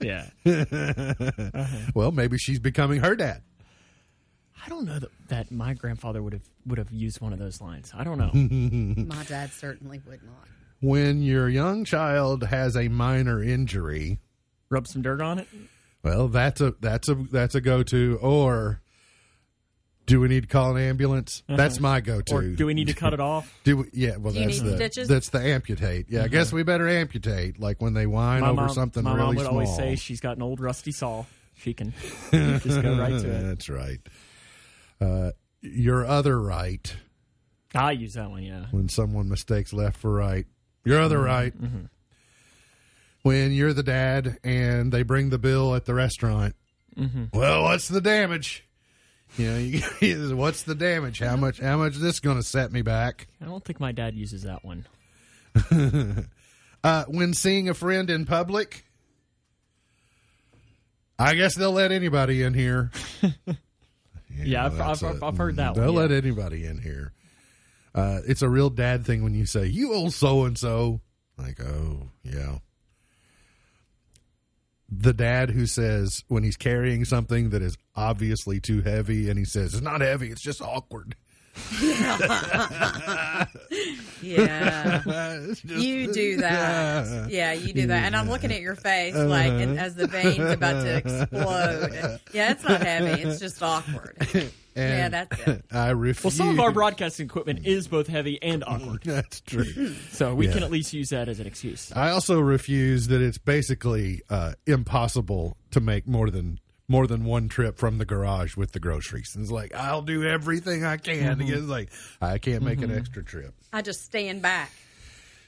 Yeah. 0.00 0.24
Well, 1.94 2.12
maybe 2.12 2.38
she's 2.38 2.58
becoming 2.58 3.00
her 3.00 3.14
dad. 3.14 3.42
I 4.64 4.68
don't 4.70 4.86
know 4.86 4.98
that, 4.98 5.10
that 5.28 5.50
my 5.50 5.74
grandfather 5.74 6.22
would 6.22 6.32
have 6.32 6.48
would 6.66 6.78
have 6.78 6.90
used 6.90 7.20
one 7.20 7.34
of 7.34 7.38
those 7.38 7.60
lines. 7.60 7.92
I 7.94 8.02
don't 8.04 8.16
know. 8.16 8.30
My 9.04 9.22
dad 9.24 9.50
certainly 9.52 10.00
would 10.06 10.22
not. 10.22 10.48
When 10.80 11.22
your 11.22 11.48
young 11.50 11.84
child 11.84 12.44
has 12.44 12.74
a 12.74 12.88
minor 12.88 13.42
injury, 13.42 14.18
Rub 14.70 14.86
some 14.86 15.02
dirt 15.02 15.20
on 15.20 15.38
it. 15.38 15.48
well, 16.02 16.28
that's 16.28 16.60
a 16.60 16.74
that's 16.80 17.08
a 17.08 17.14
that's 17.14 17.54
a 17.54 17.60
go 17.60 17.82
to. 17.82 18.18
Or 18.22 18.80
do 20.06 20.20
we 20.20 20.28
need 20.28 20.42
to 20.42 20.48
call 20.48 20.76
an 20.76 20.82
ambulance? 20.82 21.42
That's 21.48 21.80
my 21.80 22.00
go 22.00 22.20
to. 22.20 22.34
Or 22.34 22.42
do 22.42 22.66
we 22.66 22.74
need 22.74 22.86
to 22.86 22.94
cut 22.94 23.12
it 23.12 23.20
off? 23.20 23.52
Do 23.64 23.78
we, 23.78 23.84
yeah, 23.92 24.16
well, 24.16 24.32
Do 24.32 24.40
that's 24.40 24.60
the 24.60 24.76
stitches? 24.76 25.08
that's 25.08 25.28
the 25.28 25.40
amputate. 25.40 26.06
Yeah, 26.08 26.24
I 26.24 26.28
guess 26.28 26.52
we 26.52 26.62
better 26.62 26.88
amputate, 26.88 27.60
like 27.60 27.80
when 27.82 27.94
they 27.94 28.06
whine 28.06 28.40
My 28.40 28.48
over 28.48 28.62
mom, 28.62 28.68
something 28.70 29.04
my 29.04 29.14
really 29.14 29.26
mom 29.26 29.34
would 29.36 29.42
small. 29.42 29.52
always 29.54 29.76
say 29.76 29.96
she's 29.96 30.20
got 30.20 30.36
an 30.36 30.42
old 30.42 30.60
rusty 30.60 30.92
saw. 30.92 31.24
She 31.54 31.74
can 31.74 31.92
just 32.30 32.80
go 32.82 32.96
right 32.96 33.20
to 33.20 33.30
it. 33.30 33.42
That's 33.42 33.68
right. 33.68 33.98
Uh, 35.00 35.32
your 35.60 36.06
other 36.06 36.40
right 36.40 36.94
I 37.74 37.92
use 37.92 38.14
that 38.14 38.30
one, 38.30 38.42
yeah. 38.42 38.66
when 38.70 38.88
someone 38.88 39.28
mistakes 39.28 39.72
left 39.72 39.96
for 39.96 40.12
right. 40.12 40.46
Your 40.84 41.00
other 41.00 41.20
right. 41.20 41.56
Mm-hmm. 41.56 41.84
When 43.22 43.52
you're 43.52 43.72
the 43.72 43.82
dad 43.82 44.38
and 44.44 44.92
they 44.92 45.02
bring 45.02 45.30
the 45.30 45.38
bill 45.38 45.74
at 45.74 45.84
the 45.84 45.94
restaurant. 45.94 46.54
Mm-hmm. 46.96 47.24
Well, 47.32 47.62
what's 47.64 47.88
the 47.88 48.00
damage? 48.00 48.64
You 49.36 49.50
know, 49.50 49.58
you, 50.00 50.36
what's 50.36 50.62
the 50.64 50.74
damage? 50.74 51.18
How 51.20 51.36
much? 51.36 51.60
How 51.60 51.76
much 51.76 51.92
is 51.94 52.00
this 52.00 52.20
going 52.20 52.36
to 52.36 52.42
set 52.42 52.72
me 52.72 52.82
back? 52.82 53.28
I 53.40 53.44
don't 53.44 53.64
think 53.64 53.78
my 53.80 53.92
dad 53.92 54.14
uses 54.14 54.42
that 54.42 54.64
one. 54.64 54.86
Uh, 56.82 57.04
when 57.08 57.34
seeing 57.34 57.68
a 57.68 57.74
friend 57.74 58.08
in 58.08 58.24
public, 58.24 58.86
I 61.18 61.34
guess 61.34 61.54
they'll 61.54 61.72
let 61.72 61.92
anybody 61.92 62.42
in 62.42 62.54
here. 62.54 62.90
Yeah, 64.42 64.66
I've- 64.66 64.80
I've- 64.80 65.18
I've 65.22 65.36
heard 65.36 65.56
that 65.56 65.74
They'll 65.74 65.92
yeah. 65.92 65.98
let 65.98 66.12
anybody 66.12 66.64
in 66.64 66.78
here. 66.78 67.12
Uh, 67.94 68.20
it's 68.26 68.40
a 68.42 68.48
real 68.48 68.70
dad 68.70 69.04
thing 69.04 69.22
when 69.24 69.34
you 69.34 69.44
say, 69.44 69.66
"You 69.66 69.92
old 69.92 70.14
so 70.14 70.44
and 70.44 70.56
so." 70.56 71.00
Like, 71.36 71.60
oh 71.60 72.08
yeah. 72.22 72.58
The 74.90 75.12
dad 75.12 75.50
who 75.50 75.66
says 75.66 76.24
when 76.28 76.42
he's 76.42 76.56
carrying 76.56 77.04
something 77.04 77.50
that 77.50 77.62
is 77.62 77.78
obviously 77.94 78.60
too 78.60 78.82
heavy, 78.82 79.30
and 79.30 79.38
he 79.38 79.44
says 79.44 79.74
it's 79.74 79.82
not 79.82 80.00
heavy, 80.00 80.30
it's 80.30 80.42
just 80.42 80.60
awkward. 80.60 81.14
Yeah. 84.22 85.02
It's 85.50 85.62
just- 85.62 85.82
You 85.82 86.12
do 86.12 86.36
that. 86.38 87.30
Yeah, 87.30 87.52
you 87.52 87.72
do 87.72 87.86
that. 87.88 88.04
And 88.04 88.14
I'm 88.16 88.28
looking 88.28 88.52
at 88.52 88.60
your 88.60 88.74
face 88.76 89.14
like 89.14 89.52
and 89.52 89.78
as 89.78 89.94
the 89.94 90.06
veins 90.06 90.38
about 90.38 90.82
to 90.84 90.96
explode. 90.96 92.20
Yeah, 92.32 92.50
it's 92.52 92.62
not 92.64 92.82
heavy. 92.82 93.22
It's 93.22 93.40
just 93.40 93.62
awkward. 93.62 94.16
yeah, 94.76 95.08
that's 95.08 95.40
it. 95.46 95.64
I 95.72 95.90
refuse. 95.90 96.24
Well, 96.24 96.30
some 96.30 96.48
of 96.50 96.60
our 96.60 96.70
broadcasting 96.72 97.26
equipment 97.26 97.66
is 97.66 97.88
both 97.88 98.06
heavy 98.06 98.40
and 98.42 98.62
awkward, 98.66 99.02
That's 99.04 99.40
true. 99.40 99.94
so 100.12 100.34
we 100.34 100.48
can 100.48 100.62
at 100.62 100.70
least 100.70 100.92
use 100.92 101.08
that 101.10 101.28
as 101.28 101.40
an 101.40 101.46
excuse. 101.46 101.90
I 101.94 102.10
also 102.10 102.38
refuse 102.40 103.08
that 103.08 103.20
it's 103.22 103.38
basically 103.38 104.22
uh, 104.28 104.52
impossible 104.66 105.56
to 105.72 105.80
make 105.80 106.06
more 106.06 106.30
than 106.30 106.60
more 106.90 107.06
than 107.06 107.24
one 107.24 107.48
trip 107.48 107.78
from 107.78 107.98
the 107.98 108.04
garage 108.04 108.56
with 108.56 108.72
the 108.72 108.80
groceries. 108.80 109.36
And 109.36 109.44
it's 109.44 109.52
like 109.52 109.72
I'll 109.74 110.02
do 110.02 110.24
everything 110.24 110.84
I 110.84 110.96
can 110.96 111.38
to 111.38 111.44
get. 111.44 111.58
It's 111.58 111.66
like 111.68 111.90
I 112.20 112.38
can't 112.38 112.64
make 112.64 112.82
an 112.82 112.88
mm-hmm. 112.88 112.98
extra 112.98 113.22
trip. 113.22 113.54
I 113.72 113.80
just 113.80 114.04
stand 114.04 114.42
back 114.42 114.72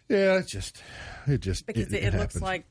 Yeah, 0.08 0.38
it 0.38 0.46
just 0.46 0.80
it 1.26 1.40
just 1.40 1.66
because 1.66 1.92
it, 1.92 2.04
it, 2.04 2.14
looks 2.14 2.40
like 2.40 2.64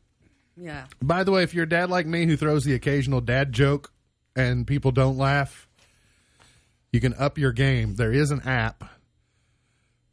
yeah. 0.55 0.85
By 1.01 1.25
the 1.25 1.31
way, 1.31 1.43
if 1.43 1.53
you're 1.53 1.65
a 1.65 1.69
dad 1.69 1.89
like 1.89 2.05
me 2.05 2.25
who 2.25 2.37
throws 2.37 2.63
the 2.63 2.73
occasional 2.73 3.19
dad 3.19 3.51
joke 3.51 3.91
and 4.37 4.65
people 4.65 4.91
don't 4.91 5.17
laugh, 5.17 5.67
you 6.93 7.01
can 7.01 7.13
up 7.15 7.37
your 7.37 7.51
game. 7.51 7.95
There 7.95 8.13
is 8.13 8.31
an 8.31 8.41
app 8.47 8.85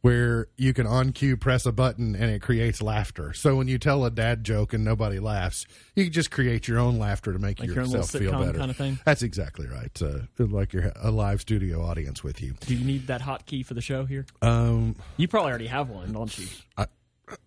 where 0.01 0.47
you 0.55 0.73
can 0.73 0.87
on 0.87 1.11
cue 1.11 1.35
press 1.35 1.65
a 1.65 1.71
button 1.73 2.15
and 2.15 2.31
it 2.31 2.41
creates 2.41 2.81
laughter. 2.81 3.33
So 3.33 3.55
when 3.57 3.67
you 3.67 3.77
tell 3.77 4.05
a 4.05 4.09
dad 4.11 4.45
joke 4.45 4.71
and 4.73 4.85
nobody 4.85 5.19
laughs, 5.19 5.65
you 5.95 6.05
can 6.05 6.13
just 6.13 6.31
create 6.31 6.69
your 6.69 6.79
own 6.79 6.97
laughter 6.97 7.33
to 7.33 7.39
make 7.39 7.59
Like 7.59 7.67
your 7.67 7.81
own 7.81 7.89
yourself 7.89 8.11
feel 8.11 8.31
better. 8.31 8.57
kinda 8.59 8.73
thing? 8.73 8.97
That's 9.03 9.23
exactly 9.23 9.67
right. 9.67 10.01
Uh, 10.01 10.19
like 10.37 10.71
you're 10.71 10.93
a 10.95 11.11
live 11.11 11.41
studio 11.41 11.83
audience 11.83 12.23
with 12.23 12.41
you. 12.41 12.53
Do 12.61 12.75
you 12.75 12.85
need 12.85 13.07
that 13.07 13.21
hotkey 13.21 13.65
for 13.65 13.73
the 13.73 13.81
show 13.81 14.05
here? 14.05 14.25
Um, 14.41 14.95
You 15.17 15.27
probably 15.27 15.49
already 15.49 15.67
have 15.67 15.89
one, 15.89 16.13
don't 16.13 16.37
you? 16.39 16.47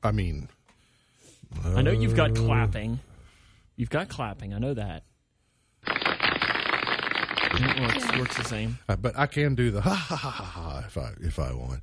I 0.03 0.13
mean, 0.13 0.49
I 1.65 1.81
know 1.83 1.91
you've 1.91 2.13
Uh. 2.13 2.29
got 2.29 2.35
clapping. 2.35 3.01
You've 3.77 3.91
got 3.91 4.09
clapping. 4.11 4.53
I 4.53 4.59
know 4.59 4.75
that. 4.75 5.05
It 7.55 7.81
works, 7.81 8.19
works 8.19 8.37
the 8.37 8.45
same. 8.45 8.79
Uh, 8.89 8.97
but 8.97 9.19
I 9.19 9.27
can 9.27 9.55
do 9.55 9.71
the 9.71 9.81
ha 9.83 9.95
ha 9.95 10.17
ha 10.17 10.31
ha 10.31 10.45
ha 10.45 10.85
if 10.87 10.97
I 10.99 11.13
if 11.21 11.39
I 11.39 11.53
want. 11.53 11.81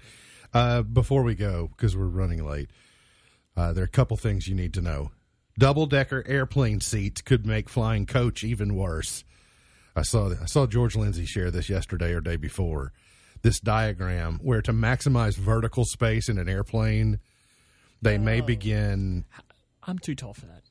Uh, 0.53 0.81
before 0.81 1.23
we 1.23 1.35
go, 1.35 1.69
because 1.75 1.95
we're 1.95 2.05
running 2.05 2.45
late, 2.45 2.69
uh, 3.55 3.73
there 3.73 3.83
are 3.83 3.85
a 3.85 3.89
couple 3.89 4.17
things 4.17 4.47
you 4.47 4.55
need 4.55 4.73
to 4.73 4.81
know. 4.81 5.11
Double 5.57 5.85
decker 5.85 6.23
airplane 6.25 6.79
seats 6.79 7.21
could 7.21 7.45
make 7.45 7.69
flying 7.69 8.05
coach 8.05 8.43
even 8.43 8.75
worse. 8.75 9.23
I 9.95 10.03
saw 10.03 10.31
I 10.41 10.45
saw 10.45 10.65
George 10.65 10.95
Lindsay 10.95 11.25
share 11.25 11.51
this 11.51 11.69
yesterday 11.69 12.13
or 12.13 12.21
day 12.21 12.37
before. 12.37 12.93
This 13.41 13.59
diagram 13.59 14.39
where 14.41 14.61
to 14.61 14.71
maximize 14.71 15.35
vertical 15.35 15.85
space 15.85 16.29
in 16.29 16.37
an 16.37 16.49
airplane, 16.49 17.19
they 18.01 18.17
may 18.17 18.41
begin 18.41 19.25
I'm 19.83 19.99
too 19.99 20.15
tall 20.15 20.33
for 20.33 20.45
that. 20.45 20.68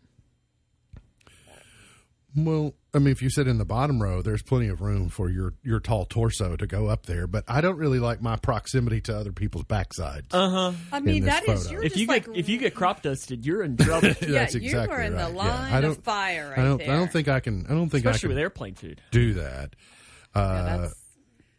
Well, 2.44 2.74
I 2.94 2.98
mean, 2.98 3.08
if 3.12 3.20
you 3.22 3.30
sit 3.30 3.46
in 3.48 3.58
the 3.58 3.64
bottom 3.64 4.02
row, 4.02 4.22
there's 4.22 4.42
plenty 4.42 4.68
of 4.68 4.80
room 4.80 5.08
for 5.08 5.28
your 5.30 5.54
your 5.62 5.80
tall 5.80 6.04
torso 6.04 6.56
to 6.56 6.66
go 6.66 6.86
up 6.86 7.06
there. 7.06 7.26
But 7.26 7.44
I 7.48 7.60
don't 7.60 7.76
really 7.76 7.98
like 7.98 8.20
my 8.22 8.36
proximity 8.36 9.00
to 9.02 9.16
other 9.16 9.32
people's 9.32 9.64
backsides. 9.64 10.26
Uh 10.32 10.48
huh. 10.48 10.72
I 10.92 11.00
mean, 11.00 11.24
this 11.24 11.34
that 11.34 11.48
is 11.48 11.62
photo. 11.64 11.72
you're 11.72 11.82
If 11.84 11.92
just 11.92 12.00
you 12.00 12.06
like 12.06 12.26
get 12.26 12.36
if 12.36 12.48
you 12.48 12.58
get 12.58 12.74
crop 12.74 13.02
dusted, 13.02 13.44
you're 13.46 13.62
in 13.62 13.76
trouble. 13.76 14.08
yeah, 14.20 14.26
That's 14.28 14.54
you 14.54 14.76
are 14.78 15.00
in 15.02 15.14
right. 15.14 15.28
the 15.28 15.34
Yeah. 15.34 15.42
line 15.42 15.72
I 15.72 15.76
of 15.78 15.82
don't- 15.82 16.04
fire 16.04 16.48
right 16.50 16.58
I 16.58 16.64
don't. 16.64 16.78
there. 16.78 16.90
I 16.90 16.96
don't 16.96 17.12
think 17.12 17.28
I 17.28 17.40
can. 17.40 17.66
I 17.66 17.70
don't 17.70 17.88
think 17.90 18.06
I 18.06 18.10
Especially 18.10 18.28
can 18.28 18.36
with 18.36 18.38
airplane 18.38 18.74
food. 18.74 19.00
do 19.10 19.34
that. 19.34 19.74
yeah, 20.34 20.42
Uh, 20.42 20.76
that's 20.78 20.94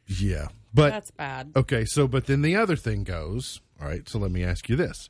yeah, 0.08 0.48
but 0.74 0.90
that's 0.90 1.12
bad. 1.12 1.52
okay. 1.56 1.86
So, 1.86 2.08
but 2.08 2.26
then 2.26 2.42
the 2.42 2.56
other 2.56 2.76
thing 2.76 3.04
goes. 3.04 3.62
All 3.82 3.88
right. 3.88 4.08
So 4.10 4.18
let 4.20 4.32
me 4.32 4.44
ask 4.44 4.68
you 4.70 4.76
this: 4.76 5.10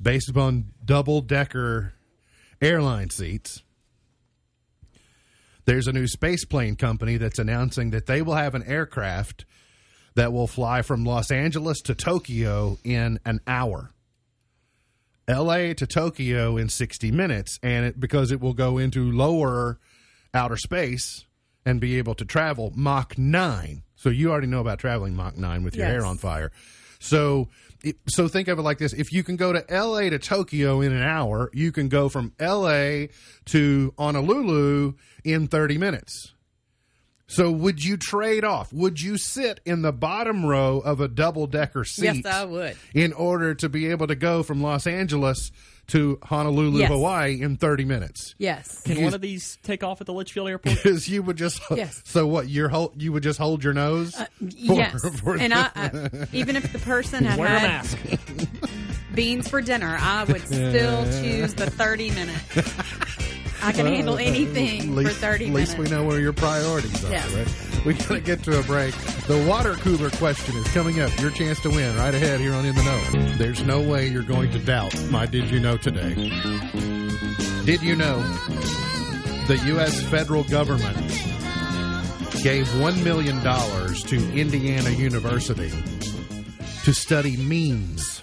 based 0.00 0.28
upon 0.30 0.66
double 0.84 1.20
decker 1.20 1.94
airline 2.60 3.10
seats. 3.10 3.62
There's 5.68 5.86
a 5.86 5.92
new 5.92 6.06
space 6.06 6.46
plane 6.46 6.76
company 6.76 7.18
that's 7.18 7.38
announcing 7.38 7.90
that 7.90 8.06
they 8.06 8.22
will 8.22 8.36
have 8.36 8.54
an 8.54 8.62
aircraft 8.62 9.44
that 10.14 10.32
will 10.32 10.46
fly 10.46 10.80
from 10.80 11.04
Los 11.04 11.30
Angeles 11.30 11.82
to 11.82 11.94
Tokyo 11.94 12.78
in 12.84 13.20
an 13.26 13.40
hour. 13.46 13.92
LA 15.28 15.74
to 15.74 15.86
Tokyo 15.86 16.56
in 16.56 16.70
60 16.70 17.12
minutes 17.12 17.58
and 17.62 17.84
it 17.84 18.00
because 18.00 18.32
it 18.32 18.40
will 18.40 18.54
go 18.54 18.78
into 18.78 19.12
lower 19.12 19.78
outer 20.32 20.56
space 20.56 21.26
and 21.66 21.82
be 21.82 21.98
able 21.98 22.14
to 22.14 22.24
travel 22.24 22.72
Mach 22.74 23.18
9. 23.18 23.82
So 23.94 24.08
you 24.08 24.30
already 24.30 24.46
know 24.46 24.60
about 24.60 24.78
traveling 24.78 25.14
Mach 25.14 25.36
9 25.36 25.64
with 25.64 25.76
your 25.76 25.84
Yes. 25.84 25.92
hair 25.96 26.06
on 26.06 26.16
fire. 26.16 26.50
So 26.98 27.48
so 28.08 28.26
think 28.28 28.48
of 28.48 28.58
it 28.58 28.62
like 28.62 28.78
this 28.78 28.92
if 28.92 29.12
you 29.12 29.22
can 29.22 29.36
go 29.36 29.52
to 29.52 29.64
LA 29.70 30.10
to 30.10 30.18
Tokyo 30.18 30.80
in 30.80 30.92
an 30.92 31.02
hour, 31.02 31.50
you 31.52 31.72
can 31.72 31.88
go 31.88 32.08
from 32.08 32.32
LA 32.40 33.06
to 33.46 33.94
Honolulu 33.98 34.94
in 35.24 35.46
30 35.46 35.78
minutes. 35.78 36.34
So 37.30 37.50
would 37.50 37.84
you 37.84 37.98
trade 37.98 38.42
off? 38.42 38.72
Would 38.72 39.02
you 39.02 39.18
sit 39.18 39.60
in 39.66 39.82
the 39.82 39.92
bottom 39.92 40.46
row 40.46 40.78
of 40.78 41.00
a 41.00 41.08
double 41.08 41.46
decker 41.46 41.84
seat? 41.84 42.22
Yes, 42.24 42.26
I 42.26 42.44
would. 42.44 42.76
in 42.94 43.12
order 43.12 43.54
to 43.54 43.68
be 43.68 43.88
able 43.88 44.06
to 44.06 44.14
go 44.14 44.42
from 44.42 44.62
Los 44.62 44.86
Angeles 44.86 45.52
to 45.88 46.18
Honolulu, 46.22 46.80
Yes. 46.80 46.90
Hawaii 46.90 47.40
in 47.40 47.56
30 47.56 47.84
minutes. 47.84 48.34
Yes. 48.38 48.82
Can 48.82 49.02
one 49.02 49.14
of 49.14 49.20
these 49.20 49.58
take 49.62 49.82
off 49.82 50.00
at 50.00 50.06
the 50.06 50.12
Leitchfield 50.12 50.48
Airport? 50.48 50.76
Because 50.82 51.08
you 51.08 51.22
would 51.22 51.36
just 51.36 51.60
Yes. 51.70 52.00
so 52.04 52.26
what 52.26 52.48
you're 52.48 52.68
hol- 52.68 52.92
you 52.96 53.12
would 53.12 53.22
just 53.22 53.38
hold 53.38 53.64
your 53.64 53.72
nose 53.74 54.14
uh, 54.14 54.26
Yes, 54.40 55.00
for 55.20 55.36
and 55.36 55.52
I, 55.52 55.70
I 55.74 56.10
even 56.32 56.56
if 56.56 56.72
the 56.72 56.78
person 56.78 57.24
had 57.24 57.38
Wear 57.38 57.48
a 57.48 57.58
had 57.58 57.68
mask. 57.70 57.98
beans 59.14 59.48
for 59.48 59.60
dinner, 59.60 59.96
I 60.00 60.24
would 60.24 60.42
still 60.46 61.04
choose 61.22 61.54
the 61.54 61.70
thirty 61.70 62.10
minutes. 62.10 63.27
I 63.62 63.72
can 63.72 63.86
handle 63.86 64.14
uh, 64.14 64.18
uh, 64.18 64.20
anything 64.20 64.80
at 64.80 64.88
least, 64.88 65.12
for 65.12 65.16
thirty 65.20 65.46
at 65.48 65.52
least 65.52 65.72
minutes. 65.78 65.90
we 65.90 65.96
know 65.96 66.04
where 66.04 66.20
your 66.20 66.32
priorities 66.32 67.04
are 67.04 67.10
Yes. 67.10 67.32
right 67.34 67.84
we 67.86 67.94
gotta 67.94 68.20
get 68.20 68.42
to 68.44 68.58
a 68.58 68.62
break 68.64 68.94
the 69.26 69.44
water 69.48 69.74
cooler 69.74 70.10
question 70.10 70.56
is 70.56 70.66
coming 70.72 71.00
up 71.00 71.10
your 71.20 71.30
chance 71.30 71.60
to 71.60 71.70
win 71.70 71.96
right 71.96 72.14
ahead 72.14 72.40
here 72.40 72.52
on 72.54 72.64
in 72.64 72.74
the 72.74 72.82
know 72.82 73.36
there's 73.36 73.62
no 73.64 73.80
way 73.80 74.06
you're 74.08 74.22
going 74.22 74.50
to 74.50 74.58
doubt 74.58 74.94
my 75.10 75.26
did 75.26 75.50
you 75.50 75.58
know 75.60 75.76
today 75.76 76.14
did 77.64 77.82
you 77.82 77.94
know 77.96 78.20
the 79.46 79.60
u.s 79.66 80.00
federal 80.10 80.44
government 80.44 80.96
gave 82.42 82.66
$1 82.68 83.02
million 83.04 83.40
to 83.42 84.38
indiana 84.38 84.90
university 84.90 85.70
to 86.84 86.92
study 86.92 87.36
memes 87.36 88.22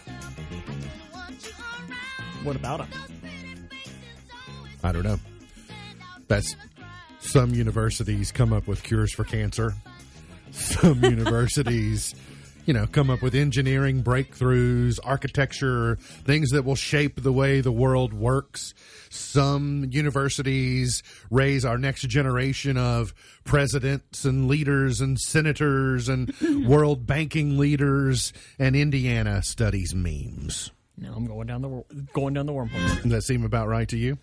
What 2.44 2.56
about 2.56 2.82
him? 2.82 3.15
I 4.86 4.92
don't 4.92 5.04
know. 5.04 5.20
That's 6.28 6.56
some 7.20 7.56
universities 7.56 8.32
come 8.32 8.54
up 8.54 8.68
with 8.68 8.84
cures 8.84 9.12
for 9.12 9.24
cancer. 9.24 9.74
Some 10.52 11.04
universities, 11.04 12.14
you 12.68 12.74
know, 12.74 12.86
come 12.86 13.10
up 13.10 13.24
with 13.24 13.34
engineering 13.34 14.04
breakthroughs, 14.04 15.00
architecture, 15.04 15.96
things 15.96 16.52
that 16.52 16.66
will 16.66 16.76
shape 16.76 17.24
the 17.24 17.34
way 17.34 17.62
the 17.62 17.72
world 17.72 18.14
works. 18.14 18.76
Some 19.10 19.88
universities 19.90 21.02
raise 21.32 21.66
our 21.66 21.80
next 21.80 22.04
generation 22.04 22.78
of 22.78 23.16
presidents 23.44 24.24
and 24.24 24.48
leaders 24.48 25.02
and 25.02 25.20
senators 25.20 26.08
and 26.10 26.32
world 26.68 27.08
banking 27.08 27.58
leaders, 27.58 28.34
and 28.60 28.76
Indiana 28.76 29.42
studies 29.42 29.96
memes. 29.96 30.70
No, 30.96 31.12
I'm 31.14 31.26
going 31.26 31.48
down 31.48 31.64
the 31.64 32.06
going 32.14 32.36
down 32.36 32.46
the 32.46 32.54
wormhole. 32.54 33.02
Does 33.02 33.12
that 33.12 33.24
seem 33.24 33.44
about 33.44 33.68
right 33.68 33.90
to 33.90 33.98
you? 33.98 34.20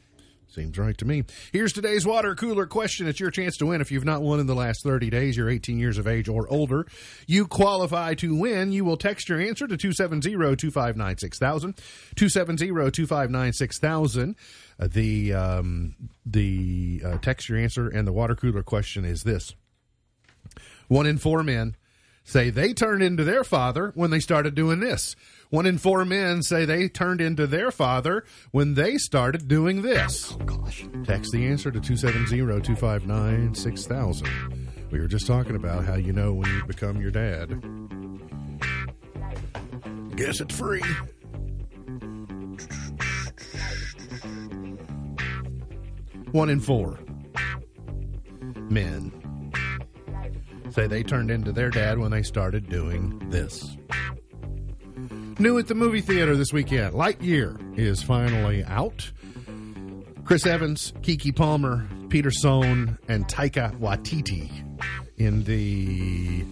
Seems 0.52 0.76
right 0.76 0.98
to 0.98 1.06
me. 1.06 1.24
Here's 1.50 1.72
today's 1.72 2.04
water 2.04 2.34
cooler 2.34 2.66
question. 2.66 3.06
It's 3.06 3.18
your 3.18 3.30
chance 3.30 3.56
to 3.56 3.64
win. 3.66 3.80
If 3.80 3.90
you've 3.90 4.04
not 4.04 4.20
won 4.20 4.38
in 4.38 4.46
the 4.46 4.54
last 4.54 4.82
30 4.82 5.08
days, 5.08 5.34
you're 5.34 5.48
18 5.48 5.78
years 5.78 5.96
of 5.96 6.06
age 6.06 6.28
or 6.28 6.46
older. 6.52 6.86
You 7.26 7.46
qualify 7.46 8.12
to 8.16 8.36
win. 8.36 8.70
You 8.70 8.84
will 8.84 8.98
text 8.98 9.30
your 9.30 9.40
answer 9.40 9.66
to 9.66 9.78
270-259-6000. 9.78 11.78
270-259-6000. 12.16 14.34
Uh, 14.78 14.88
the 14.90 15.32
um, 15.32 15.94
the 16.26 17.00
uh, 17.04 17.16
text 17.18 17.48
your 17.48 17.58
answer 17.58 17.88
and 17.88 18.06
the 18.06 18.12
water 18.12 18.34
cooler 18.34 18.62
question 18.62 19.06
is 19.06 19.22
this. 19.22 19.54
One 20.88 21.06
in 21.06 21.16
four 21.16 21.42
men 21.42 21.76
say 22.24 22.50
they 22.50 22.72
turned 22.72 23.02
into 23.02 23.24
their 23.24 23.44
father 23.44 23.92
when 23.94 24.10
they 24.10 24.20
started 24.20 24.54
doing 24.54 24.80
this. 24.80 25.16
One 25.50 25.66
in 25.66 25.78
four 25.78 26.04
men 26.04 26.42
say 26.42 26.64
they 26.64 26.88
turned 26.88 27.20
into 27.20 27.46
their 27.46 27.70
father 27.70 28.24
when 28.52 28.74
they 28.74 28.96
started 28.96 29.48
doing 29.48 29.82
this. 29.82 30.32
Oh, 30.32 30.44
gosh. 30.44 30.86
Text 31.04 31.32
the 31.32 31.46
answer 31.46 31.70
to 31.70 31.80
270 31.80 32.62
259 32.62 33.54
6000. 33.54 34.28
We 34.90 35.00
were 35.00 35.08
just 35.08 35.26
talking 35.26 35.56
about 35.56 35.84
how 35.84 35.94
you 35.94 36.12
know 36.12 36.34
when 36.34 36.50
you 36.50 36.64
become 36.64 37.00
your 37.00 37.10
dad. 37.10 37.48
Guess 40.16 40.40
it's 40.40 40.56
free. 40.56 40.82
One 46.32 46.48
in 46.48 46.60
four 46.60 46.98
men 48.70 49.21
say 50.72 50.86
they 50.86 51.02
turned 51.02 51.30
into 51.30 51.52
their 51.52 51.70
dad 51.70 51.98
when 51.98 52.10
they 52.10 52.22
started 52.22 52.68
doing 52.68 53.18
this. 53.30 53.76
New 55.38 55.58
at 55.58 55.66
the 55.66 55.74
movie 55.74 56.00
theater 56.00 56.36
this 56.36 56.52
weekend 56.52 56.94
Lightyear 56.94 57.78
is 57.78 58.02
finally 58.02 58.64
out. 58.64 59.10
Chris 60.24 60.46
Evans, 60.46 60.92
Keke 61.02 61.34
Palmer, 61.34 61.86
Peter 62.08 62.30
Sohn, 62.30 62.98
and 63.08 63.26
Taika 63.26 63.76
Waititi 63.78 64.50
in 65.16 65.42
the 65.44 66.44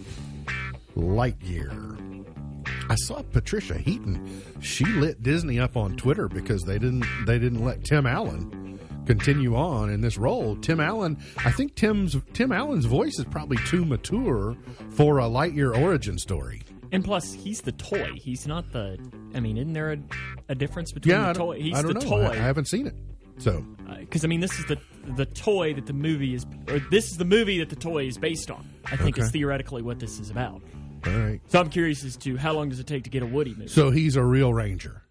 Lightyear. 0.95 1.97
I 2.89 2.95
saw 2.95 3.21
Patricia 3.21 3.77
Heaton. 3.77 4.43
She 4.59 4.83
lit 4.85 5.23
Disney 5.23 5.59
up 5.59 5.77
on 5.77 5.95
Twitter 5.95 6.27
because 6.27 6.63
they 6.63 6.77
didn't 6.77 7.05
they 7.25 7.39
didn't 7.39 7.63
let 7.63 7.85
Tim 7.85 8.05
Allen 8.05 8.60
continue 9.05 9.55
on 9.55 9.89
in 9.89 10.01
this 10.01 10.17
role. 10.17 10.55
Tim 10.57 10.79
Allen, 10.79 11.17
I 11.37 11.51
think 11.51 11.75
Tim's 11.75 12.15
Tim 12.33 12.51
Allen's 12.51 12.85
voice 12.85 13.17
is 13.19 13.25
probably 13.25 13.57
too 13.65 13.85
mature 13.85 14.55
for 14.91 15.19
a 15.19 15.23
Lightyear 15.23 15.75
origin 15.77 16.17
story. 16.17 16.61
And 16.93 17.03
plus, 17.05 17.31
he's 17.33 17.61
the 17.61 17.71
toy. 17.71 18.11
He's 18.15 18.45
not 18.47 18.71
the. 18.73 18.97
I 19.33 19.39
mean, 19.39 19.57
isn't 19.57 19.73
there 19.73 19.93
a, 19.93 19.97
a 20.49 20.55
difference 20.55 20.91
between 20.91 21.15
yeah, 21.15 21.31
the 21.33 21.39
toy? 21.39 21.59
He's 21.61 21.77
I 21.77 21.81
don't 21.81 21.93
the 21.93 21.99
know. 22.05 22.09
toy. 22.09 22.23
I, 22.25 22.31
I 22.31 22.35
haven't 22.35 22.65
seen 22.67 22.85
it, 22.87 22.95
so 23.37 23.65
because 23.99 24.23
uh, 24.23 24.27
I 24.27 24.29
mean, 24.29 24.41
this 24.41 24.59
is 24.59 24.65
the 24.65 24.77
the 25.15 25.25
toy 25.25 25.73
that 25.73 25.85
the 25.85 25.93
movie 25.93 26.33
is, 26.35 26.45
or 26.67 26.79
this 26.91 27.09
is 27.09 27.17
the 27.17 27.23
movie 27.25 27.59
that 27.59 27.69
the 27.69 27.75
toy 27.77 28.05
is 28.07 28.17
based 28.17 28.51
on. 28.51 28.67
I 28.85 28.97
think 28.97 29.15
Okay. 29.15 29.21
it's 29.23 29.31
theoretically 29.31 29.81
what 29.81 29.99
this 29.99 30.19
is 30.19 30.29
about. 30.29 30.61
all 31.07 31.13
right. 31.17 31.39
So 31.47 31.59
I'm 31.61 31.69
curious 31.69 32.03
as 32.03 32.17
to 32.17 32.35
how 32.37 32.51
long 32.53 32.67
does 32.69 32.79
it 32.81 32.87
take 32.87 33.05
to 33.05 33.09
get 33.09 33.23
a 33.23 33.25
Woody 33.25 33.51
movie? 33.55 33.67
So 33.69 33.89
he's 33.89 34.17
a 34.17 34.23
real 34.23 34.53
ranger, 34.53 35.01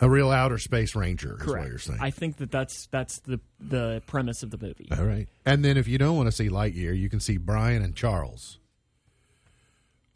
a 0.00 0.08
real 0.10 0.30
outer 0.30 0.58
space 0.58 0.94
ranger. 0.94 1.36
Is 1.40 1.46
what 1.46 1.66
you're 1.66 1.78
saying. 1.78 2.00
I 2.02 2.10
think 2.10 2.38
that 2.38 2.50
that's 2.50 2.86
that's 2.88 3.20
the 3.20 3.40
the 3.60 4.02
premise 4.06 4.42
of 4.42 4.50
the 4.50 4.58
movie. 4.58 4.88
all 4.96 5.04
right. 5.04 5.28
And 5.46 5.64
then 5.64 5.76
if 5.76 5.86
you 5.88 5.98
don't 5.98 6.16
want 6.16 6.26
to 6.26 6.32
see 6.32 6.48
Lightyear, 6.48 6.98
you 6.98 7.08
can 7.08 7.20
see 7.20 7.36
Brian 7.36 7.82
and 7.82 7.94
Charles. 7.94 8.58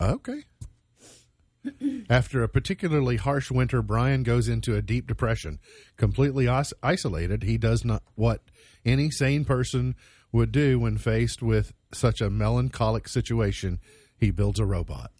Okay. 0.01 0.43
After 2.11 2.43
a 2.43 2.49
particularly 2.49 3.17
harsh 3.17 3.51
winter, 3.51 3.83
Brian 3.83 4.23
goes 4.23 4.49
into 4.49 4.75
a 4.75 4.83
deep 4.83 5.07
depression. 5.07 5.59
Completely 5.97 6.47
os- 6.49 6.73
isolated, 6.83 7.43
he 7.43 7.59
does 7.59 7.85
not 7.85 8.03
what 8.15 8.43
any 8.85 9.11
sane 9.11 9.45
person 9.45 9.95
would 10.33 10.53
do 10.53 10.79
when 10.79 10.99
faced 10.99 11.43
with 11.43 11.73
such 11.93 12.21
a 12.21 12.31
melancholic 12.31 13.09
situation. 13.09 13.81
He 14.17 14.31
builds 14.31 14.59
a 14.61 14.65
robot. 14.67 15.11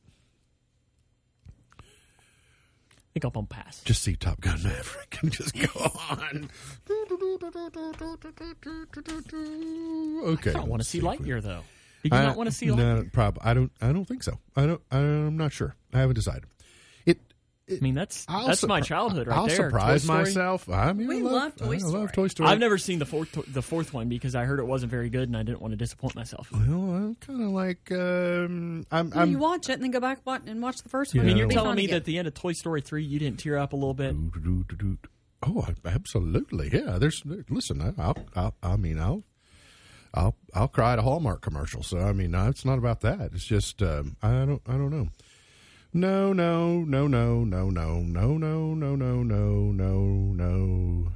I 3.08 3.08
think 3.19 3.25
I'll 3.25 3.31
bump 3.33 3.51
pass. 3.51 3.83
Just 3.85 4.03
see 4.03 4.15
Top 4.15 4.41
Gun 4.41 4.63
Maverick 4.63 5.19
and 5.23 5.33
just 5.33 5.55
go 5.57 5.91
on. 6.11 6.49
Okay. 10.29 10.51
I 10.51 10.55
don't 10.55 10.69
want 10.69 10.83
to 10.83 10.89
see 10.89 11.01
Lightyear 11.01 11.43
though. 11.43 11.63
Did 12.03 12.13
you 12.13 12.19
I- 12.19 12.27
not 12.27 12.37
want 12.37 12.49
to 12.49 12.55
see 12.55 12.67
Lightyear? 12.67 12.77
No, 12.77 13.05
prob- 13.13 13.39
I 13.43 13.55
don't. 13.55 13.73
I 13.81 13.93
don't 13.93 14.05
think 14.05 14.23
so. 14.23 14.39
I 14.57 14.67
don't. 14.67 14.81
I'm 14.93 15.37
not 15.37 15.53
sure. 15.53 15.75
I 15.93 15.99
haven't 15.99 16.15
decided. 16.15 16.45
It. 17.69 17.79
I 17.79 17.81
mean, 17.83 17.95
that's 17.95 18.25
I'll 18.29 18.47
that's 18.47 18.67
my 18.67 18.81
childhood 18.81 19.27
right 19.27 19.37
I'll 19.37 19.47
there. 19.47 19.57
surprise 19.57 20.03
Toy 20.03 20.07
Story. 20.07 20.19
myself. 20.25 20.69
I 20.69 20.93
mean, 20.93 21.07
We 21.09 21.19
I 21.19 21.21
love 21.21 21.33
love, 21.33 21.57
Toy 21.57 21.75
I 21.75 21.79
Story. 21.79 21.93
love 21.93 22.13
Toy 22.13 22.29
Story. 22.29 22.49
I've 22.49 22.59
never 22.59 22.79
seen 22.79 22.99
the 22.99 23.07
fourth 23.07 23.39
the 23.53 23.63
fourth 23.63 23.93
one 23.93 24.09
because 24.09 24.35
I 24.35 24.45
heard 24.45 24.59
it 24.59 24.67
wasn't 24.67 24.91
very 24.91 25.11
good 25.11 25.29
and 25.29 25.37
I 25.37 25.43
didn't 25.43 25.61
want 25.61 25.73
to 25.73 25.77
disappoint 25.77 26.15
myself. 26.15 26.51
Well, 26.53 26.63
I'm 26.63 27.15
kind 27.17 27.43
of 27.43 27.51
like. 27.51 27.91
Um, 27.93 28.87
I'm. 28.91 29.11
Well, 29.11 29.19
I'm 29.21 29.31
you 29.31 29.39
watch 29.39 29.69
it 29.69 29.75
and 29.75 29.83
then 29.83 29.91
go 29.91 30.01
back 30.01 30.21
wa- 30.25 30.39
and 30.47 30.63
watch 30.63 30.79
the 30.83 30.89
first 30.89 31.15
Yeah. 31.15 31.21
one. 31.21 31.27
I 31.27 31.29
mean, 31.29 31.37
you're 31.37 31.45
It'll 31.47 31.49
be 31.51 31.55
telling 31.55 31.69
fun 31.71 31.77
me 31.77 31.85
again. 31.85 31.93
that 31.95 31.97
at 31.99 32.05
the 32.07 32.19
end 32.19 32.29
of 32.29 32.35
Toy 32.35 32.53
Story 32.53 32.81
three, 32.81 33.05
you 33.05 33.19
didn't 33.19 33.39
tear 33.41 33.59
up 33.59 33.73
a 33.73 33.77
little 33.77 33.95
bit. 33.95 34.15
Oh, 35.43 35.65
I- 35.69 35.89
absolutely. 35.89 36.71
Yeah. 36.73 36.99
There's. 36.99 37.23
Listen. 37.49 37.81
I, 37.81 37.93
I'll, 38.03 38.17
I'll. 38.35 38.55
I 38.63 38.77
mean, 38.77 38.99
I'll. 38.99 39.23
I'll. 40.15 40.35
I'll 40.55 40.69
cry 40.69 40.95
at 40.95 40.99
a 40.99 41.03
Hallmark 41.03 41.43
commercial. 41.43 41.83
So 41.83 41.99
I 41.99 42.13
mean, 42.13 42.33
no, 42.33 42.49
it's 42.49 42.65
not 42.65 42.79
about 42.79 43.03
that. 43.03 43.31
It's 43.35 43.45
just. 43.45 43.83
Um, 43.83 44.17
I 44.23 44.31
don't. 44.45 44.63
I 44.67 44.73
don't 44.73 44.91
know. 44.91 45.09
No, 45.93 46.33
no, 46.33 46.81
no, 46.85 47.07
no, 47.07 47.45
no, 47.45 47.71
no, 47.71 48.01
no, 48.03 48.03
no, 48.03 48.75
no, 48.75 48.75
no, 48.75 48.95
no, 48.97 49.23
no, 49.23 49.73
no, 49.73 49.73
no, 49.73 51.13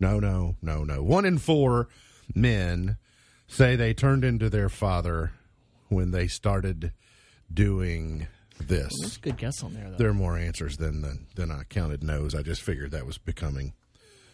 no, 0.00 0.20
no, 0.20 0.56
no, 0.60 0.84
no. 0.84 1.02
One 1.02 1.24
in 1.24 1.38
four 1.38 1.88
men 2.34 2.96
say 3.46 3.76
they 3.76 3.94
turned 3.94 4.24
into 4.24 4.50
their 4.50 4.68
father 4.68 5.32
when 5.88 6.10
they 6.10 6.26
started 6.26 6.92
doing 7.52 8.26
this. 8.58 8.92
That's 9.00 9.16
a 9.16 9.20
good 9.20 9.36
guess 9.36 9.62
on 9.62 9.74
there 9.74 9.90
though. 9.90 9.96
There 9.96 10.08
are 10.10 10.14
more 10.14 10.36
answers 10.36 10.76
than 10.76 11.02
the, 11.02 11.18
than 11.36 11.50
I 11.52 11.62
counted 11.64 12.02
no's. 12.02 12.34
I 12.34 12.42
just 12.42 12.62
figured 12.62 12.90
that 12.90 13.06
was 13.06 13.18
becoming 13.18 13.72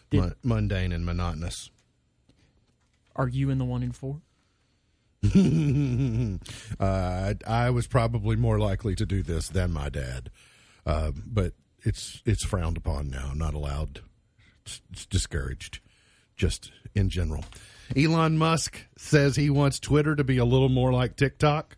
Did- 0.09 0.21
mu- 0.21 0.31
mundane 0.43 0.91
and 0.91 1.05
monotonous. 1.05 1.69
Are 3.15 3.27
you 3.27 3.49
in 3.49 3.57
the 3.57 3.65
one 3.65 3.83
in 3.83 3.91
four? 3.91 4.21
uh, 6.79 7.33
I 7.47 7.69
was 7.69 7.87
probably 7.87 8.35
more 8.35 8.57
likely 8.59 8.95
to 8.95 9.05
do 9.05 9.21
this 9.21 9.49
than 9.49 9.71
my 9.71 9.89
dad, 9.89 10.31
uh, 10.85 11.11
but 11.25 11.53
it's 11.83 12.21
it's 12.25 12.43
frowned 12.43 12.77
upon 12.77 13.09
now. 13.09 13.31
Not 13.35 13.53
allowed. 13.53 14.01
It's, 14.65 14.81
it's 14.91 15.05
discouraged, 15.05 15.79
just 16.35 16.71
in 16.95 17.09
general. 17.09 17.45
Elon 17.95 18.37
Musk 18.37 18.79
says 18.97 19.35
he 19.35 19.49
wants 19.49 19.79
Twitter 19.79 20.15
to 20.15 20.23
be 20.23 20.37
a 20.37 20.45
little 20.45 20.69
more 20.69 20.91
like 20.91 21.15
TikTok. 21.15 21.77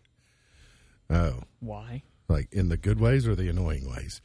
Oh, 1.10 1.40
Why? 1.60 2.02
like 2.28 2.48
in 2.52 2.68
the 2.68 2.76
good 2.76 3.00
ways 3.00 3.26
or 3.26 3.34
the 3.34 3.48
annoying 3.48 3.90
ways. 3.90 4.20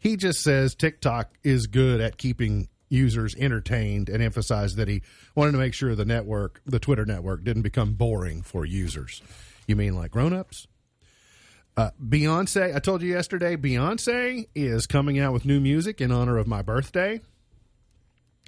He 0.00 0.16
just 0.16 0.42
says 0.42 0.74
TikTok 0.74 1.30
is 1.42 1.66
good 1.66 2.00
at 2.00 2.18
keeping 2.18 2.68
users 2.94 3.34
entertained 3.36 4.08
and 4.08 4.22
emphasized 4.22 4.76
that 4.76 4.88
he 4.88 5.02
wanted 5.34 5.52
to 5.52 5.58
make 5.58 5.74
sure 5.74 5.94
the 5.94 6.04
network, 6.04 6.60
the 6.64 6.78
Twitter 6.78 7.04
network, 7.04 7.44
didn't 7.44 7.62
become 7.62 7.94
boring 7.94 8.42
for 8.42 8.64
users. 8.64 9.20
You 9.66 9.76
mean 9.76 9.94
like 9.94 10.12
grown-ups? 10.12 10.66
Uh, 11.76 11.90
Beyonce, 12.02 12.74
I 12.74 12.78
told 12.78 13.02
you 13.02 13.10
yesterday, 13.10 13.56
Beyonce 13.56 14.46
is 14.54 14.86
coming 14.86 15.18
out 15.18 15.32
with 15.32 15.44
new 15.44 15.58
music 15.58 16.00
in 16.00 16.12
honor 16.12 16.38
of 16.38 16.46
my 16.46 16.62
birthday 16.62 17.20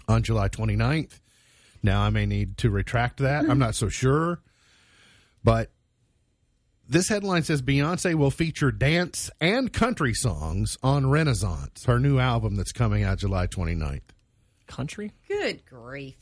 on 0.06 0.22
July 0.22 0.48
29th. 0.48 1.18
Now 1.82 2.02
I 2.02 2.10
may 2.10 2.26
need 2.26 2.56
to 2.58 2.70
retract 2.70 3.18
that. 3.18 3.48
I'm 3.48 3.58
not 3.58 3.74
so 3.74 3.88
sure. 3.88 4.40
But 5.42 5.70
this 6.88 7.08
headline 7.08 7.42
says 7.42 7.62
Beyonce 7.62 8.14
will 8.14 8.30
feature 8.30 8.70
dance 8.70 9.30
and 9.40 9.72
country 9.72 10.14
songs 10.14 10.78
on 10.82 11.10
Renaissance, 11.10 11.84
her 11.84 11.98
new 11.98 12.18
album 12.18 12.56
that's 12.56 12.72
coming 12.72 13.02
out 13.02 13.18
July 13.18 13.46
29th. 13.46 14.02
Country? 14.66 15.12
Good 15.28 15.64
grief! 15.66 16.16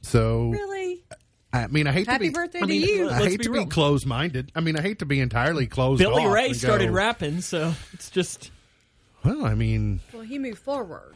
So, 0.00 0.50
Really? 0.50 1.04
I 1.52 1.66
mean, 1.68 1.86
I 1.86 1.92
hate 1.92 2.06
Happy 2.06 2.26
to 2.26 2.30
be. 2.30 2.34
birthday 2.34 2.60
I 2.62 2.66
mean, 2.66 2.82
to 2.82 2.90
you! 2.90 3.08
I 3.08 3.12
Let's 3.20 3.24
hate 3.26 3.38
be 3.38 3.44
to 3.44 3.50
be 3.50 3.58
real. 3.58 3.66
closed 3.66 4.06
minded. 4.06 4.52
I 4.54 4.60
mean, 4.60 4.76
I 4.78 4.82
hate 4.82 4.98
to 5.00 5.06
be 5.06 5.18
entirely 5.20 5.66
closed 5.66 5.98
Billy 6.00 6.24
off 6.24 6.32
Ray 6.32 6.46
and 6.48 6.56
started 6.56 6.88
go, 6.88 6.92
rapping, 6.92 7.40
so 7.40 7.72
it's 7.94 8.10
just 8.10 8.50
Well, 9.24 9.44
I 9.46 9.54
mean, 9.54 10.00
well, 10.12 10.22
he 10.22 10.38
moved 10.38 10.58
forward. 10.58 11.14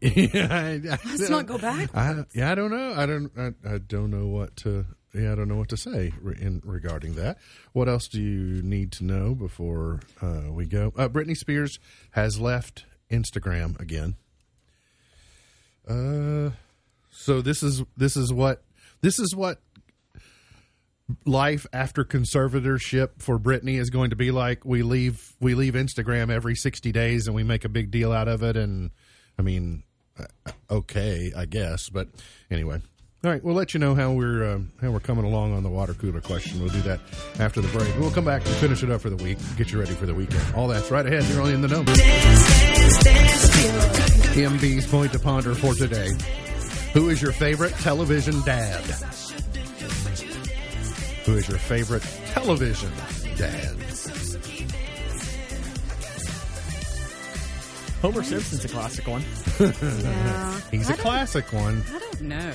yeah, 0.00 0.48
I, 0.50 0.80
Let's 1.06 1.30
not 1.30 1.46
go 1.46 1.56
back. 1.56 1.94
I, 1.96 2.24
yeah, 2.34 2.52
I 2.52 2.54
don't 2.54 2.70
know. 2.70 2.94
I 2.94 3.06
don't. 3.06 3.30
I, 3.38 3.74
I 3.74 3.78
don't 3.78 4.10
know 4.10 4.26
what 4.26 4.56
to. 4.58 4.84
Yeah, 5.14 5.32
I 5.32 5.34
don't 5.36 5.46
know 5.48 5.56
what 5.56 5.68
to 5.68 5.76
say 5.76 6.12
re- 6.20 6.36
in 6.38 6.60
regarding 6.64 7.14
that. 7.14 7.38
What 7.72 7.88
else 7.88 8.08
do 8.08 8.20
you 8.20 8.60
need 8.62 8.90
to 8.92 9.04
know 9.04 9.34
before 9.36 10.00
uh, 10.20 10.50
we 10.50 10.66
go? 10.66 10.92
Uh, 10.98 11.08
Britney 11.08 11.36
Spears 11.36 11.78
has 12.10 12.40
left 12.40 12.84
Instagram 13.10 13.78
again. 13.80 14.16
Uh, 15.88 16.50
so 17.10 17.40
this 17.42 17.62
is 17.62 17.82
this 17.96 18.16
is 18.16 18.32
what 18.32 18.62
this 19.00 19.18
is 19.18 19.34
what 19.34 19.60
life 21.26 21.66
after 21.72 22.04
conservatorship 22.04 23.22
for 23.22 23.38
Britney 23.38 23.78
is 23.78 23.90
going 23.90 24.10
to 24.10 24.16
be 24.16 24.30
like. 24.30 24.64
We 24.64 24.82
leave 24.82 25.34
we 25.40 25.54
leave 25.54 25.74
Instagram 25.74 26.30
every 26.30 26.54
sixty 26.54 26.92
days 26.92 27.26
and 27.26 27.36
we 27.36 27.42
make 27.42 27.64
a 27.64 27.68
big 27.68 27.90
deal 27.90 28.12
out 28.12 28.28
of 28.28 28.42
it. 28.42 28.56
And 28.56 28.90
I 29.38 29.42
mean, 29.42 29.82
uh, 30.18 30.52
okay, 30.70 31.32
I 31.36 31.46
guess. 31.46 31.88
But 31.88 32.08
anyway, 32.50 32.80
all 33.24 33.30
right, 33.30 33.42
we'll 33.42 33.54
let 33.54 33.72
you 33.74 33.80
know 33.80 33.94
how 33.94 34.12
we're 34.12 34.52
um, 34.52 34.70
how 34.80 34.90
we're 34.90 35.00
coming 35.00 35.24
along 35.24 35.54
on 35.54 35.62
the 35.62 35.68
water 35.68 35.94
cooler 35.94 36.20
question. 36.20 36.60
We'll 36.60 36.68
do 36.72 36.82
that 36.82 37.00
after 37.38 37.60
the 37.60 37.68
break. 37.68 37.96
We'll 37.98 38.10
come 38.10 38.24
back 38.24 38.44
and 38.44 38.54
finish 38.56 38.82
it 38.82 38.90
up 38.90 39.00
for 39.00 39.10
the 39.10 39.22
week. 39.22 39.38
Get 39.56 39.72
you 39.72 39.78
ready 39.78 39.94
for 39.94 40.06
the 40.06 40.14
weekend. 40.14 40.42
All 40.54 40.68
that's 40.68 40.90
right 40.90 41.06
ahead. 41.06 41.24
You're 41.24 41.40
only 41.40 41.54
in 41.54 41.62
the 41.62 41.68
know. 41.68 41.82
MB's 44.34 44.86
point 44.86 45.12
to 45.12 45.18
ponder 45.18 45.54
for 45.54 45.74
today. 45.74 46.10
Who 46.92 47.08
is 47.08 47.22
your 47.22 47.32
favorite 47.32 47.72
television 47.74 48.40
dad? 48.42 48.84
Who 51.24 51.36
is 51.36 51.48
your 51.48 51.58
favorite 51.58 52.02
television 52.26 52.92
dad? 53.36 54.23
Homer 58.04 58.22
Simpson's 58.22 58.62
a 58.66 58.68
classic 58.68 59.06
one. 59.06 59.22
Yeah. 59.58 60.60
He's 60.70 60.90
I 60.90 60.92
a 60.92 60.96
don't- 60.96 61.02
classic 61.02 61.50
one. 61.54 61.82
I 61.90 61.98
don't 61.98 62.20
know. 62.20 62.52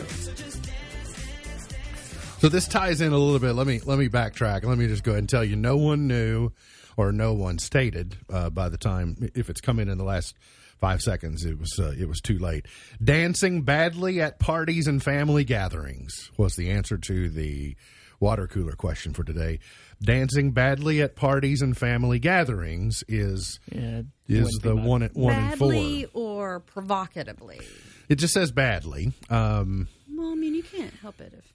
So 2.37 2.49
this 2.49 2.67
ties 2.67 3.01
in 3.01 3.11
a 3.13 3.17
little 3.17 3.39
bit. 3.39 3.53
Let 3.53 3.65
me 3.65 3.79
let 3.83 3.97
me 3.97 4.09
backtrack. 4.09 4.63
Let 4.63 4.77
me 4.77 4.85
just 4.85 5.03
go 5.03 5.09
ahead 5.13 5.23
and 5.23 5.27
tell 5.29 5.43
you, 5.43 5.55
no 5.55 5.75
one 5.75 6.07
knew 6.07 6.51
or 6.97 7.11
no 7.11 7.33
one 7.33 7.57
stated 7.57 8.15
uh, 8.31 8.51
by 8.51 8.69
the 8.69 8.77
time 8.77 9.31
if 9.33 9.49
it's 9.49 9.59
come 9.59 9.79
in 9.79 9.89
in 9.89 9.97
the 9.97 10.03
last 10.03 10.35
five 10.79 11.01
seconds, 11.01 11.43
it 11.43 11.59
was 11.59 11.79
uh, 11.79 11.95
it 11.99 12.07
was 12.07 12.21
too 12.21 12.37
late. 12.37 12.67
Dancing 13.03 13.63
badly 13.63 14.21
at 14.21 14.37
parties 14.37 14.85
and 14.85 15.01
family 15.01 15.43
gatherings 15.45 16.29
was 16.37 16.57
the 16.57 16.69
answer 16.69 16.99
to 16.99 17.27
the 17.27 17.75
water 18.19 18.45
cooler 18.45 18.73
question 18.73 19.13
for 19.13 19.23
today. 19.23 19.57
Dancing 20.01 20.51
badly 20.51 21.01
at 21.01 21.15
parties 21.15 21.61
and 21.61 21.77
family 21.77 22.19
gatherings 22.19 23.03
is 23.07 23.59
Yeah, 23.71 24.03
is 24.27 24.59
the 24.63 24.75
one 24.75 25.03
at 25.03 25.13
one 25.13 25.33
and 25.35 25.57
four. 25.57 25.71
Badly 25.71 26.07
or 26.13 26.59
provocatively? 26.61 27.59
It 28.07 28.15
just 28.15 28.33
says 28.33 28.51
badly. 28.51 29.11
Um, 29.29 29.87
Well, 30.15 30.31
I 30.31 30.35
mean, 30.35 30.55
you 30.55 30.63
can't 30.63 30.93
help 30.95 31.19
it 31.19 31.33
if. 31.37 31.53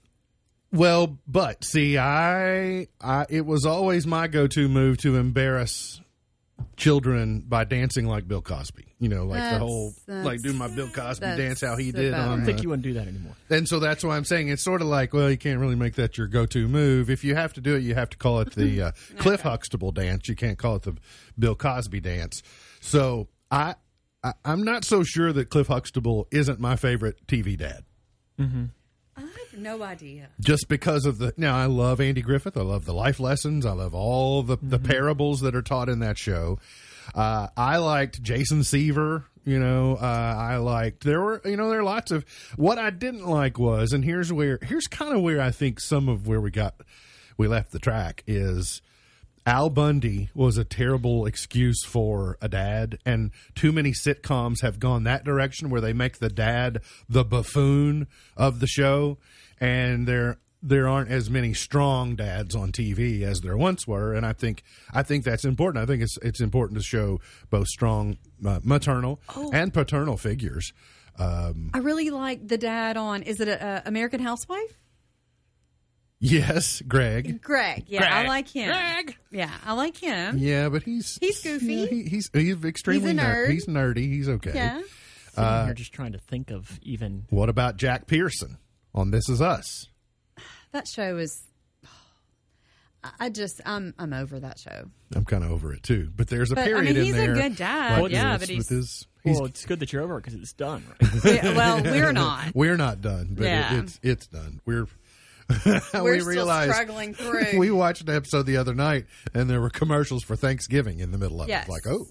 Well, 0.71 1.17
but 1.27 1.63
see, 1.63 1.97
I, 1.97 2.87
I 3.01 3.25
it 3.29 3.45
was 3.45 3.65
always 3.65 4.05
my 4.05 4.27
go-to 4.27 4.67
move 4.67 4.97
to 4.99 5.15
embarrass 5.15 6.01
children 6.77 7.41
by 7.47 7.63
dancing 7.63 8.05
like 8.07 8.27
Bill 8.27 8.41
Cosby. 8.41 8.85
You 8.99 9.09
know, 9.09 9.25
like 9.25 9.51
the 9.53 9.59
whole 9.59 9.93
like 10.07 10.41
do 10.41 10.53
my 10.53 10.67
Bill 10.73 10.87
Cosby 10.89 11.25
dance 11.25 11.61
how 11.61 11.75
he 11.75 11.91
did 11.91 12.09
about 12.13 12.29
on. 12.29 12.33
I 12.33 12.39
the- 12.39 12.45
think 12.45 12.63
you 12.63 12.69
wouldn't 12.69 12.83
do 12.83 12.93
that 12.93 13.07
anymore. 13.07 13.35
and 13.49 13.67
so 13.67 13.79
that's 13.79 14.03
why 14.03 14.15
I'm 14.17 14.25
saying 14.25 14.47
it's 14.49 14.63
sort 14.63 14.81
of 14.81 14.87
like, 14.87 15.13
well, 15.13 15.29
you 15.29 15.37
can't 15.37 15.59
really 15.59 15.75
make 15.75 15.95
that 15.95 16.17
your 16.17 16.27
go-to 16.27 16.67
move. 16.67 17.09
If 17.09 17.23
you 17.23 17.35
have 17.35 17.53
to 17.53 17.61
do 17.61 17.75
it, 17.75 17.79
you 17.83 17.93
have 17.95 18.09
to 18.11 18.17
call 18.17 18.39
it 18.41 18.51
the 18.55 18.81
uh, 18.81 18.91
Cliff 19.17 19.41
Huxtable 19.41 19.91
dance. 19.91 20.27
You 20.29 20.35
can't 20.35 20.57
call 20.57 20.75
it 20.77 20.83
the 20.83 20.95
Bill 21.37 21.55
Cosby 21.55 21.99
dance. 21.99 22.41
So 22.79 23.27
I, 23.51 23.75
I, 24.23 24.33
I'm 24.43 24.63
not 24.63 24.85
so 24.85 25.03
sure 25.03 25.31
that 25.33 25.49
Cliff 25.49 25.67
Huxtable 25.67 26.27
isn't 26.31 26.59
my 26.59 26.75
favorite 26.75 27.25
TV 27.27 27.57
dad. 27.57 27.83
I 28.39 28.43
have 28.43 28.69
no 29.57 29.81
idea. 29.83 30.29
just 30.39 30.67
because 30.67 31.05
of 31.05 31.17
the 31.17 31.33
now 31.37 31.55
I 31.57 31.65
love 31.65 31.99
Andy 32.01 32.21
Griffith. 32.21 32.57
I 32.57 32.61
love 32.61 32.85
the 32.85 32.93
life 32.93 33.19
lessons. 33.19 33.65
I 33.65 33.71
love 33.71 33.93
all 33.95 34.43
the, 34.43 34.57
the 34.61 34.79
parables 34.79 35.41
that 35.41 35.55
are 35.55 35.61
taught 35.61 35.89
in 35.89 35.99
that 35.99 36.17
show. 36.17 36.59
Uh, 37.13 37.47
I 37.55 37.77
liked 37.77 38.21
Jason 38.21 38.63
Seaver. 38.63 39.25
You 39.43 39.59
know, 39.59 39.95
uh, 40.01 40.05
I 40.05 40.57
liked 40.57 41.03
there 41.03 41.21
were 41.21 41.41
you 41.45 41.55
know 41.55 41.69
there 41.69 41.79
are 41.79 41.83
lots 41.83 42.11
of 42.11 42.25
what 42.55 42.79
I 42.79 42.89
didn't 42.89 43.27
like 43.27 43.59
was 43.59 43.93
and 43.93 44.03
here's 44.03 44.33
where 44.33 44.57
here's 44.63 44.87
kind 44.87 45.15
of 45.15 45.21
where 45.21 45.39
I 45.39 45.51
think 45.51 45.79
some 45.79 46.09
of 46.09 46.27
where 46.27 46.41
we 46.41 46.49
got 46.49 46.75
we 47.37 47.47
left 47.47 47.71
the 47.71 47.77
track 47.79 48.23
is 48.25 48.81
Al 49.47 49.69
Bundy 49.69 50.29
was 50.33 50.57
a 50.57 50.63
terrible 50.63 51.27
excuse 51.27 51.83
for 51.85 52.35
a 52.41 52.49
dad, 52.49 52.97
and 53.05 53.29
too 53.53 53.71
many 53.71 53.91
sitcoms 53.91 54.63
have 54.63 54.79
gone 54.79 55.03
that 55.03 55.23
direction 55.23 55.69
where 55.69 55.81
they 55.81 55.93
make 55.93 56.17
the 56.17 56.29
dad 56.29 56.81
the 57.07 57.23
buffoon 57.23 58.07
of 58.35 58.59
the 58.59 58.65
show, 58.65 59.19
and 59.59 60.07
there 60.07 60.37
there 60.63 60.87
aren't 60.87 61.11
as 61.11 61.29
many 61.29 61.53
strong 61.53 62.15
dads 62.15 62.55
on 62.55 62.71
TV 62.71 63.21
as 63.21 63.41
there 63.41 63.55
once 63.55 63.85
were, 63.87 64.13
and 64.13 64.25
I 64.25 64.33
think 64.33 64.63
I 64.93 65.03
think 65.03 65.23
that's 65.23 65.45
important. 65.45 65.83
I 65.83 65.85
think 65.85 66.01
it's 66.01 66.17
it's 66.23 66.41
important 66.41 66.79
to 66.79 66.83
show 66.83 67.19
both 67.49 67.67
strong 67.67 68.17
uh, 68.45 68.59
maternal 68.63 69.19
and 69.53 69.73
paternal 69.73 70.17
figures. 70.17 70.73
Um, 71.19 71.69
I 71.73 71.77
really 71.77 72.09
like 72.09 72.47
the 72.47 72.57
dad 72.57 72.97
on. 72.97 73.21
Is 73.23 73.39
it 73.39 73.47
a, 73.47 73.63
a 73.63 73.83
American 73.87 74.19
Housewife? 74.21 74.75
yes, 76.19 76.81
Greg. 76.87 77.41
Greg. 77.41 77.85
Yeah, 77.87 78.13
I 78.13 78.27
like 78.27 78.47
him. 78.49 78.67
Greg. 78.67 79.15
Yeah, 79.31 79.51
I 79.65 79.73
like 79.73 79.97
him. 79.97 80.37
Yeah, 80.37 80.69
but 80.69 80.83
he's 80.83 81.17
He's 81.21 81.41
goofy. 81.41 81.65
yeah, 81.73 81.85
he, 81.87 82.03
he's 82.03 82.29
he's 82.33 82.63
extremely 82.65 83.11
He's 83.11 83.11
a 83.11 83.21
ner- 83.21 83.45
nerd. 83.47 83.51
he's 83.51 83.65
nerdy. 83.67 84.11
He's 84.11 84.29
okay. 84.29 84.51
Yeah. 84.55 84.81
Sitting 85.33 85.65
here 85.65 85.73
just 85.73 85.91
trying 85.93 86.13
to 86.13 86.17
think 86.19 86.49
of 86.51 86.79
even. 86.81 87.25
What 87.29 87.49
about 87.49 87.75
Jack 87.77 88.07
Pearson 88.07 88.57
on 88.95 89.11
This 89.11 89.29
Is 89.29 89.41
Us? 89.41 89.87
That 90.71 90.87
show 90.87 91.17
is. 91.17 91.43
I- 93.03 93.11
I 93.19 93.29
just 93.29 93.61
I'm 93.65 93.93
I'm 93.99 94.13
over 94.13 94.39
that 94.39 94.57
show. 94.57 94.85
I'm 95.15 95.25
kind 95.25 95.43
of 95.43 95.51
over 95.51 95.71
it 95.73 95.83
too. 95.83 96.11
But 96.15 96.27
there's 96.27 96.51
a 96.51 96.55
But, 96.55 96.63
I 96.63 96.65
mean, 96.65 96.73
period 96.93 96.97
in 96.97 97.03
he's 97.05 97.17
a 97.17 97.27
good 97.27 97.55
dad, 97.55 98.01
like 98.01 98.11
yeah, 98.11 98.37
but 98.37 98.49
he's- 98.49 98.57
with 98.57 98.69
his, 98.69 99.07
he's- 99.23 99.35
Well, 99.37 99.45
it's 99.45 99.63
good 99.65 99.79
that 99.81 99.93
you're 99.93 100.01
over 100.01 100.17
because 100.17 100.33
it's 100.33 100.53
done. 100.53 100.83
Right? 101.01 101.11
Yeah, 101.35 101.55
well, 101.55 101.83
we're 101.83 102.11
not. 102.13 102.51
we're 102.55 102.77
not 102.77 103.01
done, 103.01 103.35
but 103.37 103.45
it- 103.45 103.73
it's 103.83 103.99
it's 104.01 104.27
done. 104.27 104.59
We're 104.65 104.87
We're 105.65 105.81
we 105.93 106.19
still 106.21 106.25
realized 106.25 106.73
struggling 106.73 107.13
through. 107.13 107.59
we 107.59 107.69
watched 107.69 108.01
an 108.09 108.15
episode 108.15 108.47
the 108.47 108.57
other 108.57 108.73
night, 108.73 109.05
and 109.31 109.47
there 109.47 109.61
were 109.61 109.69
commercials 109.69 110.23
for 110.23 110.35
Thanksgiving 110.35 110.97
in 110.99 111.11
the 111.11 111.19
middle 111.19 111.39
of 111.39 111.47
Yes. 111.47 111.67
it. 111.67 111.71
Like, 111.71 111.85
oh, 111.85 112.07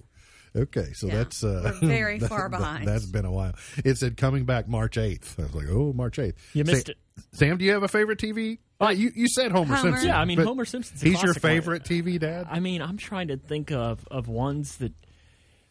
okay, 0.56 0.92
so 0.94 1.06
Yeah. 1.06 1.14
that's 1.16 1.42
uh, 1.44 1.72
We're 1.82 1.88
very 1.88 2.18
that- 2.20 2.28
far 2.28 2.48
that- 2.48 2.58
behind. 2.58 2.86
That's 2.88 3.06
been 3.06 3.24
a 3.24 3.32
while. 3.32 3.54
It 3.84 3.96
said 3.98 4.16
coming 4.16 4.44
back 4.44 4.68
March 4.68 4.96
eighth. 4.98 5.38
I 5.38 5.42
was 5.44 5.54
like, 5.54 5.66
oh, 5.70 5.92
March 5.92 6.18
eighth. 6.18 6.36
You 6.54 6.64
missed 6.64 6.88
it. 6.88 6.98
Sam, 7.32 7.56
do 7.58 7.64
you 7.64 7.72
have 7.72 7.82
a 7.82 7.88
favorite 7.88 8.18
TV? 8.18 8.58
Oh, 8.80 8.88
you 8.90 9.12
you 9.14 9.28
said 9.28 9.52
Homer, 9.52 9.76
Homer. 9.76 9.90
Simpson. 9.92 10.08
Yeah, 10.08 10.20
I 10.20 10.24
mean, 10.24 10.38
Homer 10.38 10.64
Simpson. 10.64 10.96
He's 10.98 11.22
your 11.22 11.34
classic 11.34 11.42
one. 11.44 11.50
favorite 11.52 11.84
TV 11.84 12.18
dad. 12.18 12.48
I 12.50 12.58
mean, 12.60 12.82
I'm 12.82 12.96
trying 12.96 13.28
to 13.28 13.36
think 13.36 13.70
of 13.70 14.06
of 14.10 14.26
ones 14.28 14.76
that 14.78 14.92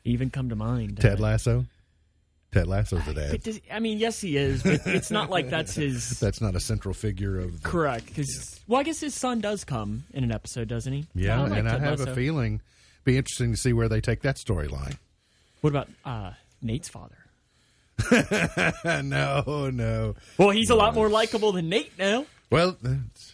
even 0.06 0.30
come 0.30 0.50
to 0.50 0.56
mind. 0.56 1.00
Ted 1.00 1.20
Uh, 1.20 1.24
Lasso. 1.24 1.66
Ted 2.54 2.68
Lasso's 2.68 3.04
the 3.06 3.14
dad. 3.16 3.32
but 3.32 3.42
does- 3.44 3.60
I 3.72 3.80
mean, 3.80 3.98
yes, 3.98 4.22
he 4.22 4.38
is, 4.38 4.62
but 4.64 4.82
it's 4.86 5.10
not 5.12 5.30
like 5.32 5.50
that's 5.50 5.74
his. 5.76 6.20
That's 6.20 6.40
not 6.40 6.56
a 6.56 6.60
central 6.60 6.94
figure 6.94 7.40
of. 7.40 7.62
The, 7.64 7.68
Correct, 7.68 8.06
because 8.06 8.62
well, 8.68 8.80
I 8.80 8.84
guess 8.84 9.00
his 9.02 9.16
son 9.16 9.42
does 9.42 9.64
come 9.66 10.04
in 10.14 10.24
an 10.24 10.32
episode, 10.32 10.68
doesn't 10.68 10.94
he? 10.94 11.06
Yeah, 11.16 11.42
like 11.42 11.54
and 11.60 11.68
I 11.68 11.72
Ted 11.74 11.82
have 11.82 12.00
a 12.02 12.14
feeling 12.16 12.62
be 13.04 13.18
interesting 13.18 13.52
to 13.52 13.58
see 13.58 13.74
where 13.74 13.90
they 13.90 14.02
take 14.02 14.22
that 14.22 14.38
storyline. 14.38 14.98
What 15.62 15.70
about 15.72 15.90
uh, 16.06 16.32
Nate's 16.62 16.90
father? 16.90 17.18
no, 19.04 19.70
no. 19.72 20.16
Well, 20.38 20.50
he's 20.50 20.70
a 20.70 20.76
lot 20.76 20.96
more 20.96 21.10
likable 21.10 21.52
than 21.52 21.70
Nate 21.70 21.98
now. 21.98 22.26
Well, 22.50 22.78
that's 22.82 23.34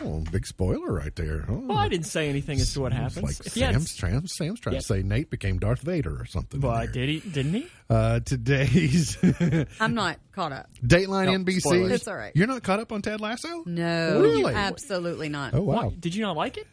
oh, 0.00 0.24
big 0.30 0.46
spoiler 0.46 0.92
right 0.92 1.14
there. 1.16 1.44
Oh. 1.48 1.62
Well, 1.66 1.78
I 1.78 1.88
didn't 1.88 2.06
say 2.06 2.28
anything 2.28 2.60
as 2.60 2.72
to 2.74 2.80
what 2.80 2.92
It's 2.92 3.00
happens. 3.00 3.22
Like 3.40 3.46
If 3.46 3.54
he 3.54 3.60
had- 3.60 3.74
Sam's, 3.74 3.90
Sam's, 3.96 4.32
Sam's 4.36 4.60
trying 4.60 4.74
Yeah. 4.74 4.80
to 4.80 4.86
say 4.86 5.02
Nate 5.02 5.30
became 5.30 5.58
Darth 5.58 5.80
Vader 5.80 6.20
or 6.20 6.26
something. 6.26 6.60
in 6.62 6.66
Well, 6.68 6.86
did 6.86 7.08
he? 7.08 7.20
Didn't 7.20 7.54
he? 7.54 7.66
Uh, 7.90 8.20
today's 8.20 9.16
I'm 9.80 9.94
not 9.94 10.18
caught 10.32 10.52
up. 10.52 10.68
Dateline 10.86 11.26
No, 11.26 11.44
NBC. 11.44 11.60
spoilers. 11.60 11.92
It's 11.92 12.08
all 12.08 12.16
right. 12.16 12.32
You're 12.34 12.46
not 12.46 12.62
caught 12.62 12.80
up 12.80 12.92
on 12.92 13.02
Ted 13.02 13.20
Lasso? 13.20 13.62
No, 13.66 14.20
Really? 14.20 14.54
absolutely 14.54 15.28
not. 15.28 15.54
Oh 15.54 15.62
wow, 15.62 15.86
Why? 15.88 15.94
Did 15.98 16.14
you 16.14 16.22
not 16.22 16.36
like 16.36 16.58
it? 16.58 16.66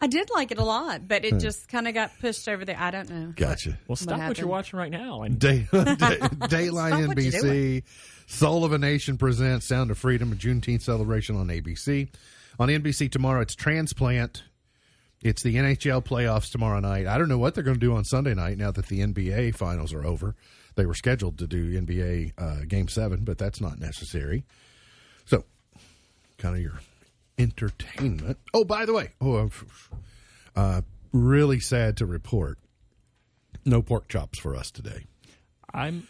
I 0.00 0.06
did 0.06 0.28
like 0.34 0.50
it 0.50 0.58
a 0.58 0.64
lot, 0.64 1.08
but 1.08 1.24
it 1.24 1.38
just 1.38 1.68
kind 1.68 1.88
of 1.88 1.94
got 1.94 2.10
pushed 2.20 2.48
over 2.48 2.64
there. 2.64 2.76
I 2.78 2.90
don't 2.90 3.08
know. 3.08 3.32
gotcha. 3.34 3.78
Well, 3.88 3.96
stop 3.96 4.12
what, 4.12 4.20
happened? 4.20 4.38
you're 4.38 4.48
watching 4.48 4.78
right 4.78 4.90
now. 4.90 5.22
And 5.22 5.38
Day, 5.38 5.60
day, 5.72 5.78
Dateline 5.78 6.88
Stop 6.88 7.08
what 7.08 7.22
you're 7.22 7.32
NBC, 7.32 7.82
Soul 8.26 8.64
of 8.64 8.72
a 8.72 8.78
Nation 8.78 9.16
presents 9.16 9.66
Sound 9.66 9.90
of 9.90 9.98
Freedom, 9.98 10.32
a 10.32 10.34
Juneteenth 10.34 10.82
celebration 10.82 11.36
on 11.36 11.46
ABC. 11.46 12.08
On 12.58 12.68
NBC 12.68 13.10
tomorrow, 13.10 13.40
it's 13.40 13.54
Transplant. 13.54 14.42
It's 15.22 15.42
the 15.42 15.54
NHL 15.56 16.04
playoffs 16.04 16.52
tomorrow 16.52 16.80
night. 16.80 17.06
I 17.06 17.16
don't 17.16 17.30
know 17.30 17.38
what 17.38 17.54
they're 17.54 17.64
going 17.64 17.80
to 17.80 17.86
do 17.86 17.94
on 17.94 18.04
Sunday 18.04 18.34
night 18.34 18.58
now 18.58 18.70
that 18.70 18.86
the 18.88 19.00
NBA 19.00 19.56
finals 19.56 19.94
are 19.94 20.04
over. 20.04 20.34
They 20.76 20.84
were 20.84 20.94
scheduled 20.94 21.38
to 21.38 21.46
do 21.46 21.80
NBA 21.80 22.32
uh, 22.36 22.64
Game 22.66 22.88
7, 22.88 23.24
but 23.24 23.38
that's 23.38 23.60
not 23.60 23.78
necessary. 23.78 24.44
So, 25.24 25.44
kind 26.36 26.56
of 26.56 26.60
your 26.60 26.78
entertainment. 27.38 28.38
Oh, 28.52 28.64
by 28.64 28.84
the 28.86 28.92
way, 28.92 29.10
oh, 29.20 29.50
uh, 30.56 30.82
really 31.12 31.60
sad 31.60 31.96
to 31.98 32.06
report 32.06 32.58
no 33.64 33.82
pork 33.82 34.08
chops 34.08 34.38
for 34.38 34.54
us 34.56 34.70
today. 34.70 35.04
I'm, 35.72 36.06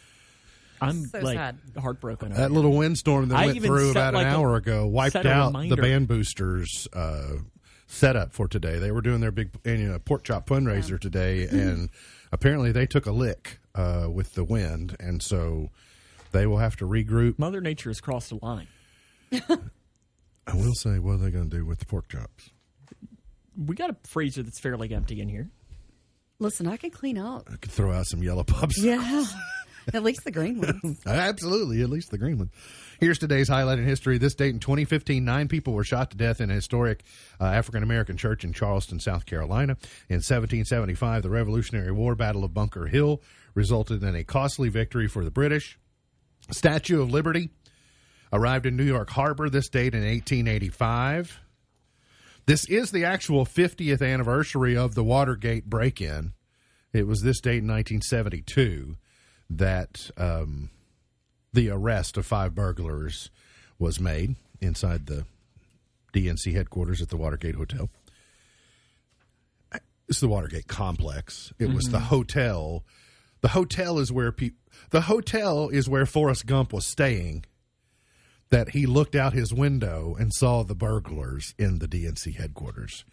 I'm 0.81 1.07
So 1.07 1.21
like 1.21 1.37
sad. 1.37 1.59
heartbroken. 1.79 2.33
over 2.33 2.41
That 2.41 2.51
it. 2.51 2.55
little 2.55 2.77
windstorm 2.77 3.29
that 3.29 3.37
I 3.37 3.47
went 3.47 3.63
through 3.63 3.91
about 3.93 4.15
like, 4.15 4.27
an 4.27 4.33
a- 4.33 4.37
hour 4.37 4.57
ago 4.57 4.87
wiped 4.87 5.13
set 5.15 5.27
a 5.27 5.31
out 5.31 5.53
the 5.53 5.77
band 5.77 6.09
boosters 6.09 6.89
uh, 6.93 7.37
setup 7.87 8.33
for 8.33 8.49
today. 8.49 8.79
They 8.79 8.91
were 8.91 9.01
doing 9.03 9.21
their 9.21 9.31
big 9.31 9.51
you 9.65 9.77
know, 9.79 9.99
pork 9.99 10.25
chop 10.25 10.47
fundraiser 10.49 11.01
today, 11.01 11.47
and 11.51 11.91
apparently 12.33 12.73
they 12.73 12.87
took 12.87 13.07
a 13.07 13.13
lick 13.13 13.61
uh, 13.75 14.09
with 14.13 14.35
the 14.35 14.45
wind, 14.45 14.97
and 15.01 15.23
so 15.23 15.71
they 16.33 16.47
will 16.47 16.59
have 16.59 16.77
to 16.77 16.87
regroup. 16.87 17.39
Mother 17.39 17.61
Nature 17.61 17.91
has 17.91 18.01
crossed 18.01 18.31
the 18.31 18.39
line. 18.43 18.67
I 20.47 20.55
will 20.55 20.75
say, 20.75 20.99
what 20.99 21.13
are 21.13 21.19
they 21.19 21.31
going 21.31 21.51
to 21.51 21.57
do 21.57 21.65
with 21.65 21.79
the 21.79 21.87
pork 21.87 22.09
chops? 22.09 22.51
We 23.57 23.75
got 23.77 23.91
a 23.91 23.97
freezer 24.05 24.43
that's 24.43 24.61
fairly 24.61 24.93
empty 24.93 25.21
in 25.21 25.29
here. 25.29 25.49
Listen, 26.39 26.67
I 26.67 26.77
can 26.77 26.91
clean 26.91 27.17
up. 27.17 27.49
I 27.51 27.57
could 27.57 27.71
throw 27.71 27.93
out 27.93 28.07
some 28.07 28.23
yellow 28.23 28.43
pops. 28.43 28.77
Yeah, 28.79 29.25
at 29.95 30.03
least 30.03 30.25
the 30.25 30.33
green 30.33 30.61
ones. 30.61 31.01
Absolutely, 31.07 31.81
at 31.83 31.89
least 31.89 32.11
the 32.11 32.19
green 32.19 32.39
one. 32.39 32.51
Here's 32.99 33.19
today's 33.19 33.49
highlight 33.49 33.79
in 33.79 33.85
history. 33.85 34.19
This 34.19 34.35
date 34.35 34.53
in 34.53 34.59
2015, 34.59 35.25
nine 35.25 35.47
people 35.47 35.73
were 35.73 35.85
shot 35.85 36.11
to 36.11 36.17
death 36.17 36.41
in 36.41 36.51
a 36.51 36.55
historic 36.55 37.05
uh, 37.41 37.45
African 37.45 37.83
American 37.83 38.17
church 38.17 38.45
in 38.45 38.53
Charleston, 38.53 38.99
South 38.99 39.27
Carolina. 39.27 39.77
In 40.09 40.17
1775, 40.17 41.23
the 41.23 41.31
Revolutionary 41.31 41.93
War 41.93 42.17
Battle 42.17 42.45
of 42.45 42.53
Bunker 42.53 42.87
Hill 42.87 43.23
resulted 43.55 44.03
in 44.03 44.17
a 44.17 44.25
costly 44.25 44.69
victory 44.69 45.07
for 45.07 45.25
the 45.25 45.31
British. 45.31 45.79
Statue 46.51 47.01
of 47.01 47.11
Liberty 47.11 47.51
Arrived 48.35 48.67
in 48.67 48.77
New 48.77 48.85
York 48.85 49.11
Harbor 49.11 49.49
this 49.49 49.69
date 49.69 49.95
in 49.95 50.01
1885. 50.01 51.41
This 52.47 52.69
is 52.69 52.91
the 52.91 53.05
actual 53.05 53.47
50th 53.47 54.03
anniversary 54.03 54.77
of 54.77 54.97
the 54.97 55.05
Watergate 55.05 55.71
break 55.71 56.01
in. 56.01 56.33
It 56.93 57.07
was 57.07 57.23
this 57.23 57.41
date 57.41 57.63
in 57.63 57.69
1972 57.69 58.97
that 59.51 60.11
um, 60.17 60.71
the 61.53 61.71
arrest 61.71 62.17
of 62.17 62.27
five 62.27 62.57
burglars 62.57 63.31
was 63.79 64.01
made 64.01 64.35
inside 64.61 65.07
the 65.07 65.27
DNC 66.13 66.55
headquarters 66.55 67.01
at 67.01 67.11
the 67.11 67.17
Watergate 67.17 67.55
Hotel. 67.55 67.89
It's 70.09 70.19
the 70.19 70.29
Watergate 70.29 70.67
complex. 70.67 71.53
It 71.61 71.67
mm-hmm. 71.67 71.77
was 71.77 71.85
the 71.85 72.01
hotel. 72.01 72.85
The 73.43 73.49
hotel 73.49 74.01
is 74.01 74.11
where 74.11 74.33
people. 74.33 74.59
The 74.91 75.03
hotel 75.03 75.69
is 75.69 75.89
where 75.89 76.05
Forrest 76.05 76.47
Gump 76.47 76.73
was 76.73 76.85
staying. 76.85 77.45
That 78.55 78.71
he 78.71 78.87
looked 78.87 79.17
out 79.17 79.33
his 79.33 79.53
window 79.53 80.15
and 80.17 80.33
saw 80.33 80.63
the 80.63 80.77
burglars 80.77 81.57
in 81.59 81.81
the 81.81 81.89
DNC 81.89 82.37
headquarters. 82.37 83.05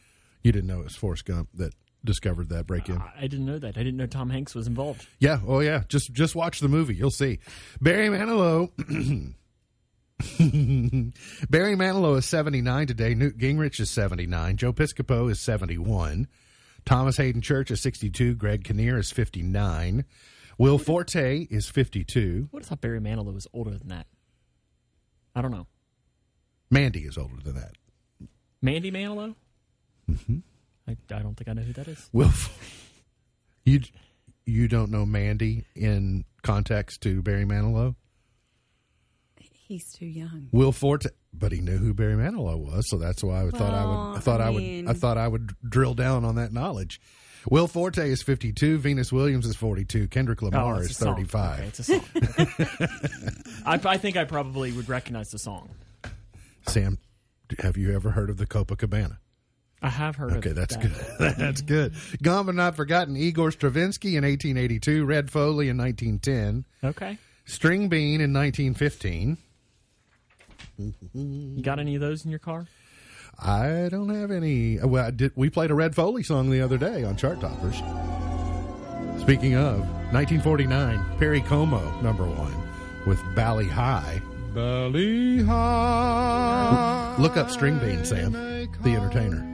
You 0.44 0.52
didn't 0.52 0.68
know 0.68 0.82
it 0.82 0.84
was 0.84 0.96
Forrest 0.96 1.26
Gump 1.26 1.50
that 1.56 1.74
discovered 2.06 2.50
that 2.50 2.68
break 2.68 2.89
in. 2.89 3.02
I 3.18 3.22
didn't 3.22 3.48
know 3.48 3.58
that. 3.58 3.76
I 3.76 3.82
didn't 3.82 3.98
know 3.98 4.06
Tom 4.06 4.30
Hanks 4.30 4.54
was 4.54 4.68
involved. 4.68 5.08
Yeah. 5.18 5.39
Oh 5.48 5.60
yeah. 5.60 5.82
Just 5.88 6.14
just 6.14 6.36
watch 6.36 6.60
the 6.60 6.68
movie. 6.68 6.94
You'll 6.94 7.10
see. 7.10 7.39
Barry 7.82 8.10
Manilow. 8.10 8.70
Barry 11.50 11.76
Manilow 11.76 12.20
is 12.20 12.26
79 12.28 12.86
today. 12.86 13.16
Newt 13.16 13.39
Gingrich 13.39 13.80
is 13.80 13.89
79. 13.89 14.58
Joe 14.58 14.74
Piscopo 14.74 15.32
is 15.32 15.42
71. 15.42 16.28
Thomas 16.86 17.18
Haden 17.18 17.42
Church 17.42 17.72
is 17.72 17.82
62. 17.82 18.36
Greg 18.36 18.64
Kinnear 18.64 19.00
is 19.00 19.10
59. 19.10 20.06
Will 20.60 20.78
Forte 20.78 21.48
is 21.50 21.68
52. 21.68 22.50
What 22.52 22.62
if 22.62 22.80
Barry 22.80 23.00
Manilow 23.00 23.34
was 23.34 23.48
older 23.54 23.72
than 23.72 23.88
that? 23.88 24.06
I 25.36 25.41
don't 25.41 25.51
know. 25.51 25.67
Mandy 26.69 27.01
is 27.01 27.17
older 27.17 27.41
than 27.43 27.55
that. 27.55 27.73
Mandy 28.61 28.91
Manilow? 28.91 29.36
Mm-hmm. 30.09 30.38
I, 30.88 30.91
I 31.13 31.19
don't 31.19 31.36
think 31.36 31.49
I 31.49 31.53
know 31.53 31.61
who 31.61 31.73
that 31.73 31.88
is. 31.88 32.09
Will, 32.11 32.32
you 33.65 33.82
you 34.45 34.67
don't 34.67 34.91
know 34.91 35.05
Mandy 35.05 35.65
in 35.75 36.25
context 36.43 37.01
to 37.01 37.21
Barry 37.21 37.45
Manilow? 37.45 37.95
He's 39.38 39.93
too 39.93 40.05
young. 40.05 40.49
Will 40.51 40.73
Forte, 40.73 41.09
but 41.34 41.53
he 41.53 41.61
knew 41.61 41.77
who 41.77 41.93
Barry 41.93 42.15
Manilow 42.15 42.57
was, 42.57 42.89
so 42.89 42.97
that's 42.97 43.23
why 43.23 43.39
I 43.39 43.43
well, 43.43 43.51
thought 43.51 43.73
I 43.73 43.86
would. 43.86 44.17
I 44.17 44.19
thought 44.19 44.41
I, 44.41 44.45
I 44.45 44.49
would. 44.49 44.88
I 44.89 44.93
thought 44.93 45.17
I 45.17 45.27
would 45.27 45.55
drill 45.67 45.93
down 45.93 46.25
on 46.25 46.36
that 46.36 46.51
knowledge. 46.51 46.99
Will 47.50 47.68
Forte 47.68 48.10
is 48.10 48.22
52. 48.22 48.78
Venus 48.78 49.12
Williams 49.12 49.46
is 49.46 49.56
42. 49.56 50.08
Kendrick 50.08 50.44
oh, 50.44 50.48
Lamar 50.48 50.76
oh, 50.76 50.80
is 50.80 50.98
35. 50.98 51.60
Okay, 51.60 51.68
it's 51.68 51.80
a 51.80 51.84
song. 51.84 52.04
I, 53.66 53.80
I, 53.84 53.98
think 53.98 54.18
I 54.18 54.26
probably 54.26 54.72
would 54.72 54.88
recognize 54.88 55.32
the 55.32 55.39
song. 55.39 55.70
Sam, 56.68 57.00
have 57.60 57.78
you 57.78 57.94
ever 57.96 58.12
heard 58.12 58.30
of 58.30 58.38
the 58.38 58.46
Copacabana? 58.46 59.18
I 59.82 59.89
have 59.89 60.16
heard. 60.16 60.34
Okay, 60.34 60.52
that's 60.52 60.76
that. 60.76 60.84
good. 60.84 61.36
that's 61.38 61.62
good. 61.62 61.94
Gone 62.22 62.46
but 62.46 62.56
not 62.56 62.76
forgotten. 62.76 63.18
Igor 63.18 63.52
Stravinsky 63.52 64.16
in 64.16 64.24
1882. 64.24 65.06
Red 65.06 65.32
Foley 65.32 65.70
in 65.70 65.78
1910. 65.78 66.66
Okay. 66.88 67.18
String 67.46 67.89
Bean 67.89 68.22
in 68.22 68.32
1915. 68.34 69.38
You 71.14 71.62
got 71.64 71.80
any 71.80 71.96
of 71.96 72.02
those 72.02 72.24
in 72.26 72.32
your 72.32 72.39
car? 72.39 72.68
I 73.39 73.89
don't 73.89 74.09
have 74.09 74.32
any. 74.32 74.79
Well, 74.79 75.11
did, 75.11 75.32
we 75.36 75.49
played 75.49 75.71
a 75.71 75.75
Red 75.75 75.95
Foley 75.95 76.23
song 76.23 76.49
the 76.49 76.61
other 76.61 76.77
day 76.77 77.03
on 77.03 77.15
Chart 77.15 77.39
Toppers. 77.41 77.77
Speaking 79.21 79.55
of 79.55 79.79
1949, 80.13 81.03
Perry 81.17 81.41
Como 81.41 82.01
number 82.01 82.25
one 82.25 82.53
with 83.05 83.21
Bali 83.36 83.65
Ha'i. 83.65 84.21
Bali 84.53 85.39
Ha'i. 85.43 87.17
Look 87.19 87.38
up 87.38 87.49
String 87.49 87.79
Bean, 87.79 88.03
Sam, 88.05 88.32
the 88.32 88.95
entertainer. 88.95 89.47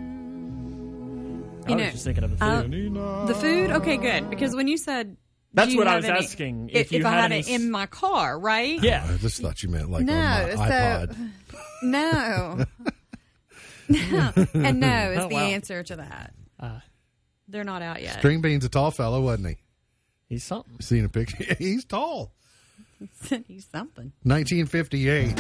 You 1.67 1.73
I 1.73 1.77
know, 1.77 1.83
was 1.83 1.93
just 1.93 2.05
thinking 2.05 2.23
of 2.23 2.37
the 2.37 2.45
uh, 2.45 2.61
food. 2.63 2.97
Uh, 2.97 3.25
the 3.25 3.35
food? 3.35 3.71
Okay, 3.71 3.97
good. 3.97 4.29
Because 4.29 4.55
when 4.55 4.67
you 4.67 4.77
said 4.77 5.17
that's 5.53 5.75
what 5.75 5.87
I 5.87 5.95
was 5.95 6.05
any, 6.05 6.17
asking. 6.17 6.69
If, 6.71 6.93
if 6.93 7.05
I 7.05 7.09
had, 7.09 7.31
it 7.31 7.47
in 7.47 7.71
my 7.71 7.87
car, 7.87 8.39
right? 8.39 8.81
Yeah. 8.81 9.05
Oh, 9.07 9.13
I 9.13 9.17
just 9.17 9.41
thought 9.41 9.63
you 9.63 9.69
meant 9.69 9.89
like 9.89 10.05
no, 10.05 10.13
on 10.13 10.55
my 10.55 10.67
iPod. 10.69 11.29
no. 11.83 12.65
no. 13.89 14.31
And 14.53 14.79
no 14.79 15.11
is 15.11 15.19
oh, 15.19 15.27
the 15.29 15.35
wow. 15.35 15.41
answer 15.41 15.83
to 15.83 15.95
that. 15.97 16.33
Uh, 16.59 16.79
They're 17.47 17.63
not 17.63 17.81
out 17.81 18.01
yet. 18.01 18.17
String 18.19 18.41
Bean's 18.41 18.65
a 18.65 18.69
tall 18.69 18.91
fellow, 18.91 19.21
wasn't 19.21 19.49
he? 19.49 19.57
He's 20.27 20.43
something. 20.43 20.79
Seen 20.81 21.05
a 21.05 21.09
picture? 21.09 21.55
He's 21.57 21.85
tall. 21.85 22.33
He's 23.47 23.67
something. 23.71 24.11
1958. 24.23 25.39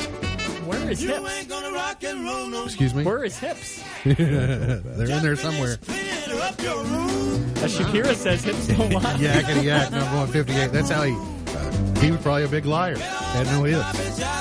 Where 0.67 0.89
is 0.91 1.01
hips? 1.01 1.45
Excuse 2.65 2.93
me? 2.93 3.03
Where 3.03 3.23
is 3.23 3.37
hips? 3.37 3.83
They're 4.03 4.15
in 4.17 5.23
there 5.23 5.35
somewhere. 5.35 5.77
As 7.63 7.77
Shakira 7.77 8.13
says, 8.15 8.43
hips 8.43 8.67
don't 8.67 8.91
lie. 8.91 9.01
Yakety 9.15 9.63
yak, 9.63 9.91
number 9.91 10.05
158. 10.05 10.71
That's 10.71 10.89
how 10.89 11.03
he. 11.03 11.13
Uh, 11.13 11.99
he 12.01 12.11
was 12.11 12.21
probably 12.21 12.43
a 12.43 12.47
big 12.47 12.65
liar. 12.65 12.97
Had 12.97 13.47
no 13.47 13.63
hips. 13.63 14.36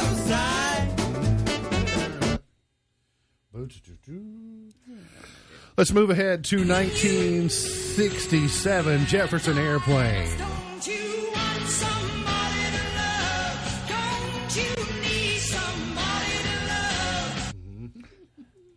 Let's 5.77 5.93
move 5.93 6.11
ahead 6.11 6.45
to 6.45 6.59
1967 6.59 9.07
Jefferson 9.07 9.59
Airplane. 9.59 10.29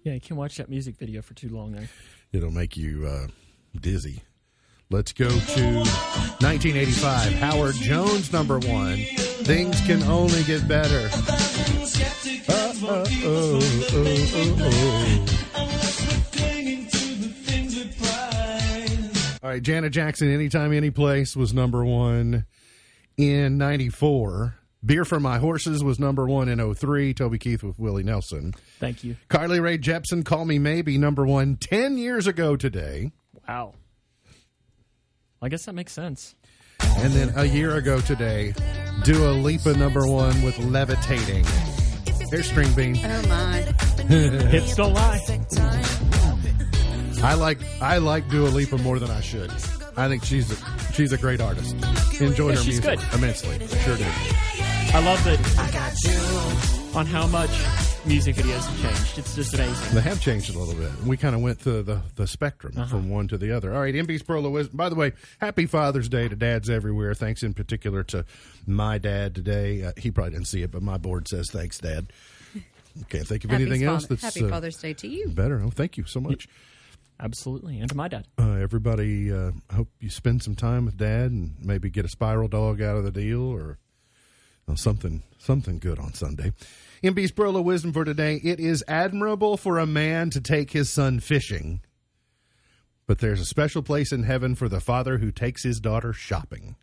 Yeah, 0.03 0.13
you 0.13 0.21
can't 0.21 0.39
watch 0.39 0.55
that 0.57 0.69
music 0.69 0.97
video 0.97 1.21
for 1.21 1.33
too 1.33 1.49
long 1.49 1.73
there. 1.73 1.89
It'll 2.31 2.51
make 2.51 2.77
you 2.77 3.05
uh, 3.05 3.27
dizzy. 3.79 4.23
Let's 4.89 5.11
go 5.13 5.29
to 5.29 5.35
1985. 5.35 7.33
Howard 7.33 7.75
Jones, 7.75 8.33
number 8.33 8.57
one. 8.59 9.05
Things 9.45 9.79
can 9.81 10.03
only 10.03 10.43
get 10.43 10.67
better. 10.67 11.09
Uh, 12.47 12.73
uh, 12.81 13.05
oh, 13.23 13.59
oh, 13.93 14.35
oh, 14.35 15.25
All 19.41 19.49
right, 19.49 19.63
Janet 19.63 19.93
Jackson, 19.93 20.31
Anytime, 20.31 20.73
Anyplace 20.73 21.35
was 21.35 21.53
number 21.53 21.83
one 21.85 22.45
in 23.17 23.57
94. 23.57 24.55
Beer 24.85 25.03
for 25.05 25.19
My 25.19 25.39
Horses 25.39 25.83
was 25.83 25.99
number 25.99 26.25
one 26.27 26.47
in 26.47 26.73
03. 26.73 27.13
Toby 27.13 27.37
Keith 27.37 27.63
with 27.63 27.79
Willie 27.79 28.03
Nelson. 28.03 28.53
Thank 28.79 29.03
you. 29.03 29.15
Carly 29.27 29.59
Rae 29.59 29.77
Jepsen, 29.77 30.23
Call 30.23 30.45
Me 30.45 30.59
Maybe, 30.59 30.97
number 30.97 31.25
one 31.25 31.55
10 31.57 31.97
years 31.97 32.27
ago 32.27 32.55
today. 32.55 33.11
Wow. 33.47 33.73
I 35.41 35.49
guess 35.49 35.65
that 35.65 35.73
makes 35.73 35.93
sense. 35.93 36.35
And 36.81 37.13
then 37.13 37.33
a 37.35 37.45
year 37.45 37.75
ago 37.75 37.99
today, 38.01 38.53
Dua 39.03 39.31
Lipa, 39.31 39.73
number 39.73 40.07
one 40.07 40.41
with 40.41 40.57
Levitating. 40.59 41.45
Here's 42.29 42.47
String 42.47 42.71
Bean. 42.73 42.99
Oh, 43.03 43.27
my. 43.27 43.61
Hips 44.09 44.75
don't 44.75 44.93
lie. 44.93 45.19
I 47.21 47.33
like 47.33 47.59
I 47.81 47.97
like 47.97 48.29
Dua 48.29 48.47
Lipa 48.47 48.77
more 48.77 48.99
than 48.99 49.11
I 49.11 49.21
should. 49.21 49.51
I 49.97 50.07
think 50.07 50.23
she's 50.23 50.51
a, 50.51 50.93
she's 50.93 51.11
a 51.11 51.17
great 51.17 51.41
artist. 51.41 51.75
Enjoy 52.21 52.49
yeah, 52.49 52.55
her 52.55 52.63
music 52.63 52.83
good. 52.83 52.99
immensely. 53.13 53.67
Sure 53.67 53.97
do. 53.97 54.05
I 54.93 55.01
love 55.03 55.23
that 55.25 56.78
on 56.95 57.05
how 57.05 57.27
much 57.27 57.51
music 58.05 58.35
videos 58.35 58.65
have 58.65 58.81
changed. 58.81 59.17
It's 59.17 59.35
just 59.35 59.53
amazing. 59.53 59.95
They 59.95 60.01
have 60.01 60.19
changed 60.21 60.53
a 60.53 60.57
little 60.57 60.73
bit. 60.73 60.91
We 61.05 61.17
kind 61.17 61.35
of 61.35 61.41
went 61.41 61.59
to 61.61 61.83
the, 61.83 62.01
the 62.15 62.27
spectrum 62.27 62.73
uh-huh. 62.75 62.87
from 62.87 63.09
one 63.09 63.27
to 63.27 63.37
the 63.37 63.51
other. 63.51 63.73
All 63.73 63.81
right, 63.81 63.93
MB's 63.93 64.23
Pearl 64.23 64.45
of 64.45 64.51
Wisdom. 64.51 64.77
By 64.77 64.89
the 64.89 64.95
way, 64.95 65.13
happy 65.39 65.65
Father's 65.65 66.09
Day 66.09 66.27
to 66.27 66.35
dads 66.35 66.69
everywhere. 66.69 67.13
Thanks 67.13 67.43
in 67.43 67.53
particular 67.53 68.03
to 68.05 68.25
my 68.65 68.97
dad 68.97 69.35
today. 69.35 69.83
Uh, 69.83 69.91
he 69.97 70.11
probably 70.11 70.31
didn't 70.31 70.47
see 70.47 70.63
it, 70.63 70.71
but 70.71 70.81
my 70.81 70.97
board 70.97 71.27
says 71.27 71.49
thanks, 71.51 71.77
Dad. 71.77 72.11
Can't 73.09 73.27
think 73.27 73.45
of 73.45 73.51
happy 73.51 73.63
anything 73.63 73.81
father, 73.81 73.93
else 73.93 74.07
that's 74.07 74.23
happy 74.23 74.45
uh, 74.45 74.49
Father's 74.49 74.77
Day 74.77 74.93
to 74.93 75.07
you. 75.07 75.29
Better. 75.29 75.61
Oh, 75.63 75.69
thank 75.69 75.97
you 75.97 76.05
so 76.05 76.19
much. 76.19 76.47
Absolutely, 77.19 77.79
and 77.79 77.89
to 77.89 77.95
my 77.95 78.07
dad. 78.07 78.25
Uh, 78.37 78.53
everybody, 78.53 79.31
uh, 79.31 79.51
hope 79.73 79.89
you 79.99 80.09
spend 80.09 80.41
some 80.41 80.55
time 80.55 80.85
with 80.85 80.97
Dad 80.97 81.31
and 81.31 81.53
maybe 81.61 81.89
get 81.89 82.05
a 82.05 82.09
spiral 82.09 82.47
dog 82.47 82.81
out 82.81 82.95
of 82.95 83.03
the 83.03 83.11
deal 83.11 83.41
or 83.41 83.77
something 84.77 85.23
something 85.37 85.79
good 85.79 85.99
on 85.99 86.13
Sunday. 86.13 86.53
MB's 87.03 87.31
Pearl 87.31 87.55
of 87.55 87.65
Wisdom 87.65 87.93
for 87.93 88.03
today. 88.03 88.41
It 88.43 88.59
is 88.59 88.83
admirable 88.87 89.57
for 89.57 89.79
a 89.79 89.85
man 89.85 90.29
to 90.31 90.41
take 90.41 90.71
his 90.71 90.91
son 90.91 91.19
fishing, 91.19 91.81
but 93.07 93.19
there's 93.19 93.39
a 93.39 93.45
special 93.45 93.81
place 93.81 94.11
in 94.11 94.23
heaven 94.23 94.55
for 94.55 94.67
the 94.67 94.81
father 94.81 95.17
who 95.17 95.31
takes 95.31 95.63
his 95.63 95.79
daughter 95.79 96.13
shopping. 96.13 96.75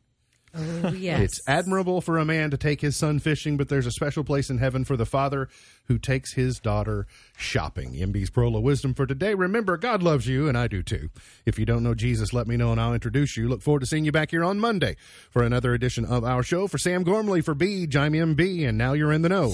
Oh, 0.56 0.92
yes. 0.96 1.20
It's 1.20 1.40
admirable 1.46 2.00
for 2.00 2.18
a 2.18 2.24
man 2.24 2.50
to 2.50 2.56
take 2.56 2.80
his 2.80 2.96
son 2.96 3.18
fishing, 3.18 3.56
but 3.56 3.68
there's 3.68 3.86
a 3.86 3.90
special 3.90 4.24
place 4.24 4.50
in 4.50 4.58
heaven 4.58 4.84
for 4.84 4.96
the 4.96 5.06
father 5.06 5.48
who 5.86 5.98
takes 5.98 6.34
his 6.34 6.58
daughter 6.58 7.06
shopping. 7.36 7.92
MB's 7.92 8.30
Pearl 8.30 8.56
of 8.56 8.62
Wisdom 8.62 8.94
for 8.94 9.06
today. 9.06 9.34
Remember, 9.34 9.76
God 9.76 10.02
loves 10.02 10.26
you, 10.26 10.48
and 10.48 10.56
I 10.58 10.66
do 10.66 10.82
too. 10.82 11.10
If 11.44 11.58
you 11.58 11.66
don't 11.66 11.82
know 11.82 11.94
Jesus, 11.94 12.32
let 12.32 12.46
me 12.46 12.56
know 12.56 12.72
and 12.72 12.80
I'll 12.80 12.94
introduce 12.94 13.36
you. 13.36 13.48
Look 13.48 13.62
forward 13.62 13.80
to 13.80 13.86
seeing 13.86 14.04
you 14.04 14.12
back 14.12 14.30
here 14.30 14.44
on 14.44 14.58
Monday 14.58 14.96
for 15.30 15.42
another 15.42 15.74
edition 15.74 16.04
of 16.04 16.24
our 16.24 16.42
show. 16.42 16.66
For 16.66 16.78
Sam 16.78 17.04
Gormley, 17.04 17.40
for 17.40 17.54
B, 17.54 17.84
I'm 17.94 18.12
MB, 18.12 18.68
and 18.68 18.78
now 18.78 18.94
you're 18.94 19.12
in 19.12 19.22
the 19.22 19.28
know. 19.28 19.52